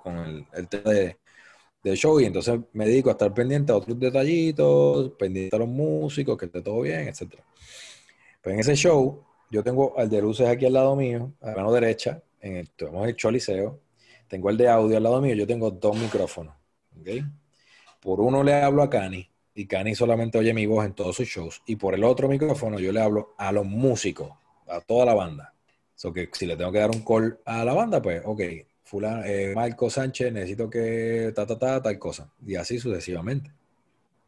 con, 0.04 0.18
el, 0.18 0.46
el, 0.54 0.68
tema 0.68 0.92
de, 0.92 1.18
de, 1.82 1.96
show 1.96 2.20
y 2.20 2.26
entonces 2.26 2.60
me 2.74 2.86
dedico 2.86 3.08
a 3.08 3.14
estar 3.14 3.34
pendiente 3.34 3.72
a 3.72 3.78
otros 3.78 3.98
detallitos, 3.98 5.14
pendiente 5.18 5.56
a 5.56 5.60
los 5.60 5.70
músicos, 5.70 6.38
que 6.38 6.48
esté 6.48 6.62
todo 6.62 6.82
bien, 6.82 7.08
etc. 7.08 7.36
Pues 8.42 8.54
en 8.54 8.60
ese 8.60 8.76
show, 8.76 9.24
yo 9.50 9.64
tengo 9.64 9.98
al 9.98 10.10
de 10.10 10.22
luces 10.22 10.48
aquí 10.48 10.66
al 10.66 10.74
lado 10.74 10.96
mío, 10.96 11.34
a 11.42 11.48
la 11.48 11.56
mano 11.56 11.72
derecha, 11.72 12.22
en 12.42 12.58
el, 12.58 12.70
tenemos 12.72 13.08
el 13.08 13.16
show 13.16 13.32
liceo, 13.32 13.80
tengo 14.28 14.50
el 14.50 14.58
de 14.58 14.68
audio 14.70 14.98
al 14.98 15.04
lado 15.04 15.22
mío, 15.22 15.36
yo 15.36 15.48
tengo 15.48 15.72
dos 15.72 15.98
micrófonos. 15.98 16.56
¿okay? 17.00 17.24
por 18.06 18.22
uno 18.22 18.44
le 18.44 18.54
hablo 18.54 18.84
a 18.84 18.90
Cani 18.90 19.28
y 19.56 19.66
Cani 19.66 19.96
solamente 19.96 20.38
oye 20.38 20.54
mi 20.54 20.68
voz 20.68 20.86
en 20.86 20.94
todos 20.94 21.16
sus 21.16 21.28
shows 21.28 21.64
y 21.66 21.76
por 21.76 21.96
el 21.96 22.04
otro 22.04 22.28
micrófono 22.28 22.80
yo 22.80 22.92
le 22.92 23.02
hablo 23.02 23.34
a 23.40 23.52
los 23.52 23.66
músicos, 23.66 24.32
a 24.68 24.80
toda 24.80 25.06
la 25.06 25.16
banda. 25.16 25.56
So 25.96 26.14
que 26.14 26.30
si 26.32 26.46
le 26.46 26.56
tengo 26.56 26.72
que 26.72 26.80
dar 26.80 26.92
un 26.92 27.04
call 27.04 27.40
a 27.46 27.66
la 27.66 27.74
banda, 27.74 28.02
pues, 28.02 28.22
ok, 28.24 28.42
fulano, 28.84 29.24
eh, 29.24 29.54
Marco 29.56 29.90
Sánchez, 29.90 30.32
necesito 30.32 30.70
que 30.70 31.32
ta, 31.34 31.48
ta, 31.48 31.58
ta, 31.58 31.82
tal 31.82 31.98
cosa. 31.98 32.32
Y 32.46 32.56
así 32.56 32.78
sucesivamente. 32.78 33.52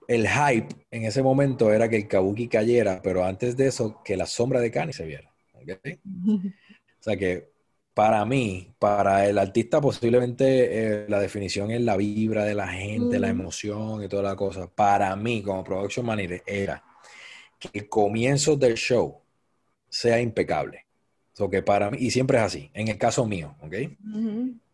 El 0.08 0.28
hype 0.28 0.70
en 0.89 1.03
ese 1.03 1.22
momento 1.22 1.72
era 1.74 1.89
que 1.89 1.97
el 1.97 2.08
Kabuki 2.08 2.47
cayera, 2.47 3.01
pero 3.03 3.26
antes 3.26 3.58
de 3.58 3.68
eso, 3.68 4.01
que 4.03 4.16
la 4.16 4.26
sombra 4.26 4.62
de 4.62 4.72
Cani 4.72 4.93
se 4.93 5.05
viera. 5.05 5.32
o 5.55 7.03
sea 7.03 7.18
que 7.18 7.49
para 7.93 8.24
mí, 8.26 8.76
para 8.78 9.28
el 9.28 9.39
artista 9.39 9.82
posiblemente 9.82 10.45
eh, 10.45 11.05
la 11.10 11.20
definición 11.20 11.72
es 11.72 11.82
la 11.82 11.97
vibra 11.97 12.45
de 12.45 12.53
la 12.53 12.68
gente, 12.68 13.18
la 13.18 13.30
emoción 13.30 14.03
y 14.03 14.08
toda 14.08 14.22
la 14.22 14.36
cosa. 14.36 14.68
Para 14.68 15.16
mí, 15.16 15.41
como 15.41 15.64
production 15.64 16.05
manager, 16.05 16.43
era 16.45 16.84
que 17.60 17.70
el 17.74 17.89
comienzo 17.89 18.55
del 18.55 18.76
show 18.76 19.20
sea 19.89 20.22
impecable. 20.22 20.86
que 21.51 21.64
para 21.64 21.89
mí, 21.89 21.97
y 21.99 22.12
siempre 22.12 22.38
es 22.38 22.43
así, 22.43 22.70
en 22.76 22.88
el 22.88 22.99
caso 22.99 23.26
mío, 23.26 23.55
¿ok? 23.62 23.74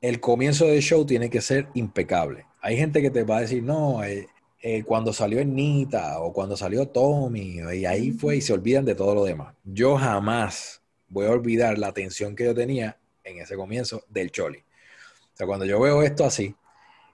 El 0.01 0.19
comienzo 0.19 0.65
del 0.65 0.81
show 0.81 1.05
tiene 1.05 1.29
que 1.29 1.39
ser 1.39 1.69
impecable. 1.75 2.45
Hay 2.61 2.75
gente 2.75 3.01
que 3.01 3.09
te 3.09 3.23
va 3.23 3.37
a 3.37 3.41
decir, 3.41 3.63
no, 3.63 4.03
eh, 4.03 4.27
eh, 4.65 4.81
cuando 4.85 5.11
salió 5.11 5.43
Nita 5.43 6.21
o 6.21 6.31
cuando 6.31 6.55
salió 6.55 6.87
Tommy, 6.87 7.59
y 7.73 7.85
ahí 7.85 8.11
fue 8.11 8.37
y 8.37 8.41
se 8.41 8.53
olvidan 8.53 8.85
de 8.85 8.95
todo 8.95 9.13
lo 9.13 9.25
demás. 9.25 9.53
Yo 9.65 9.97
jamás 9.97 10.81
voy 11.09 11.25
a 11.25 11.31
olvidar 11.31 11.77
la 11.77 11.87
atención 11.87 12.33
que 12.33 12.45
yo 12.45 12.55
tenía 12.55 12.97
en 13.25 13.39
ese 13.39 13.57
comienzo 13.57 14.05
del 14.07 14.31
Choli. 14.31 14.59
O 14.59 15.35
sea, 15.35 15.45
cuando 15.45 15.65
yo 15.65 15.81
veo 15.81 16.01
esto 16.01 16.23
así, 16.23 16.55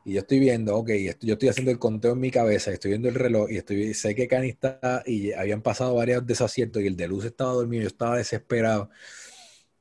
y 0.06 0.14
yo 0.14 0.20
estoy 0.20 0.38
viendo, 0.38 0.78
ok, 0.78 0.92
yo 1.22 1.34
estoy 1.34 1.50
haciendo 1.50 1.72
el 1.72 1.80
conteo 1.80 2.12
en 2.12 2.20
mi 2.20 2.30
cabeza, 2.30 2.72
estoy 2.72 2.90
viendo 2.92 3.10
el 3.10 3.16
reloj 3.16 3.50
y 3.50 3.58
estoy, 3.58 3.96
sé 3.96 4.14
que 4.14 4.28
Cani 4.28 4.50
está 4.50 5.02
y 5.08 5.32
habían 5.32 5.64
pasado 5.64 5.96
varios 5.96 6.28
desaciertos 6.28 6.84
y 6.84 6.88
el 6.88 6.96
de 6.96 7.08
luz 7.08 7.26
estaba 7.26 7.54
dormido, 7.54 7.82
yo 7.82 7.88
estaba 7.88 8.18
desesperado. 8.18 8.92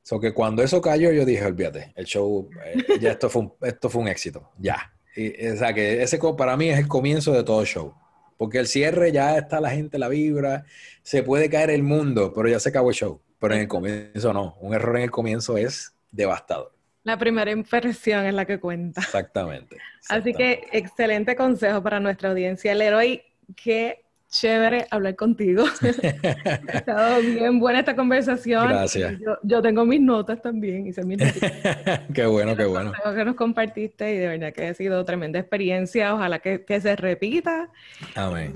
So 0.01 0.19
que 0.19 0.33
cuando 0.33 0.63
eso 0.63 0.81
cayó, 0.81 1.11
yo 1.11 1.23
dije, 1.23 1.45
olvídate, 1.45 1.93
el 1.95 2.05
show, 2.05 2.49
eh, 2.65 2.99
ya 2.99 3.11
esto 3.11 3.29
fue, 3.29 3.43
un, 3.43 3.53
esto 3.61 3.91
fue 3.91 4.01
un 4.01 4.07
éxito, 4.07 4.49
ya. 4.57 4.91
Y, 5.19 5.47
o 5.47 5.57
sea 5.57 5.73
que 5.73 6.01
ese 6.01 6.19
para 6.37 6.55
mí 6.55 6.69
es 6.69 6.79
el 6.79 6.87
comienzo 6.87 7.33
de 7.33 7.43
todo 7.43 7.65
show. 7.65 7.93
Porque 8.37 8.57
el 8.59 8.67
cierre 8.67 9.11
ya 9.11 9.37
está 9.37 9.59
la 9.59 9.69
gente, 9.69 9.99
la 9.99 10.07
vibra, 10.07 10.63
se 11.03 11.23
puede 11.23 11.49
caer 11.49 11.71
el 11.71 11.83
mundo, 11.83 12.31
pero 12.33 12.47
ya 12.47 12.59
se 12.59 12.69
acabó 12.69 12.89
el 12.89 12.95
show. 12.95 13.21
Pero 13.37 13.53
en 13.53 13.61
el 13.61 13.67
comienzo 13.67 14.31
no. 14.31 14.55
Un 14.61 14.73
error 14.73 14.95
en 14.97 15.03
el 15.03 15.11
comienzo 15.11 15.57
es 15.57 15.93
devastador. 16.11 16.73
La 17.03 17.17
primera 17.17 17.51
impresión 17.51 18.25
es 18.25 18.33
la 18.33 18.45
que 18.45 18.59
cuenta. 18.59 19.01
Exactamente. 19.01 19.77
Así 20.07 20.33
que 20.33 20.67
excelente 20.71 21.35
consejo 21.35 21.81
para 21.83 21.99
nuestra 21.99 22.29
audiencia. 22.29 22.73
Leroy, 22.75 23.21
que 23.55 24.05
chévere 24.29 24.85
hablar 24.91 25.15
contigo. 25.15 25.63
ha 25.81 26.77
estado 26.77 27.21
bien 27.21 27.59
buena 27.59 27.79
esta 27.79 27.95
conversación. 27.95 28.69
Gracias. 28.69 29.15
Yo, 29.43 29.61
tengo 29.61 29.85
mis 29.85 30.01
notas 30.01 30.41
también. 30.41 30.87
Hice 30.87 31.03
mis 31.03 31.19
qué 32.13 32.25
bueno, 32.25 32.55
qué 32.55 32.65
bueno. 32.65 32.93
que 33.15 33.25
nos 33.25 33.35
compartiste 33.35 34.13
y 34.13 34.17
de 34.17 34.27
verdad 34.27 34.53
que 34.53 34.67
ha 34.67 34.73
sido 34.73 35.03
tremenda 35.03 35.39
experiencia. 35.39 36.13
Ojalá 36.13 36.39
que, 36.39 36.63
se 36.79 36.95
repita. 36.95 37.69
Amén. 38.15 38.53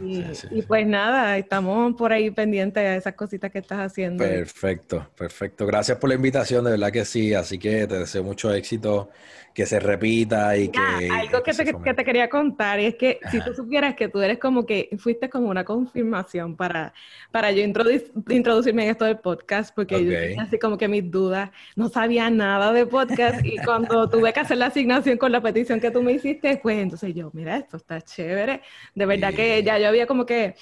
Y, 0.51 0.61
pues 0.61 0.85
nada, 0.85 1.37
estamos 1.37 1.95
por 1.95 2.13
ahí 2.13 2.29
pendientes 2.31 2.83
de 2.83 2.95
esas 2.95 3.15
cositas 3.15 3.51
que 3.51 3.59
estás 3.59 3.79
haciendo. 3.79 4.23
Perfecto, 4.23 5.07
perfecto. 5.17 5.65
Gracias 5.65 5.97
por 5.97 6.09
la 6.09 6.15
invitación, 6.15 6.63
de 6.65 6.71
verdad 6.71 6.91
que 6.91 7.05
sí. 7.05 7.33
Así 7.33 7.57
que 7.57 7.87
te 7.87 7.99
deseo 7.99 8.23
mucho 8.23 8.53
éxito 8.53 9.09
que 9.53 9.65
se 9.65 9.79
repita 9.79 10.57
y 10.57 10.69
que... 10.69 10.79
Algo 10.79 11.43
que, 11.43 11.53
te, 11.93 12.05
quería 12.05 12.29
contar 12.29 12.79
y 12.79 12.85
es 12.87 12.95
que 12.95 13.19
si 13.29 13.39
tú 13.41 13.53
supieras 13.53 13.95
que 13.95 14.07
tú 14.07 14.19
eres 14.21 14.39
como 14.39 14.65
que 14.65 14.89
fuiste 14.97 15.29
como 15.29 15.49
una 15.49 15.63
confirmación 15.63 16.55
para, 16.55 16.93
para 17.31 17.51
yo 17.51 17.61
introducirme 17.61 18.85
en 18.85 18.89
esto 18.89 19.05
del 19.05 19.19
podcast, 19.19 19.73
porque 19.75 20.03
yo 20.03 20.09
tenía 20.09 20.41
así 20.41 20.57
como 20.57 20.77
que 20.77 20.87
mis 20.87 21.09
dudas, 21.09 21.51
no 21.75 21.89
sabía 21.89 22.29
nada 22.29 22.73
de 22.73 22.85
podcast 22.85 23.45
y 23.45 23.57
cuando 23.57 24.09
tuve 24.09 24.33
que 24.33 24.39
hacer 24.39 24.57
la 24.57 24.67
asignación 24.67 25.17
con 25.17 25.31
la 25.31 25.41
petición 25.41 25.79
que 25.79 25.91
tú 25.91 26.01
me 26.01 26.13
hiciste, 26.13 26.57
pues 26.57 26.79
entonces 26.79 27.13
yo, 27.13 27.29
mira, 27.33 27.57
esto 27.57 27.77
está 27.77 28.01
chévere, 28.01 28.61
de 28.95 29.05
verdad 29.05 29.33
que 29.33 29.61
ya 29.63 29.77
yo 29.77 29.87
había 29.87 30.07
como 30.07 30.25
que... 30.25 30.55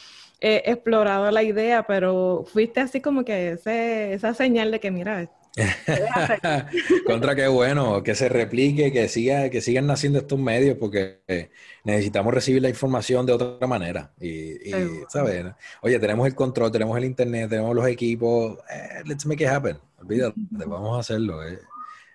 Eh, 0.44 0.64
explorado 0.66 1.30
la 1.30 1.44
idea, 1.44 1.86
pero 1.86 2.46
fuiste 2.52 2.80
así 2.80 3.00
como 3.00 3.24
que 3.24 3.52
ese, 3.52 4.14
esa 4.14 4.34
señal 4.34 4.72
de 4.72 4.80
que, 4.80 4.90
mira, 4.90 5.30
Contra 7.06 7.36
qué 7.36 7.48
bueno, 7.48 8.04
que 8.04 8.16
se 8.16 8.30
replique, 8.30 8.92
que 8.92 9.08
siga, 9.08 9.50
que 9.50 9.62
sigan 9.62 9.88
naciendo 9.88 10.20
estos 10.20 10.40
medios, 10.40 10.78
porque 10.78 11.52
necesitamos 11.84 12.34
recibir 12.34 12.62
la 12.62 12.70
información 12.70 13.26
de 13.26 13.34
otra 13.34 13.68
manera. 13.68 14.12
Y, 14.20 14.72
¿sabes? 15.10 15.46
Oye, 15.82 16.00
tenemos 16.00 16.28
el 16.28 16.36
control, 16.36 16.72
tenemos 16.72 16.98
el 16.98 17.06
internet, 17.06 17.50
tenemos 17.50 17.76
los 17.76 17.88
equipos. 17.88 18.58
Eh, 18.70 19.04
let's 19.06 19.26
make 19.26 19.44
it 19.44 19.50
happen. 19.50 19.78
Olvídate, 20.00 20.36
vamos 20.52 20.98
a 20.98 21.00
hacerlo. 21.02 21.46
Eh. 21.46 21.60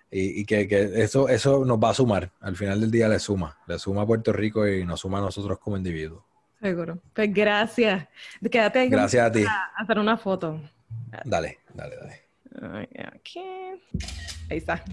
Y, 0.09 0.45
que, 0.45 0.67
eso, 0.95 1.29
eso 1.29 1.65
nos 1.65 1.77
va 1.77 1.89
a 1.89 1.93
sumar. 1.93 2.31
Al 2.41 2.55
final 2.55 2.81
del 2.81 2.89
día 2.89 3.07
le 3.07 3.19
suma. 3.19 3.57
Le 3.67 3.77
suma 3.77 4.01
a 4.03 4.05
Puerto 4.05 4.33
Rico 4.33 4.67
y 4.67 4.83
nos 4.85 5.01
suma 5.01 5.19
a 5.19 5.21
nosotros 5.21 5.59
como 5.59 5.77
individuos. 5.77 6.23
Seguro. 6.61 6.97
Pues 7.13 7.31
gracias. 7.31 8.07
Quédate 8.49 8.79
ahí. 8.79 8.89
Gracias 8.89 9.27
a 9.27 9.31
ti. 9.31 9.45
hacer 9.75 9.99
una 9.99 10.17
foto. 10.17 10.59
Dale, 11.25 11.59
dale, 11.73 11.95
dale. 11.95 12.26
Aquí. 13.13 13.41
Ahí 14.49 14.57
está. 14.57 14.83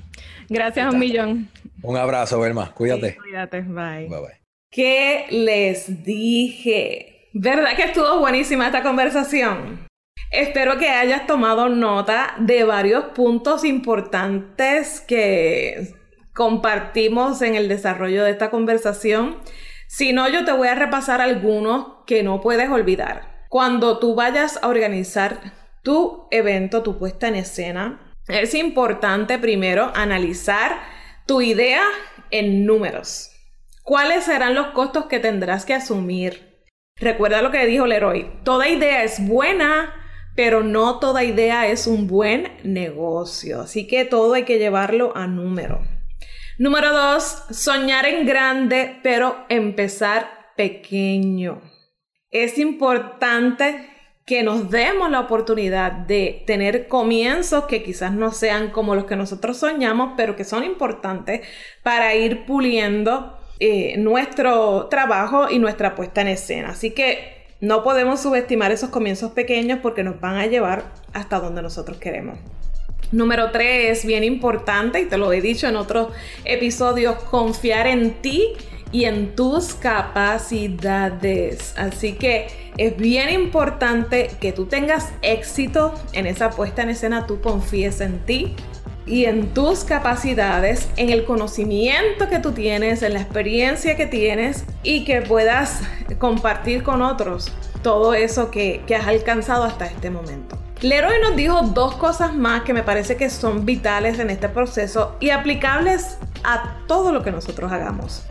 Gracias 0.49 0.93
un 0.93 0.99
millón. 0.99 1.49
Un 1.83 1.97
abrazo, 1.97 2.41
Belma. 2.41 2.73
Cuídate. 2.75 3.17
cuídate. 3.17 3.61
Bye. 3.63 4.09
Bye 4.09 4.21
bye. 4.21 4.41
¿Qué 4.71 5.27
les 5.31 6.03
dije? 6.05 7.29
¿Verdad 7.33 7.77
que 7.77 7.85
estuvo 7.85 8.19
buenísima 8.19 8.67
esta 8.67 8.83
conversación? 8.83 9.87
Espero 10.31 10.79
que 10.79 10.89
hayas 10.89 11.27
tomado 11.27 11.69
nota 11.69 12.35
de 12.39 12.65
varios 12.65 13.05
puntos 13.15 13.65
importantes 13.65 15.01
que 15.01 15.95
compartimos 16.35 17.41
en 17.43 17.55
el 17.55 17.69
desarrollo 17.69 18.25
de 18.25 18.33
esta 18.33 18.51
conversación. 18.51 19.39
Si 19.87 20.13
no, 20.13 20.29
yo 20.29 20.45
te 20.45 20.53
voy 20.53 20.69
a 20.69 20.75
repasar 20.75 21.21
algunos 21.21 22.05
que 22.07 22.25
no 22.25 22.41
puedes 22.41 22.69
olvidar. 22.69 23.47
Cuando 23.49 24.01
tú 24.01 24.17
vayas 24.17 24.59
a 24.61 24.67
organizar 24.67 25.39
tu 25.85 26.27
evento, 26.33 26.83
tu 26.83 26.99
puesta 26.99 27.29
en 27.29 27.37
escena, 27.37 28.15
es 28.27 28.55
importante 28.55 29.39
primero 29.39 29.93
analizar 29.95 30.81
tu 31.27 31.43
idea 31.43 31.83
en 32.31 32.67
números. 32.67 33.31
¿Cuáles 33.83 34.25
serán 34.25 34.55
los 34.55 34.69
costos 34.69 35.07
que 35.07 35.21
tendrás 35.21 35.67
que 35.67 35.75
asumir? 35.75 36.65
Recuerda 36.97 37.43
lo 37.43 37.51
que 37.51 37.67
dijo 37.67 37.87
Leroy, 37.87 38.41
toda 38.45 38.69
idea 38.69 39.05
es 39.05 39.25
buena, 39.27 39.95
pero 40.35 40.63
no 40.63 40.99
toda 41.01 41.23
idea 41.23 41.69
es 41.69 41.87
un 41.87 42.07
buen 42.07 42.51
negocio, 42.65 43.61
así 43.61 43.87
que 43.87 44.05
todo 44.05 44.35
hay 44.35 44.45
que 44.45 44.59
llevarlo 44.59 45.15
a 45.15 45.27
número. 45.27 45.87
Número 46.57 46.93
dos, 46.93 47.43
soñar 47.51 48.07
en 48.07 48.27
grande, 48.27 49.01
pero 49.03 49.45
empezar 49.49 50.53
pequeño. 50.57 51.61
Es 52.31 52.59
importante 52.59 53.94
que 54.25 54.43
nos 54.43 54.71
demos 54.71 55.11
la 55.11 55.21
oportunidad 55.21 55.93
de 55.93 56.43
tener 56.47 56.89
comienzos 56.89 57.65
que 57.65 57.83
quizás 57.83 58.13
no 58.13 58.33
sean 58.33 58.71
como 58.71 58.95
los 58.95 59.05
que 59.05 59.17
nosotros 59.17 59.59
soñamos, 59.59 60.15
pero 60.17 60.35
que 60.35 60.45
son 60.45 60.65
importantes 60.65 61.43
para 61.83 62.15
ir 62.15 62.47
puliendo 62.47 63.39
eh, 63.61 63.97
nuestro 63.99 64.87
trabajo 64.87 65.51
y 65.51 65.59
nuestra 65.59 65.95
puesta 65.95 66.23
en 66.23 66.29
escena. 66.29 66.71
Así 66.71 66.93
que 66.93 67.45
no 67.61 67.83
podemos 67.83 68.21
subestimar 68.21 68.73
esos 68.73 68.89
comienzos 68.89 69.33
pequeños 69.33 69.81
porque 69.83 70.03
nos 70.03 70.19
van 70.21 70.37
a 70.37 70.47
llevar 70.47 70.85
hasta 71.13 71.39
donde 71.39 71.61
nosotros 71.61 71.99
queremos. 71.99 72.39
Número 73.13 73.51
tres, 73.53 74.07
bien 74.07 74.25
importante, 74.25 75.01
y 75.01 75.05
te 75.05 75.19
lo 75.19 75.33
he 75.33 75.41
dicho 75.41 75.69
en 75.69 75.77
otros 75.77 76.09
episodios, 76.45 77.17
confiar 77.25 77.87
en 77.87 78.15
ti 78.23 78.55
y 78.95 79.05
en 79.07 79.35
tus 79.35 79.75
capacidades. 79.75 81.75
Así 81.77 82.13
que 82.13 82.47
es 82.77 82.97
bien 82.97 83.29
importante 83.29 84.31
que 84.41 84.53
tú 84.53 84.67
tengas 84.67 85.13
éxito 85.21 85.93
en 86.13 86.27
esa 86.27 86.51
puesta 86.51 86.83
en 86.83 86.91
escena, 86.91 87.27
tú 87.27 87.41
confíes 87.41 88.01
en 88.01 88.21
ti 88.21 88.55
y 89.05 89.25
en 89.25 89.53
tus 89.53 89.83
capacidades, 89.83 90.89
en 90.97 91.11
el 91.11 91.25
conocimiento 91.25 92.29
que 92.31 92.39
tú 92.39 92.53
tienes, 92.53 93.03
en 93.03 93.15
la 93.15 93.21
experiencia 93.21 93.97
que 93.97 94.07
tienes 94.07 94.65
y 94.85 95.05
que 95.05 95.23
puedas 95.23 95.81
compartir 96.21 96.85
con 96.85 97.03
otros 97.03 97.51
todo 97.83 98.15
eso 98.15 98.53
que, 98.53 98.81
has 98.97 99.09
alcanzado 99.09 99.65
hasta 99.65 99.87
este 99.87 100.09
momento. 100.09 100.57
Leroy 100.83 101.21
nos 101.21 101.35
dijo 101.35 101.63
dos 101.63 101.97
cosas 101.97 102.33
más 102.33 102.63
que 102.63 102.73
me 102.73 102.85
parece 102.85 103.17
que 103.17 103.29
son 103.29 103.67
vitales 103.67 104.21
en 104.21 104.31
este 104.31 104.49
proceso 104.49 105.17
y 105.19 105.31
aplicables 105.31 106.17
a 106.45 106.77
todo 106.87 107.11
lo 107.11 107.25
que 107.25 107.33
nosotros 107.33 107.73
hagamos. 107.73 108.25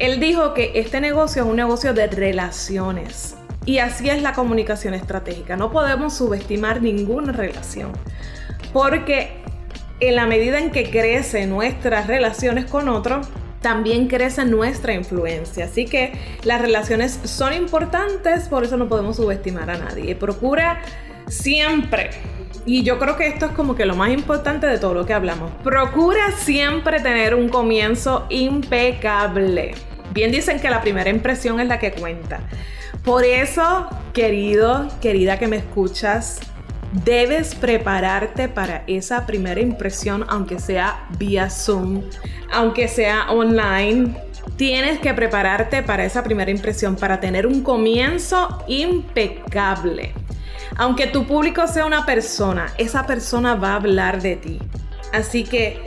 Él 0.00 0.18
dijo 0.18 0.54
que 0.54 0.72
este 0.76 0.98
negocio 0.98 1.42
es 1.42 1.48
un 1.48 1.56
negocio 1.56 1.92
de 1.92 2.06
relaciones. 2.06 3.36
Y 3.66 3.78
así 3.78 4.08
es 4.08 4.22
la 4.22 4.32
comunicación 4.32 4.94
estratégica. 4.94 5.58
No 5.58 5.70
podemos 5.70 6.16
subestimar 6.16 6.80
ninguna 6.80 7.32
relación. 7.32 7.92
Porque 8.72 9.42
en 10.00 10.16
la 10.16 10.24
medida 10.24 10.58
en 10.58 10.70
que 10.70 10.90
crecen 10.90 11.50
nuestras 11.50 12.06
relaciones 12.06 12.64
con 12.64 12.88
otros, 12.88 13.28
también 13.60 14.08
crece 14.08 14.46
nuestra 14.46 14.94
influencia. 14.94 15.66
Así 15.66 15.84
que 15.84 16.14
las 16.44 16.62
relaciones 16.62 17.20
son 17.24 17.52
importantes, 17.52 18.48
por 18.48 18.64
eso 18.64 18.78
no 18.78 18.88
podemos 18.88 19.16
subestimar 19.16 19.68
a 19.68 19.76
nadie. 19.76 20.16
Procura 20.16 20.80
siempre, 21.28 22.08
y 22.64 22.84
yo 22.84 22.98
creo 22.98 23.18
que 23.18 23.26
esto 23.26 23.44
es 23.44 23.52
como 23.52 23.74
que 23.74 23.84
lo 23.84 23.96
más 23.96 24.10
importante 24.10 24.66
de 24.66 24.78
todo 24.78 24.94
lo 24.94 25.04
que 25.04 25.12
hablamos, 25.12 25.52
procura 25.62 26.32
siempre 26.32 27.00
tener 27.00 27.34
un 27.34 27.50
comienzo 27.50 28.24
impecable. 28.30 29.74
Bien 30.12 30.32
dicen 30.32 30.60
que 30.60 30.70
la 30.70 30.80
primera 30.80 31.10
impresión 31.10 31.60
es 31.60 31.68
la 31.68 31.78
que 31.78 31.92
cuenta. 31.92 32.40
Por 33.04 33.24
eso, 33.24 33.88
querido, 34.12 34.88
querida 35.00 35.38
que 35.38 35.46
me 35.46 35.56
escuchas, 35.56 36.40
debes 37.04 37.54
prepararte 37.54 38.48
para 38.48 38.82
esa 38.86 39.26
primera 39.26 39.60
impresión, 39.60 40.24
aunque 40.28 40.58
sea 40.58 41.06
vía 41.18 41.48
Zoom, 41.48 42.02
aunque 42.52 42.88
sea 42.88 43.30
online. 43.30 44.16
Tienes 44.56 44.98
que 44.98 45.14
prepararte 45.14 45.82
para 45.82 46.04
esa 46.04 46.22
primera 46.22 46.50
impresión, 46.50 46.96
para 46.96 47.20
tener 47.20 47.46
un 47.46 47.62
comienzo 47.62 48.62
impecable. 48.66 50.12
Aunque 50.76 51.06
tu 51.06 51.26
público 51.26 51.66
sea 51.66 51.86
una 51.86 52.04
persona, 52.04 52.72
esa 52.76 53.06
persona 53.06 53.54
va 53.54 53.72
a 53.72 53.76
hablar 53.76 54.20
de 54.20 54.36
ti. 54.36 54.58
Así 55.12 55.44
que 55.44 55.82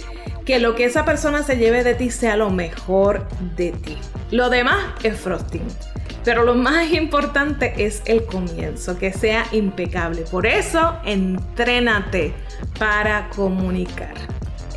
que 0.46 0.60
lo 0.60 0.76
que 0.76 0.86
esa 0.86 1.06
persona 1.06 1.44
se 1.44 1.58
lleve 1.58 1.84
de 1.84 1.96
ti 1.96 2.10
sea 2.10 2.36
lo 2.36 2.50
mejor 2.50 3.28
de 3.56 3.72
ti. 3.72 3.98
Lo 4.32 4.50
demás 4.50 4.84
es 5.04 5.20
frosting. 5.20 5.68
Pero 6.24 6.44
lo 6.44 6.56
más 6.56 6.92
importante 6.92 7.74
es 7.78 8.02
el 8.06 8.26
comienzo, 8.26 8.98
que 8.98 9.12
sea 9.12 9.46
impecable. 9.52 10.22
Por 10.22 10.46
eso, 10.46 10.98
entrénate 11.04 12.34
para 12.80 13.30
comunicar. 13.30 14.14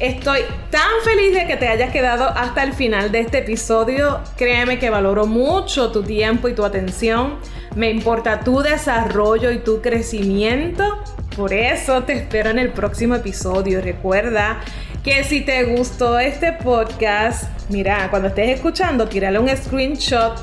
Estoy 0.00 0.40
tan 0.70 0.90
feliz 1.04 1.32
de 1.34 1.46
que 1.46 1.56
te 1.56 1.68
hayas 1.68 1.90
quedado 1.90 2.28
hasta 2.28 2.64
el 2.64 2.72
final 2.72 3.12
de 3.12 3.20
este 3.20 3.38
episodio. 3.38 4.20
Créeme 4.36 4.78
que 4.78 4.90
valoro 4.90 5.26
mucho 5.26 5.90
tu 5.90 6.02
tiempo 6.02 6.48
y 6.48 6.54
tu 6.54 6.64
atención. 6.64 7.38
Me 7.76 7.90
importa 7.90 8.40
tu 8.40 8.60
desarrollo 8.60 9.52
y 9.52 9.58
tu 9.58 9.80
crecimiento. 9.80 11.02
Por 11.36 11.54
eso 11.54 12.02
te 12.02 12.14
espero 12.14 12.50
en 12.50 12.58
el 12.58 12.72
próximo 12.72 13.14
episodio. 13.14 13.80
Recuerda 13.80 14.60
que 15.06 15.22
si 15.22 15.40
te 15.40 15.62
gustó 15.62 16.18
este 16.18 16.52
podcast, 16.52 17.44
mira, 17.70 18.10
cuando 18.10 18.26
estés 18.26 18.56
escuchando, 18.56 19.06
tírale 19.06 19.38
un 19.38 19.48
screenshot 19.48 20.34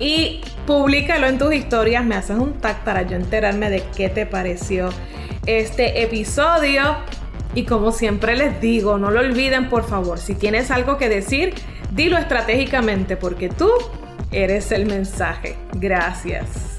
y 0.00 0.40
públicalo 0.66 1.28
en 1.28 1.38
tus 1.38 1.54
historias. 1.54 2.04
Me 2.04 2.16
haces 2.16 2.36
un 2.36 2.54
tag 2.54 2.82
para 2.82 3.02
yo 3.02 3.14
enterarme 3.14 3.70
de 3.70 3.84
qué 3.96 4.08
te 4.08 4.26
pareció 4.26 4.88
este 5.46 6.02
episodio. 6.02 6.96
Y 7.54 7.62
como 7.62 7.92
siempre 7.92 8.36
les 8.36 8.60
digo, 8.60 8.98
no 8.98 9.12
lo 9.12 9.20
olviden 9.20 9.68
por 9.68 9.88
favor, 9.88 10.18
si 10.18 10.34
tienes 10.34 10.72
algo 10.72 10.98
que 10.98 11.08
decir, 11.08 11.54
dilo 11.92 12.18
estratégicamente 12.18 13.16
porque 13.16 13.48
tú 13.48 13.70
eres 14.32 14.72
el 14.72 14.86
mensaje. 14.86 15.56
Gracias. 15.74 16.77